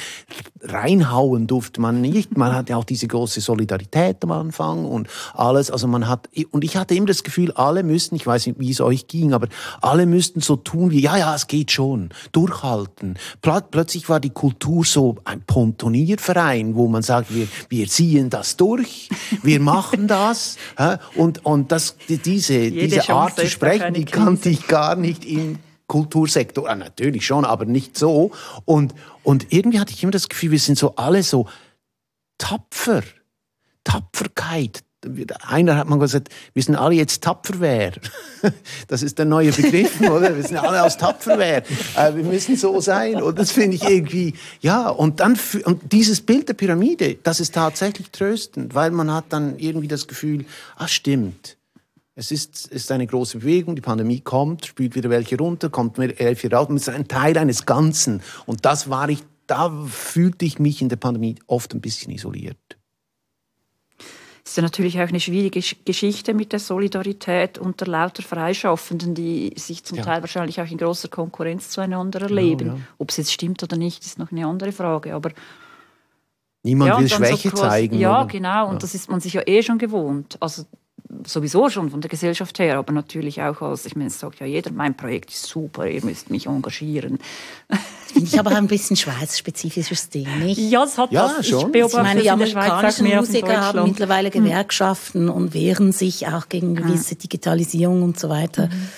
reinhauen 0.62 1.46
durfte 1.46 1.80
man 1.80 2.00
nicht. 2.00 2.36
Man 2.36 2.54
hat 2.54 2.68
ja 2.68 2.76
auch 2.76 2.84
diese 2.84 3.08
große 3.08 3.40
Solidarität 3.40 4.22
am 4.22 4.32
Anfang 4.32 4.84
und 4.84 5.08
alles. 5.34 5.70
Also 5.70 5.86
man 5.86 6.08
hat, 6.08 6.28
und 6.50 6.64
ich 6.64 6.76
hatte 6.76 6.94
immer 6.94 7.06
das 7.06 7.22
Gefühl, 7.22 7.52
alle 7.52 7.82
müssten, 7.82 8.16
ich 8.16 8.26
weiß 8.26 8.46
nicht, 8.46 8.60
wie 8.60 8.70
es 8.70 8.80
euch 8.80 9.06
ging, 9.06 9.32
aber 9.32 9.48
alle 9.80 10.06
müssten 10.06 10.40
so 10.40 10.56
tun 10.56 10.90
wie, 10.90 11.00
ja, 11.00 11.16
ja, 11.16 11.34
es 11.34 11.46
geht 11.46 11.70
schon, 11.70 12.10
durchhalten. 12.32 13.14
Plötzlich 13.40 14.08
war 14.08 14.20
die 14.20 14.30
Kultur 14.30 14.84
so 14.84 15.16
ein 15.24 15.42
Pontonierverein, 15.42 16.74
wo 16.74 16.88
man 16.88 17.02
sagt, 17.02 17.34
wir, 17.34 17.48
wir 17.68 17.88
ziehen 17.88 18.28
das 18.28 18.56
durch, 18.56 19.08
wir 19.42 19.60
machen 19.60 20.06
das, 20.06 20.56
und, 21.14 21.44
und 21.44 21.72
das 21.72 21.96
diese, 22.08 22.70
diese 22.70 23.08
Art 23.08 23.36
zu 23.36 23.46
sprechen, 23.48 23.94
die 23.94 24.04
kannte 24.04 24.49
ich 24.50 24.66
gar 24.66 24.96
nicht 24.96 25.24
im 25.24 25.58
Kultursektor. 25.86 26.68
Ah, 26.68 26.76
natürlich 26.76 27.26
schon, 27.26 27.44
aber 27.44 27.64
nicht 27.64 27.98
so. 27.98 28.30
Und, 28.64 28.94
und 29.22 29.52
irgendwie 29.52 29.80
hatte 29.80 29.92
ich 29.92 30.02
immer 30.02 30.12
das 30.12 30.28
Gefühl, 30.28 30.52
wir 30.52 30.58
sind 30.58 30.78
so 30.78 30.94
alle 30.96 31.22
so 31.22 31.48
tapfer. 32.38 33.02
Tapferkeit, 33.82 34.84
einer 35.46 35.76
hat 35.76 35.88
mal 35.88 35.98
gesagt, 35.98 36.28
wir 36.52 36.62
sind 36.62 36.76
alle 36.76 36.94
jetzt 36.94 37.22
Tapferwehr. 37.22 37.92
Das 38.88 39.02
ist 39.02 39.18
der 39.18 39.26
neue 39.26 39.52
Begriff, 39.52 40.00
oder? 40.10 40.34
Wir 40.34 40.42
sind 40.42 40.56
alle 40.56 40.82
aus 40.82 40.96
Tapferwehr. 40.96 41.62
Äh, 41.94 42.14
wir 42.14 42.24
müssen 42.24 42.56
so 42.56 42.80
sein. 42.80 43.20
Und 43.20 43.38
das 43.38 43.52
finde 43.52 43.76
ich 43.76 43.82
irgendwie, 43.82 44.34
ja. 44.60 44.88
Und 44.88 45.20
dann, 45.20 45.38
und 45.64 45.92
dieses 45.92 46.22
Bild 46.22 46.48
der 46.48 46.54
Pyramide, 46.54 47.16
das 47.22 47.40
ist 47.40 47.54
tatsächlich 47.54 48.10
tröstend, 48.10 48.74
weil 48.74 48.92
man 48.92 49.12
hat 49.12 49.26
dann 49.28 49.58
irgendwie 49.58 49.88
das 49.88 50.08
Gefühl, 50.08 50.46
ah, 50.76 50.88
stimmt. 50.88 51.58
Es 52.20 52.30
ist, 52.30 52.66
ist 52.66 52.92
eine 52.92 53.06
große 53.06 53.38
Bewegung, 53.38 53.76
die 53.76 53.80
Pandemie 53.80 54.20
kommt, 54.20 54.66
spült 54.66 54.94
wieder 54.94 55.08
welche 55.08 55.38
runter, 55.38 55.70
kommt 55.70 55.96
welche 55.96 56.50
raus. 56.50 56.68
Es 56.68 56.82
ist 56.82 56.88
ein 56.90 57.08
Teil 57.08 57.38
eines 57.38 57.64
Ganzen. 57.64 58.20
Und 58.44 58.66
das 58.66 58.90
war 58.90 59.08
ich, 59.08 59.20
da 59.46 59.70
fühlte 59.86 60.44
ich 60.44 60.58
mich 60.58 60.82
in 60.82 60.90
der 60.90 60.96
Pandemie 60.96 61.36
oft 61.46 61.72
ein 61.72 61.80
bisschen 61.80 62.12
isoliert. 62.12 62.58
Es 64.44 64.50
ist 64.50 64.56
ja 64.58 64.62
natürlich 64.62 65.00
auch 65.00 65.08
eine 65.08 65.18
schwierige 65.18 65.62
Geschichte 65.86 66.34
mit 66.34 66.52
der 66.52 66.58
Solidarität 66.58 67.56
unter 67.56 67.86
lauter 67.86 68.22
Freischaffenden, 68.22 69.14
die 69.14 69.54
sich 69.56 69.84
zum 69.84 69.96
ja. 69.96 70.04
Teil 70.04 70.20
wahrscheinlich 70.20 70.60
auch 70.60 70.70
in 70.70 70.76
großer 70.76 71.08
Konkurrenz 71.08 71.70
zueinander 71.70 72.20
erleben. 72.20 72.66
Ja, 72.66 72.74
ja. 72.74 72.80
Ob 72.98 73.08
es 73.08 73.16
jetzt 73.16 73.32
stimmt 73.32 73.62
oder 73.62 73.78
nicht, 73.78 74.04
ist 74.04 74.18
noch 74.18 74.30
eine 74.30 74.46
andere 74.46 74.72
Frage. 74.72 75.14
Aber 75.14 75.30
Niemand 76.62 76.98
will 77.00 77.08
Schwäche 77.08 77.48
so 77.48 77.56
zeigen. 77.56 77.98
Ja, 77.98 78.24
oder? 78.24 78.26
genau. 78.28 78.68
Und 78.68 78.82
das 78.82 78.94
ist 78.94 79.08
man 79.08 79.20
sich 79.20 79.32
ja 79.32 79.42
eh 79.46 79.62
schon 79.62 79.78
gewohnt. 79.78 80.36
Also 80.40 80.64
sowieso 81.26 81.68
schon 81.68 81.90
von 81.90 82.00
der 82.00 82.08
Gesellschaft 82.08 82.58
her, 82.58 82.78
aber 82.78 82.92
natürlich 82.92 83.42
auch 83.42 83.62
als, 83.62 83.86
ich 83.86 83.96
meine, 83.96 84.08
es 84.08 84.18
sagt 84.18 84.40
ja 84.40 84.46
jeder, 84.46 84.70
mein 84.70 84.96
Projekt 84.96 85.30
ist 85.30 85.46
super, 85.46 85.86
ihr 85.86 86.04
müsst 86.04 86.30
mich 86.30 86.46
engagieren. 86.46 87.18
Finde 88.06 88.28
ich 88.28 88.38
aber 88.38 88.50
ein 88.56 88.66
bisschen 88.66 88.96
schweizspezifisches 88.96 90.08
Ding, 90.08 90.26
nicht? 90.40 90.58
Ja, 90.58 90.84
es 90.84 90.98
hat 90.98 91.12
ja, 91.12 91.32
was. 91.36 91.46
Schon. 91.46 91.66
Ich 91.66 91.72
beobachte 91.72 92.02
meine, 92.02 92.22
die 92.22 92.30
amerikanischen 92.30 93.14
Musiker 93.14 93.60
haben 93.60 93.84
mittlerweile 93.84 94.32
hm. 94.32 94.44
Gewerkschaften 94.44 95.24
mhm. 95.24 95.30
und 95.30 95.54
wehren 95.54 95.92
sich 95.92 96.26
auch 96.28 96.48
gegen 96.48 96.76
ah. 96.78 96.82
gewisse 96.82 97.14
Digitalisierung 97.14 98.02
und 98.02 98.18
so 98.18 98.28
weiter. 98.28 98.66
Mhm. 98.66 98.88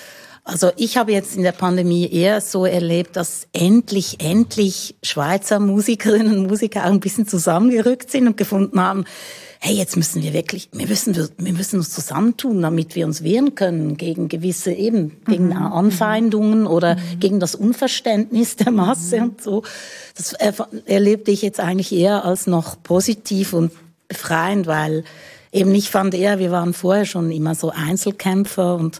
Also 0.45 0.71
ich 0.75 0.97
habe 0.97 1.13
jetzt 1.13 1.37
in 1.37 1.43
der 1.43 1.53
Pandemie 1.53 2.09
eher 2.11 2.41
so 2.41 2.65
erlebt, 2.65 3.15
dass 3.15 3.47
endlich, 3.53 4.19
endlich 4.19 4.95
Schweizer 5.01 5.59
Musikerinnen 5.59 6.39
und 6.39 6.47
Musiker 6.47 6.81
auch 6.81 6.91
ein 6.91 6.99
bisschen 6.99 7.25
zusammengerückt 7.25 8.11
sind 8.11 8.27
und 8.27 8.35
gefunden 8.35 8.81
haben, 8.81 9.05
hey, 9.65 9.75
jetzt 9.75 9.95
müssen 9.95 10.21
wir 10.21 10.33
wirklich, 10.33 10.67
wir 10.73 10.87
müssen, 10.87 11.15
wir 11.37 11.53
müssen 11.53 11.77
uns 11.77 11.89
zusammentun, 11.89 12.61
damit 12.61 12.95
wir 12.95 13.05
uns 13.05 13.23
wehren 13.23 13.55
können 13.55 13.95
gegen 13.95 14.27
gewisse 14.27 14.73
eben, 14.73 15.23
gegen 15.25 15.47
mhm. 15.47 15.53
Anfeindungen 15.53 16.67
oder 16.67 16.95
mhm. 16.95 17.19
gegen 17.21 17.39
das 17.39 17.55
Unverständnis 17.55 18.57
der 18.57 18.71
Masse 18.73 19.21
mhm. 19.21 19.23
und 19.23 19.41
so. 19.41 19.63
Das 20.17 20.33
erlebte 20.33 21.31
ich 21.31 21.41
jetzt 21.41 21.61
eigentlich 21.61 21.93
eher 21.93 22.25
als 22.25 22.45
noch 22.45 22.83
positiv 22.83 23.53
und 23.53 23.71
befreiend, 24.09 24.67
weil 24.67 25.05
eben 25.53 25.73
ich 25.73 25.89
fand 25.89 26.13
eher, 26.13 26.39
wir 26.39 26.51
waren 26.51 26.73
vorher 26.73 27.05
schon 27.05 27.31
immer 27.31 27.55
so 27.55 27.69
Einzelkämpfer 27.69 28.75
und 28.75 28.99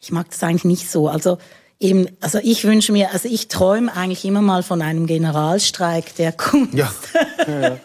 ich 0.00 0.10
mag 0.10 0.30
das 0.30 0.42
eigentlich 0.42 0.64
nicht 0.64 0.90
so. 0.90 1.08
Also 1.08 1.36
eben, 1.78 2.06
also 2.22 2.38
ich 2.42 2.64
wünsche 2.64 2.92
mir, 2.92 3.12
also 3.12 3.28
ich 3.28 3.48
träume 3.48 3.94
eigentlich 3.94 4.24
immer 4.24 4.40
mal 4.40 4.62
von 4.62 4.80
einem 4.80 5.06
Generalstreik 5.06 6.14
der 6.16 6.32
Kunst. 6.32 6.72
Ja. 6.72 6.90
ja. 7.46 7.78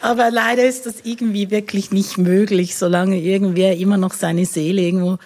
Aber 0.00 0.30
leider 0.30 0.64
ist 0.64 0.86
das 0.86 0.96
irgendwie 1.04 1.50
wirklich 1.50 1.90
nicht 1.90 2.18
möglich, 2.18 2.76
solange 2.76 3.18
irgendwer 3.18 3.76
immer 3.76 3.96
noch 3.96 4.12
seine 4.12 4.46
Seele 4.46 4.82
irgendwo 4.82 5.18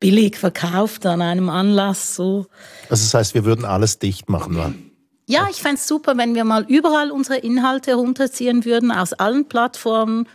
billig 0.00 0.36
verkauft 0.36 1.06
an 1.06 1.22
einem 1.22 1.48
Anlass. 1.48 2.16
So. 2.16 2.46
Also 2.90 3.04
das 3.04 3.14
heißt, 3.14 3.34
wir 3.34 3.44
würden 3.44 3.64
alles 3.64 3.98
dicht 3.98 4.28
machen, 4.28 4.56
wa? 4.56 4.72
Ja, 5.26 5.48
ich 5.50 5.62
fände 5.62 5.76
es 5.76 5.88
super, 5.88 6.18
wenn 6.18 6.34
wir 6.34 6.44
mal 6.44 6.64
überall 6.68 7.10
unsere 7.10 7.38
Inhalte 7.38 7.94
runterziehen 7.94 8.64
würden, 8.66 8.92
aus 8.92 9.14
allen 9.14 9.48
Plattformen 9.48 10.28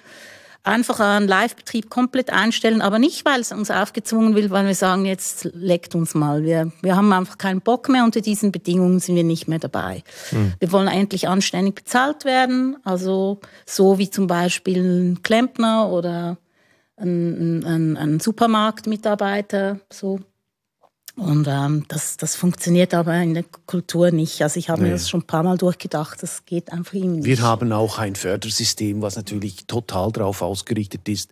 einfach 0.64 1.00
einen 1.00 1.28
Live-Betrieb 1.28 1.90
komplett 1.90 2.32
einstellen, 2.32 2.82
aber 2.82 3.00
nicht, 3.00 3.26
weil 3.26 3.42
es 3.42 3.52
uns 3.52 3.72
aufgezwungen 3.72 4.36
will, 4.36 4.50
weil 4.50 4.68
wir 4.68 4.76
sagen, 4.76 5.06
jetzt 5.06 5.50
leckt 5.54 5.96
uns 5.96 6.14
mal. 6.16 6.44
Wir, 6.44 6.72
wir 6.82 6.96
haben 6.96 7.12
einfach 7.14 7.38
keinen 7.38 7.62
Bock 7.62 7.90
mehr, 7.90 8.04
unter 8.04 8.22
diesen 8.22 8.52
Bedingungen 8.52 9.00
sind 9.00 9.16
wir 9.16 9.24
nicht 9.24 9.48
mehr 9.48 9.60
dabei. 9.60 10.04
Mhm. 10.32 10.54
Wir 10.60 10.72
wollen 10.72 10.88
endlich 10.88 11.28
anständig 11.28 11.76
bezahlt 11.76 12.26
werden, 12.26 12.78
also 12.84 13.40
so 13.66 13.98
wie 13.98 14.10
zum 14.10 14.28
Beispiel 14.28 14.84
ein 14.84 15.24
Klempner 15.24 15.90
oder 15.90 16.38
ein, 16.98 17.64
ein, 17.64 17.98
ein 17.98 18.20
Supermarktmitarbeiter, 18.20 19.80
so. 19.92 20.20
Und 21.20 21.48
ähm, 21.48 21.86
das, 21.90 22.18
das 22.18 22.36
funktioniert 22.36 22.94
aber 22.94 23.16
in 23.16 23.34
der 23.34 23.44
Kultur 23.66 24.12
nicht. 24.12 24.42
Also 24.42 24.58
ich 24.58 24.70
habe 24.70 24.82
nee. 24.82 24.88
mir 24.88 24.94
das 24.94 25.10
schon 25.10 25.22
ein 25.22 25.28
paar 25.28 25.44
Mal 25.44 25.58
durchgedacht, 25.58 26.24
das 26.24 26.46
geht 26.46 26.72
einfach 26.72 26.94
nicht. 26.94 27.26
Wir 27.26 27.42
haben 27.42 27.72
auch 27.74 28.00
ein 28.00 28.16
Fördersystem, 28.16 29.02
was 29.02 29.16
natürlich 29.16 29.68
total 29.68 30.12
darauf 30.12 30.42
ausgerichtet 30.42 31.08
ist, 31.10 31.32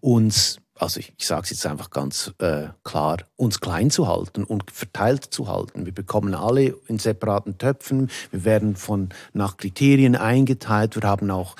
uns 0.00 0.58
also 0.80 1.00
ich, 1.00 1.12
ich 1.18 1.26
sage 1.26 1.42
es 1.42 1.50
jetzt 1.50 1.66
einfach 1.66 1.90
ganz 1.90 2.32
äh, 2.38 2.68
klar, 2.84 3.18
uns 3.36 3.60
klein 3.60 3.90
zu 3.90 4.06
halten 4.06 4.44
und 4.44 4.70
verteilt 4.70 5.24
zu 5.24 5.48
halten. 5.48 5.86
Wir 5.86 5.92
bekommen 5.92 6.34
alle 6.34 6.76
in 6.86 6.98
separaten 6.98 7.58
Töpfen, 7.58 8.10
wir 8.30 8.44
werden 8.44 8.76
von 8.76 9.08
nach 9.32 9.56
Kriterien 9.56 10.14
eingeteilt, 10.14 10.94
wir 10.94 11.02
haben 11.02 11.30
auch 11.30 11.56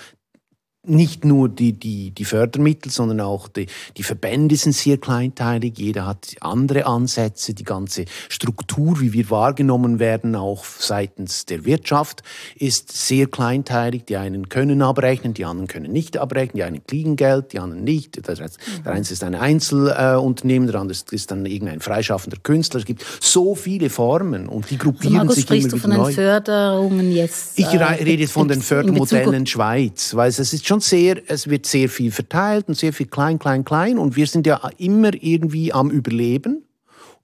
nicht 0.86 1.24
nur 1.24 1.48
die, 1.48 1.72
die, 1.72 2.12
die 2.12 2.24
Fördermittel, 2.24 2.90
sondern 2.90 3.20
auch 3.20 3.48
die, 3.48 3.66
die 3.96 4.02
Verbände 4.02 4.56
sind 4.56 4.72
sehr 4.72 4.96
kleinteilig. 4.96 5.76
Jeder 5.76 6.06
hat 6.06 6.36
andere 6.40 6.86
Ansätze. 6.86 7.52
Die 7.52 7.64
ganze 7.64 8.04
Struktur, 8.28 9.00
wie 9.00 9.12
wir 9.12 9.28
wahrgenommen 9.28 9.98
werden, 9.98 10.36
auch 10.36 10.64
seitens 10.64 11.46
der 11.46 11.64
Wirtschaft, 11.64 12.22
ist 12.56 12.92
sehr 12.92 13.26
kleinteilig. 13.26 14.04
Die 14.06 14.16
einen 14.16 14.48
können 14.48 14.80
abrechnen, 14.80 15.34
die 15.34 15.44
anderen 15.44 15.66
können 15.66 15.92
nicht 15.92 16.16
abrechnen. 16.16 16.56
Die 16.56 16.62
einen 16.62 16.86
kriegen 16.86 17.16
Geld, 17.16 17.52
die 17.52 17.58
anderen 17.58 17.84
nicht. 17.84 18.16
Der, 18.16 18.34
der 18.34 18.92
eine 18.92 19.00
ist 19.00 19.24
ein 19.24 19.34
Einzelunternehmen, 19.34 20.68
der 20.68 20.80
andere 20.80 20.96
ist 21.10 21.30
dann 21.30 21.44
irgendein 21.44 21.80
freischaffender 21.80 22.38
Künstler. 22.42 22.80
Es 22.80 22.86
gibt 22.86 23.04
so 23.20 23.56
viele 23.56 23.90
Formen 23.90 24.48
und 24.48 24.70
die 24.70 24.78
gruppieren 24.78 25.28
also 25.28 25.34
Markus, 25.34 25.36
sich 25.36 25.50
immer 25.50 25.58
wieder 25.58 25.68
du 25.70 25.78
von 25.78 25.90
den 25.90 26.14
Förderungen 26.14 27.12
jetzt? 27.12 27.58
Ich 27.58 27.66
äh, 27.66 27.82
rede 27.82 28.22
jetzt 28.22 28.32
von 28.32 28.46
den 28.46 28.62
Fördermodellen 28.62 29.46
Schweiz, 29.46 30.14
weil 30.14 30.28
es 30.28 30.38
ist 30.38 30.67
schon 30.68 30.80
sehr, 30.80 31.20
es 31.26 31.48
wird 31.48 31.66
sehr 31.66 31.88
viel 31.88 32.12
verteilt 32.12 32.68
und 32.68 32.74
sehr 32.74 32.92
viel 32.92 33.06
klein, 33.06 33.38
klein, 33.38 33.64
klein 33.64 33.98
und 33.98 34.16
wir 34.16 34.26
sind 34.26 34.46
ja 34.46 34.60
immer 34.76 35.10
irgendwie 35.20 35.72
am 35.72 35.90
Überleben. 35.90 36.67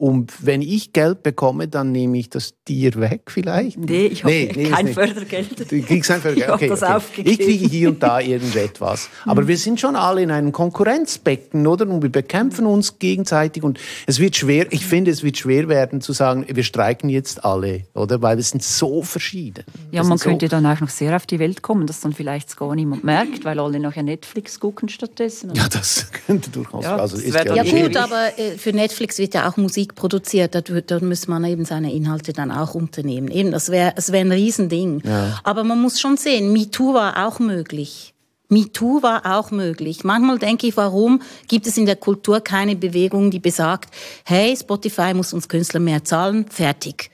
Und 0.04 0.44
wenn 0.44 0.60
ich 0.60 0.92
Geld 0.92 1.22
bekomme, 1.22 1.66
dann 1.66 1.90
nehme 1.90 2.18
ich 2.18 2.28
das 2.28 2.52
dir 2.68 2.94
weg 2.96 3.22
vielleicht? 3.28 3.78
Nee, 3.78 4.04
ich 4.08 4.22
habe 4.22 4.34
nee, 4.34 4.52
nee, 4.54 4.64
kein 4.64 4.88
Fördergeld. 4.88 5.58
Du 5.58 5.80
kriegst 5.80 6.10
kein 6.10 6.20
Fördergeld. 6.20 6.50
Okay, 6.50 6.68
das 6.68 6.82
okay. 6.82 7.22
Ich 7.24 7.38
kriege 7.38 7.66
hier 7.66 7.88
und 7.88 8.02
da 8.02 8.20
irgendetwas. 8.20 9.08
Aber 9.24 9.40
hm. 9.40 9.48
wir 9.48 9.56
sind 9.56 9.80
schon 9.80 9.96
alle 9.96 10.20
in 10.22 10.30
einem 10.30 10.52
Konkurrenzbecken, 10.52 11.66
oder? 11.66 11.88
Und 11.88 12.02
wir 12.02 12.12
bekämpfen 12.12 12.66
uns 12.66 12.98
gegenseitig. 12.98 13.62
Und 13.62 13.80
es 14.06 14.20
wird 14.20 14.36
schwer, 14.36 14.70
ich 14.74 14.84
finde, 14.84 15.10
es 15.10 15.22
wird 15.22 15.38
schwer 15.38 15.68
werden 15.70 16.02
zu 16.02 16.12
sagen, 16.12 16.44
wir 16.50 16.64
streiken 16.64 17.08
jetzt 17.08 17.42
alle, 17.42 17.84
oder? 17.94 18.20
Weil 18.20 18.36
wir 18.36 18.44
sind 18.44 18.62
so 18.62 19.00
verschieden. 19.00 19.64
Ja, 19.90 20.02
wir 20.02 20.08
man 20.10 20.18
könnte 20.18 20.48
so 20.48 20.50
dann 20.50 20.66
auch 20.66 20.80
noch 20.80 20.90
sehr 20.90 21.16
auf 21.16 21.24
die 21.24 21.38
Welt 21.38 21.62
kommen, 21.62 21.86
dass 21.86 22.00
dann 22.00 22.12
vielleicht 22.12 22.54
gar 22.58 22.74
niemand 22.74 23.04
merkt, 23.04 23.46
weil 23.46 23.58
alle 23.58 23.80
nachher 23.80 24.02
Netflix 24.02 24.60
gucken 24.60 24.90
stattdessen. 24.90 25.54
Ja, 25.54 25.66
das 25.66 26.08
könnte 26.26 26.50
durchaus. 26.50 26.84
Ja, 26.84 26.96
also 26.96 27.16
ist 27.16 27.34
ja, 27.34 27.54
ja 27.54 27.62
gut, 27.62 27.96
aber 27.96 28.38
äh, 28.38 28.58
für 28.58 28.74
Netflix 28.74 29.16
wird 29.16 29.32
ja 29.32 29.48
auch 29.48 29.56
Musik 29.56 29.93
produziert. 29.94 30.54
Da, 30.54 30.60
da 30.60 31.00
muss 31.00 31.28
man 31.28 31.44
eben 31.44 31.64
seine 31.64 31.92
Inhalte 31.92 32.32
dann 32.32 32.50
auch 32.50 32.74
unternehmen. 32.74 33.28
Eben, 33.28 33.50
das 33.50 33.70
wäre 33.70 33.92
das 33.94 34.12
wär 34.12 34.20
ein 34.20 34.32
Riesending. 34.32 35.02
Ja. 35.04 35.40
Aber 35.44 35.64
man 35.64 35.80
muss 35.80 36.00
schon 36.00 36.16
sehen, 36.16 36.52
MeToo 36.52 36.94
war 36.94 37.26
auch 37.26 37.38
möglich. 37.38 38.14
MeToo 38.48 39.02
war 39.02 39.38
auch 39.38 39.50
möglich. 39.50 40.04
Manchmal 40.04 40.38
denke 40.38 40.66
ich, 40.66 40.76
warum 40.76 41.22
gibt 41.48 41.66
es 41.66 41.76
in 41.76 41.86
der 41.86 41.96
Kultur 41.96 42.40
keine 42.40 42.76
Bewegung, 42.76 43.30
die 43.30 43.40
besagt, 43.40 43.94
hey, 44.24 44.56
Spotify 44.56 45.14
muss 45.14 45.32
uns 45.32 45.48
Künstler 45.48 45.80
mehr 45.80 46.04
zahlen, 46.04 46.46
fertig. 46.48 47.10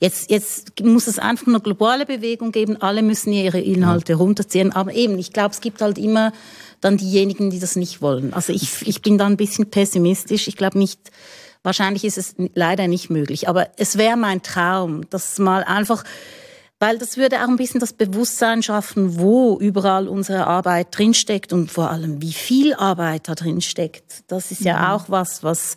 Jetzt, 0.00 0.30
jetzt 0.30 0.80
muss 0.80 1.08
es 1.08 1.18
einfach 1.18 1.48
eine 1.48 1.58
globale 1.58 2.06
Bewegung 2.06 2.52
geben, 2.52 2.80
alle 2.80 3.02
müssen 3.02 3.32
ihre 3.32 3.60
Inhalte 3.60 4.14
runterziehen. 4.14 4.72
Aber 4.72 4.94
eben, 4.94 5.18
ich 5.18 5.32
glaube, 5.32 5.52
es 5.52 5.60
gibt 5.60 5.82
halt 5.82 5.98
immer 5.98 6.32
dann 6.80 6.96
diejenigen, 6.96 7.50
die 7.50 7.58
das 7.58 7.74
nicht 7.74 8.00
wollen. 8.00 8.32
Also 8.32 8.52
ich, 8.52 8.86
ich 8.86 9.02
bin 9.02 9.18
da 9.18 9.26
ein 9.26 9.36
bisschen 9.36 9.70
pessimistisch. 9.70 10.46
Ich 10.46 10.56
glaube 10.56 10.78
nicht, 10.78 11.00
Wahrscheinlich 11.68 12.06
ist 12.06 12.16
es 12.16 12.34
leider 12.54 12.88
nicht 12.88 13.10
möglich, 13.10 13.46
aber 13.46 13.68
es 13.76 13.98
wäre 13.98 14.16
mein 14.16 14.42
Traum, 14.42 15.02
dass 15.10 15.38
mal 15.38 15.62
einfach, 15.64 16.02
weil 16.78 16.96
das 16.96 17.18
würde 17.18 17.44
auch 17.44 17.48
ein 17.48 17.58
bisschen 17.58 17.78
das 17.78 17.92
Bewusstsein 17.92 18.62
schaffen, 18.62 19.20
wo 19.20 19.58
überall 19.58 20.08
unsere 20.08 20.46
Arbeit 20.46 20.86
drinsteckt 20.92 21.52
und 21.52 21.70
vor 21.70 21.90
allem, 21.90 22.22
wie 22.22 22.32
viel 22.32 22.72
Arbeit 22.72 23.28
da 23.28 23.34
drinsteckt. 23.34 24.24
Das 24.28 24.50
ist 24.50 24.62
ja 24.62 24.78
mhm. 24.78 24.84
auch 24.86 25.04
was, 25.10 25.42
was 25.42 25.74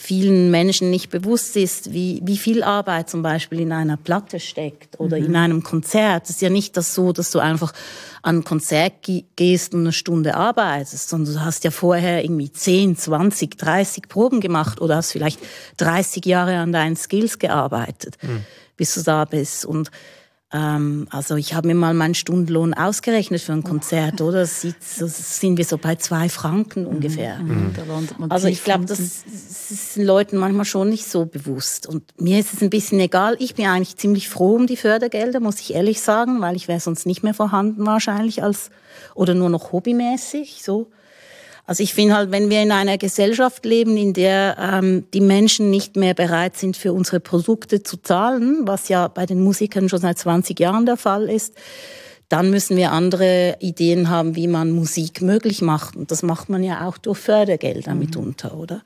vielen 0.00 0.52
Menschen 0.52 0.90
nicht 0.90 1.10
bewusst 1.10 1.56
ist, 1.56 1.92
wie, 1.92 2.20
wie 2.22 2.38
viel 2.38 2.62
Arbeit 2.62 3.10
zum 3.10 3.20
Beispiel 3.20 3.58
in 3.58 3.72
einer 3.72 3.96
Platte 3.96 4.38
steckt 4.38 5.00
oder 5.00 5.18
mhm. 5.18 5.24
in 5.24 5.36
einem 5.36 5.62
Konzert. 5.64 6.24
Es 6.24 6.30
ist 6.30 6.40
ja 6.40 6.50
nicht 6.50 6.76
das 6.76 6.94
so, 6.94 7.12
dass 7.12 7.32
du 7.32 7.40
einfach 7.40 7.72
an 8.22 8.38
ein 8.38 8.44
Konzert 8.44 8.92
gehst 9.34 9.74
und 9.74 9.80
eine 9.80 9.92
Stunde 9.92 10.36
arbeitest, 10.36 11.08
sondern 11.08 11.34
du 11.34 11.40
hast 11.44 11.64
ja 11.64 11.72
vorher 11.72 12.22
irgendwie 12.22 12.52
10, 12.52 12.96
20, 12.96 13.58
30 13.58 14.08
Proben 14.08 14.40
gemacht 14.40 14.80
oder 14.80 14.96
hast 14.96 15.10
vielleicht 15.10 15.40
30 15.78 16.24
Jahre 16.24 16.58
an 16.58 16.72
deinen 16.72 16.94
Skills 16.94 17.40
gearbeitet, 17.40 18.18
mhm. 18.22 18.44
bis 18.76 18.94
du 18.94 19.02
da 19.02 19.24
bist. 19.24 19.64
Und 19.66 19.90
ähm, 20.50 21.06
also 21.10 21.36
ich 21.36 21.52
habe 21.52 21.68
mir 21.68 21.74
mal 21.74 21.92
meinen 21.92 22.14
Stundenlohn 22.14 22.72
ausgerechnet 22.72 23.42
für 23.42 23.52
ein 23.52 23.62
Konzert, 23.62 24.20
oder? 24.22 24.40
Das, 24.40 24.62
sieht, 24.62 24.76
das 24.98 25.40
sind 25.40 25.58
wir 25.58 25.64
so 25.64 25.76
bei 25.76 25.96
zwei 25.96 26.28
Franken 26.28 26.82
mhm. 26.82 26.88
ungefähr. 26.88 27.38
Mhm. 27.38 27.74
Also 28.30 28.48
ich 28.48 28.64
glaube, 28.64 28.86
das, 28.86 28.98
das 28.98 29.70
ist 29.70 29.96
den 29.96 30.06
Leuten 30.06 30.38
manchmal 30.38 30.64
schon 30.64 30.88
nicht 30.88 31.06
so 31.06 31.26
bewusst. 31.26 31.86
Und 31.86 32.04
mir 32.18 32.38
ist 32.38 32.54
es 32.54 32.62
ein 32.62 32.70
bisschen 32.70 32.98
egal. 33.00 33.36
Ich 33.40 33.54
bin 33.54 33.66
eigentlich 33.66 33.96
ziemlich 33.96 34.28
froh 34.28 34.54
um 34.54 34.66
die 34.66 34.76
Fördergelder, 34.76 35.40
muss 35.40 35.60
ich 35.60 35.74
ehrlich 35.74 36.00
sagen, 36.00 36.40
weil 36.40 36.56
ich 36.56 36.66
wäre 36.66 36.80
sonst 36.80 37.04
nicht 37.04 37.22
mehr 37.22 37.34
vorhanden 37.34 37.84
wahrscheinlich 37.84 38.42
als 38.42 38.70
oder 39.14 39.34
nur 39.34 39.50
noch 39.50 39.72
hobbymäßig 39.72 40.62
so. 40.64 40.90
Also 41.68 41.82
ich 41.82 41.92
finde 41.92 42.14
halt, 42.14 42.30
wenn 42.30 42.48
wir 42.48 42.62
in 42.62 42.72
einer 42.72 42.96
Gesellschaft 42.96 43.66
leben, 43.66 43.98
in 43.98 44.14
der 44.14 44.56
ähm, 44.58 45.04
die 45.12 45.20
Menschen 45.20 45.68
nicht 45.68 45.96
mehr 45.96 46.14
bereit 46.14 46.56
sind, 46.56 46.78
für 46.78 46.94
unsere 46.94 47.20
Produkte 47.20 47.82
zu 47.82 47.98
zahlen, 47.98 48.62
was 48.62 48.88
ja 48.88 49.06
bei 49.06 49.26
den 49.26 49.44
Musikern 49.44 49.90
schon 49.90 49.98
seit 49.98 50.18
20 50.18 50.58
Jahren 50.58 50.86
der 50.86 50.96
Fall 50.96 51.28
ist, 51.28 51.52
dann 52.30 52.48
müssen 52.48 52.78
wir 52.78 52.92
andere 52.92 53.56
Ideen 53.60 54.08
haben, 54.08 54.34
wie 54.34 54.48
man 54.48 54.70
Musik 54.70 55.20
möglich 55.20 55.60
macht. 55.60 55.94
Und 55.94 56.10
das 56.10 56.22
macht 56.22 56.48
man 56.48 56.64
ja 56.64 56.88
auch 56.88 56.96
durch 56.96 57.18
Fördergelder 57.18 57.92
mhm. 57.92 58.00
mitunter, 58.00 58.56
oder? 58.56 58.80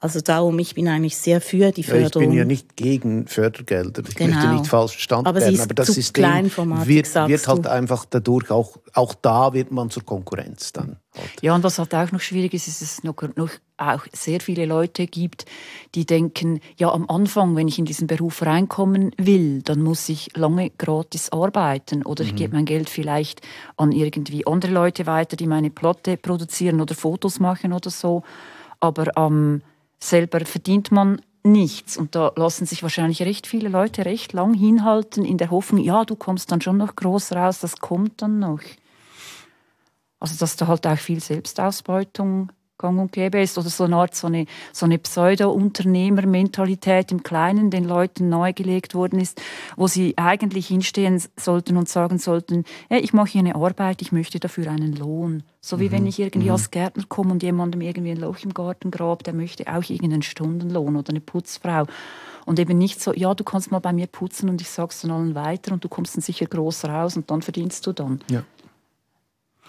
Also 0.00 0.20
darum, 0.20 0.58
ich 0.58 0.74
bin 0.74 0.88
eigentlich 0.88 1.16
sehr 1.16 1.40
für 1.40 1.70
die 1.70 1.84
Förderung. 1.84 2.02
Ja, 2.02 2.20
ich 2.20 2.28
bin 2.30 2.38
ja 2.38 2.44
nicht 2.44 2.74
gegen 2.74 3.28
Fördergelder. 3.28 4.02
Ich 4.08 4.16
genau. 4.16 4.34
möchte 4.34 4.52
nicht 4.54 4.66
falsch 4.66 4.92
verstanden 4.94 5.28
aber 5.28 5.40
werden. 5.40 5.60
Aber 5.60 5.74
das 5.74 5.86
System 5.86 6.24
wird, 6.24 6.86
wird 7.28 7.48
halt 7.48 7.64
du. 7.64 7.70
einfach 7.70 8.04
dadurch 8.10 8.50
auch, 8.50 8.76
auch 8.92 9.14
da 9.14 9.52
wird 9.52 9.70
man 9.70 9.90
zur 9.90 10.04
Konkurrenz 10.04 10.72
dann. 10.72 10.96
Ja, 11.42 11.54
und 11.54 11.62
was 11.62 11.78
halt 11.78 11.94
auch 11.94 12.10
noch 12.12 12.20
schwierig 12.20 12.54
ist, 12.54 12.68
ist, 12.68 12.82
dass 12.82 12.92
es 12.92 13.04
noch, 13.04 13.16
noch 13.36 13.50
auch 13.76 14.06
sehr 14.12 14.40
viele 14.40 14.66
Leute 14.66 15.06
gibt, 15.06 15.46
die 15.94 16.06
denken, 16.06 16.60
ja, 16.76 16.90
am 16.90 17.08
Anfang, 17.08 17.56
wenn 17.56 17.68
ich 17.68 17.78
in 17.78 17.84
diesen 17.84 18.06
Beruf 18.06 18.42
reinkommen 18.42 19.12
will, 19.16 19.62
dann 19.62 19.82
muss 19.82 20.08
ich 20.08 20.36
lange 20.36 20.70
gratis 20.70 21.30
arbeiten 21.30 22.02
oder 22.04 22.24
mhm. 22.24 22.30
ich 22.30 22.36
gebe 22.36 22.56
mein 22.56 22.64
Geld 22.64 22.88
vielleicht 22.88 23.40
an 23.76 23.92
irgendwie 23.92 24.46
andere 24.46 24.72
Leute 24.72 25.06
weiter, 25.06 25.36
die 25.36 25.46
meine 25.46 25.70
Plotte 25.70 26.16
produzieren 26.16 26.80
oder 26.80 26.94
Fotos 26.94 27.40
machen 27.40 27.72
oder 27.72 27.90
so. 27.90 28.22
Aber 28.80 29.16
ähm, 29.16 29.62
selber 29.98 30.40
verdient 30.44 30.92
man 30.92 31.20
nichts. 31.44 31.96
Und 31.96 32.14
da 32.14 32.32
lassen 32.36 32.66
sich 32.66 32.82
wahrscheinlich 32.82 33.22
recht 33.22 33.46
viele 33.46 33.68
Leute 33.68 34.04
recht 34.04 34.32
lang 34.32 34.54
hinhalten 34.54 35.24
in 35.24 35.38
der 35.38 35.50
Hoffnung, 35.50 35.82
ja, 35.82 36.04
du 36.04 36.16
kommst 36.16 36.50
dann 36.50 36.60
schon 36.60 36.78
noch 36.78 36.96
groß 36.96 37.32
raus, 37.32 37.60
das 37.60 37.78
kommt 37.78 38.22
dann 38.22 38.38
noch. 38.38 38.60
Also 40.24 40.36
dass 40.38 40.56
da 40.56 40.66
halt 40.68 40.86
auch 40.86 40.96
viel 40.96 41.20
Selbstausbeutung 41.20 42.50
gang 42.78 42.98
und 42.98 43.12
gäbe 43.12 43.42
ist 43.42 43.58
oder 43.58 43.68
so 43.68 43.84
eine 43.84 43.96
Art 43.96 44.14
so 44.14 44.26
eine, 44.26 44.46
so 44.72 44.86
eine 44.86 44.96
Pseudo-Unternehmermentalität 44.96 47.12
im 47.12 47.22
Kleinen 47.22 47.70
den 47.70 47.84
Leuten 47.84 48.30
nahegelegt 48.30 48.94
worden 48.94 49.20
ist, 49.20 49.42
wo 49.76 49.86
sie 49.86 50.16
eigentlich 50.16 50.68
hinstehen 50.68 51.22
sollten 51.38 51.76
und 51.76 51.90
sagen 51.90 52.16
sollten, 52.16 52.64
hey, 52.88 53.00
ich 53.00 53.12
mache 53.12 53.32
hier 53.32 53.40
eine 53.40 53.54
Arbeit, 53.54 54.00
ich 54.00 54.12
möchte 54.12 54.40
dafür 54.40 54.70
einen 54.70 54.96
Lohn. 54.96 55.42
So 55.60 55.78
wie 55.78 55.88
mhm. 55.88 55.92
wenn 55.92 56.06
ich 56.06 56.18
irgendwie 56.18 56.46
mhm. 56.46 56.52
als 56.52 56.70
Gärtner 56.70 57.04
komme 57.06 57.32
und 57.32 57.42
jemandem 57.42 57.82
irgendwie 57.82 58.12
ein 58.12 58.16
Loch 58.16 58.38
im 58.44 58.54
Garten 58.54 58.90
grab, 58.90 59.24
der 59.24 59.34
möchte 59.34 59.66
auch 59.66 59.90
irgendeinen 59.90 60.22
Stundenlohn 60.22 60.96
oder 60.96 61.10
eine 61.10 61.20
Putzfrau. 61.20 61.84
Und 62.46 62.58
eben 62.58 62.78
nicht 62.78 63.02
so, 63.02 63.12
ja, 63.12 63.34
du 63.34 63.44
kannst 63.44 63.70
mal 63.70 63.78
bei 63.78 63.92
mir 63.92 64.06
putzen 64.06 64.48
und 64.48 64.62
ich 64.62 64.70
sag's 64.70 65.02
dann 65.02 65.10
allen 65.10 65.34
weiter 65.34 65.72
und 65.72 65.84
du 65.84 65.90
kommst 65.90 66.16
dann 66.16 66.22
sicher 66.22 66.46
groß 66.46 66.86
raus 66.86 67.14
und 67.14 67.30
dann 67.30 67.42
verdienst 67.42 67.86
du 67.86 67.92
dann. 67.92 68.20
Ja. 68.30 68.42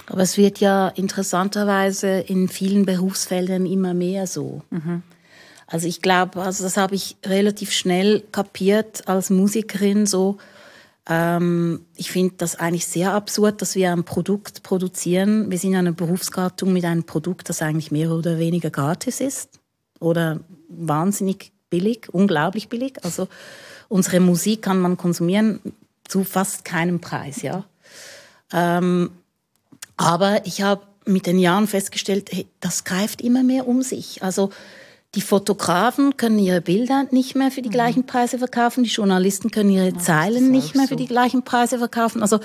Aber 0.07 0.21
es 0.21 0.37
wird 0.37 0.59
ja 0.59 0.89
interessanterweise 0.89 2.19
in 2.19 2.47
vielen 2.47 2.85
Berufsfeldern 2.85 3.65
immer 3.65 3.93
mehr 3.93 4.27
so. 4.27 4.61
Mhm. 4.69 5.01
Also 5.67 5.87
ich 5.87 6.01
glaube, 6.01 6.41
also 6.41 6.63
das 6.63 6.77
habe 6.77 6.95
ich 6.95 7.17
relativ 7.25 7.71
schnell 7.71 8.21
kapiert 8.31 9.07
als 9.07 9.29
Musikerin 9.29 10.05
so. 10.05 10.37
Ähm, 11.07 11.85
ich 11.95 12.11
finde 12.11 12.35
das 12.37 12.55
eigentlich 12.55 12.85
sehr 12.85 13.13
absurd, 13.13 13.61
dass 13.61 13.75
wir 13.75 13.91
ein 13.91 14.03
Produkt 14.03 14.63
produzieren. 14.63 15.49
Wir 15.49 15.57
sind 15.57 15.75
eine 15.75 15.93
Berufsgattung 15.93 16.71
mit 16.71 16.85
einem 16.85 17.03
Produkt, 17.03 17.49
das 17.49 17.61
eigentlich 17.61 17.91
mehr 17.91 18.11
oder 18.11 18.37
weniger 18.37 18.69
gratis 18.69 19.19
ist 19.21 19.59
oder 19.99 20.39
wahnsinnig 20.69 21.51
billig, 21.69 22.09
unglaublich 22.11 22.69
billig. 22.69 23.03
Also 23.03 23.27
unsere 23.87 24.19
Musik 24.19 24.61
kann 24.61 24.79
man 24.79 24.97
konsumieren 24.97 25.59
zu 26.07 26.23
fast 26.23 26.63
keinem 26.63 27.01
Preis, 27.01 27.41
ja. 27.41 27.65
Ähm, 28.53 29.09
aber 29.97 30.45
ich 30.45 30.61
habe 30.61 30.81
mit 31.05 31.27
den 31.27 31.39
Jahren 31.39 31.67
festgestellt, 31.67 32.29
hey, 32.31 32.47
das 32.59 32.83
greift 32.83 33.21
immer 33.21 33.43
mehr 33.43 33.67
um 33.67 33.81
sich. 33.81 34.23
Also 34.23 34.49
Die 35.15 35.21
Fotografen 35.21 36.17
können 36.17 36.37
ihre 36.39 36.59
Bilder 36.59 37.05
nicht 37.11 37.35
mehr 37.35 37.49
für 37.49 37.61
die 37.61 37.69
mhm. 37.69 37.73
gleichen 37.73 38.05
Preise 38.05 38.37
verkaufen, 38.37 38.83
die 38.83 38.89
Journalisten 38.89 39.49
können 39.49 39.69
ihre 39.69 39.93
ja, 39.93 39.97
Zeilen 39.97 40.51
nicht 40.51 40.75
mehr 40.75 40.85
so. 40.85 40.89
für 40.89 40.95
die 40.97 41.07
gleichen 41.07 41.43
Preise 41.43 41.77
verkaufen. 41.77 42.21
Also 42.21 42.39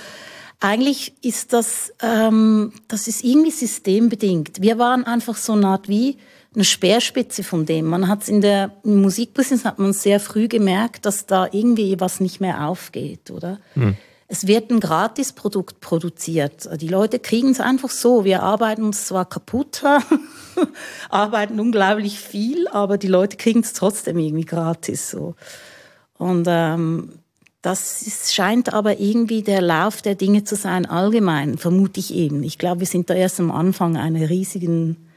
eigentlich 0.61 1.13
ist 1.21 1.53
das, 1.53 1.93
ähm, 2.01 2.71
das 2.87 3.07
ist 3.07 3.23
irgendwie 3.23 3.51
systembedingt. 3.51 4.61
Wir 4.61 4.77
waren 4.77 5.03
einfach 5.03 5.35
so 5.35 5.53
eine 5.53 5.67
Art 5.67 5.89
wie 5.89 6.17
eine 6.53 6.63
Speerspitze 6.63 7.43
von 7.43 7.65
dem. 7.65 7.85
Man 7.85 8.07
hat 8.07 8.23
es 8.23 8.29
in 8.29 8.41
der 8.41 8.71
Musikbusiness 8.83 9.65
hat 9.65 9.79
man 9.79 9.91
sehr 9.91 10.19
früh 10.19 10.47
gemerkt, 10.47 11.05
dass 11.05 11.25
da 11.25 11.47
irgendwie 11.51 11.99
was 11.99 12.19
nicht 12.19 12.39
mehr 12.39 12.67
aufgeht, 12.67 13.31
oder? 13.31 13.59
Hm. 13.73 13.95
Es 14.33 14.47
wird 14.47 14.71
ein 14.71 14.79
Gratisprodukt 14.79 15.81
produziert. 15.81 16.69
Die 16.79 16.87
Leute 16.87 17.19
kriegen 17.19 17.49
es 17.49 17.59
einfach 17.59 17.89
so. 17.89 18.23
Wir 18.23 18.43
arbeiten 18.43 18.85
uns 18.85 19.07
zwar 19.07 19.25
kaputt, 19.25 19.83
arbeiten 21.09 21.59
unglaublich 21.59 22.17
viel, 22.17 22.69
aber 22.69 22.97
die 22.97 23.09
Leute 23.09 23.35
kriegen 23.35 23.59
es 23.59 23.73
trotzdem 23.73 24.17
irgendwie 24.17 24.45
gratis 24.45 25.09
so. 25.09 25.35
Und 26.17 26.45
ähm, 26.47 27.09
das 27.61 28.03
ist, 28.03 28.33
scheint 28.33 28.73
aber 28.73 29.01
irgendwie 29.01 29.43
der 29.43 29.61
Lauf 29.61 30.01
der 30.01 30.15
Dinge 30.15 30.45
zu 30.45 30.55
sein, 30.55 30.85
allgemein, 30.85 31.57
vermute 31.57 31.99
ich 31.99 32.13
eben. 32.13 32.41
Ich 32.43 32.57
glaube, 32.57 32.79
wir 32.79 32.87
sind 32.87 33.09
da 33.09 33.15
erst 33.15 33.41
am 33.41 33.51
Anfang 33.51 33.97
einer 33.97 34.29
riesigen 34.29 35.09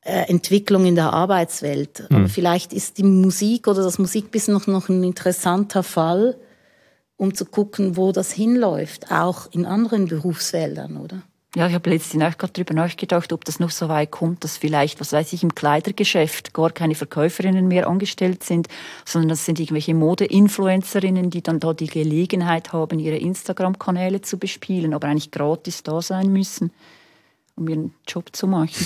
äh, 0.00 0.28
Entwicklung 0.28 0.86
in 0.86 0.96
der 0.96 1.12
Arbeitswelt. 1.12 2.10
Mhm. 2.10 2.16
Aber 2.16 2.28
vielleicht 2.28 2.72
ist 2.72 2.98
die 2.98 3.04
Musik 3.04 3.68
oder 3.68 3.84
das 3.84 4.00
Musikbusiness 4.00 4.48
noch, 4.48 4.66
noch 4.66 4.88
ein 4.88 5.04
interessanter 5.04 5.84
Fall, 5.84 6.36
um 7.16 7.34
zu 7.34 7.44
gucken, 7.44 7.96
wo 7.96 8.12
das 8.12 8.32
hinläuft, 8.32 9.10
auch 9.10 9.50
in 9.52 9.66
anderen 9.66 10.08
Berufsfeldern, 10.08 10.96
oder? 10.96 11.22
Ja, 11.56 11.68
ich 11.68 11.74
habe 11.74 11.90
letztens 11.90 12.24
auch 12.24 12.36
gerade 12.36 12.52
darüber 12.52 12.74
nachgedacht, 12.74 13.32
ob 13.32 13.44
das 13.44 13.60
noch 13.60 13.70
so 13.70 13.88
weit 13.88 14.10
kommt, 14.10 14.42
dass 14.42 14.56
vielleicht, 14.56 14.98
was 14.98 15.12
weiß 15.12 15.32
ich, 15.34 15.44
im 15.44 15.54
Kleidergeschäft 15.54 16.52
gar 16.52 16.70
keine 16.70 16.96
Verkäuferinnen 16.96 17.68
mehr 17.68 17.86
angestellt 17.86 18.42
sind, 18.42 18.66
sondern 19.04 19.28
das 19.28 19.44
sind 19.44 19.60
irgendwelche 19.60 19.94
Mode-Influencerinnen, 19.94 21.30
die 21.30 21.42
dann 21.42 21.60
da 21.60 21.72
die 21.72 21.86
Gelegenheit 21.86 22.72
haben, 22.72 22.98
ihre 22.98 23.18
Instagram-Kanäle 23.18 24.20
zu 24.20 24.36
bespielen, 24.36 24.94
aber 24.94 25.06
eigentlich 25.06 25.30
gratis 25.30 25.84
da 25.84 26.02
sein 26.02 26.32
müssen, 26.32 26.72
um 27.54 27.68
ihren 27.68 27.94
Job 28.08 28.34
zu 28.34 28.48
machen. 28.48 28.84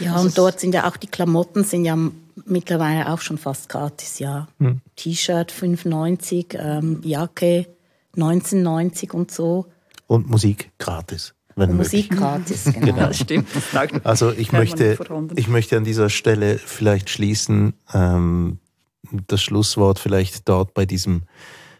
Ja, 0.00 0.18
und 0.18 0.36
dort 0.38 0.60
sind 0.60 0.74
ja 0.74 0.88
auch 0.88 0.96
die 0.96 1.08
Klamotten 1.08 1.64
sind 1.64 1.84
ja 1.84 1.96
mittlerweile 2.46 3.12
auch 3.12 3.20
schon 3.20 3.38
fast 3.38 3.68
gratis, 3.68 4.18
ja. 4.18 4.48
Hm. 4.58 4.80
T-Shirt 4.96 5.52
5,90, 5.52 6.58
ähm, 6.58 7.00
Jacke 7.04 7.66
19,90 8.16 9.12
und 9.12 9.30
so 9.30 9.66
und 10.12 10.28
Musik 10.28 10.70
gratis. 10.78 11.34
Wenn 11.56 11.76
Musik 11.76 12.10
möglich. 12.10 12.20
gratis, 12.20 12.64
genau. 12.64 12.80
genau. 12.86 13.06
Das 13.08 13.18
stimmt. 13.18 13.48
also 14.04 14.30
ich 14.30 14.52
möchte, 14.52 14.98
ich 15.36 15.48
möchte 15.48 15.76
an 15.76 15.84
dieser 15.84 16.10
Stelle 16.10 16.58
vielleicht 16.58 17.10
schließen, 17.10 17.74
ähm, 17.92 18.58
das 19.26 19.42
Schlusswort 19.42 19.98
vielleicht 19.98 20.48
dort 20.48 20.74
bei 20.74 20.86
diesem 20.86 21.22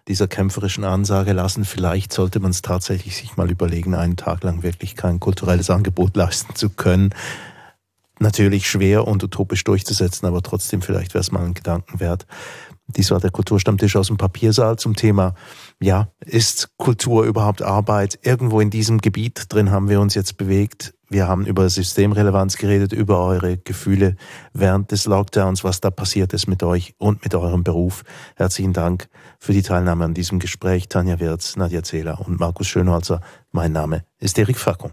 dieser 0.08 0.26
kämpferischen 0.26 0.82
Ansage 0.84 1.32
lassen. 1.32 1.64
Vielleicht 1.64 2.12
sollte 2.12 2.40
man 2.40 2.50
es 2.50 2.60
tatsächlich 2.60 3.16
sich 3.16 3.36
mal 3.36 3.50
überlegen, 3.50 3.94
einen 3.94 4.16
Tag 4.16 4.42
lang 4.42 4.62
wirklich 4.62 4.96
kein 4.96 5.20
kulturelles 5.20 5.70
Angebot 5.70 6.16
leisten 6.16 6.54
zu 6.54 6.70
können. 6.70 7.14
Natürlich 8.18 8.68
schwer 8.68 9.06
und 9.08 9.24
utopisch 9.24 9.64
durchzusetzen, 9.64 10.26
aber 10.26 10.42
trotzdem 10.42 10.82
vielleicht 10.82 11.14
wäre 11.14 11.22
es 11.22 11.32
mal 11.32 11.44
ein 11.44 11.54
Gedanken 11.54 11.98
wert. 11.98 12.26
Dies 12.88 13.10
war 13.10 13.20
der 13.20 13.30
Kulturstammtisch 13.30 13.96
aus 13.96 14.08
dem 14.08 14.18
Papiersaal 14.18 14.76
zum 14.76 14.96
Thema, 14.96 15.34
ja, 15.80 16.08
ist 16.24 16.70
Kultur 16.76 17.24
überhaupt 17.24 17.62
Arbeit? 17.62 18.18
Irgendwo 18.22 18.60
in 18.60 18.70
diesem 18.70 18.98
Gebiet 18.98 19.46
drin 19.48 19.70
haben 19.70 19.88
wir 19.88 20.00
uns 20.00 20.14
jetzt 20.14 20.36
bewegt. 20.36 20.94
Wir 21.08 21.26
haben 21.26 21.46
über 21.46 21.68
Systemrelevanz 21.68 22.56
geredet, 22.56 22.92
über 22.92 23.24
eure 23.24 23.58
Gefühle 23.58 24.16
während 24.52 24.90
des 24.92 25.06
Lockdowns, 25.06 25.64
was 25.64 25.80
da 25.80 25.90
passiert 25.90 26.32
ist 26.32 26.48
mit 26.48 26.62
euch 26.62 26.94
und 26.98 27.22
mit 27.22 27.34
eurem 27.34 27.64
Beruf. 27.64 28.02
Herzlichen 28.36 28.72
Dank 28.72 29.08
für 29.38 29.52
die 29.52 29.62
Teilnahme 29.62 30.04
an 30.04 30.14
diesem 30.14 30.38
Gespräch. 30.38 30.88
Tanja 30.88 31.20
Wirz, 31.20 31.56
Nadja 31.56 31.82
Zähler 31.82 32.20
und 32.20 32.40
Markus 32.40 32.66
Schönholzer. 32.66 33.20
Mein 33.52 33.72
Name 33.72 34.04
ist 34.18 34.38
Erik 34.38 34.58
Fackung. 34.58 34.92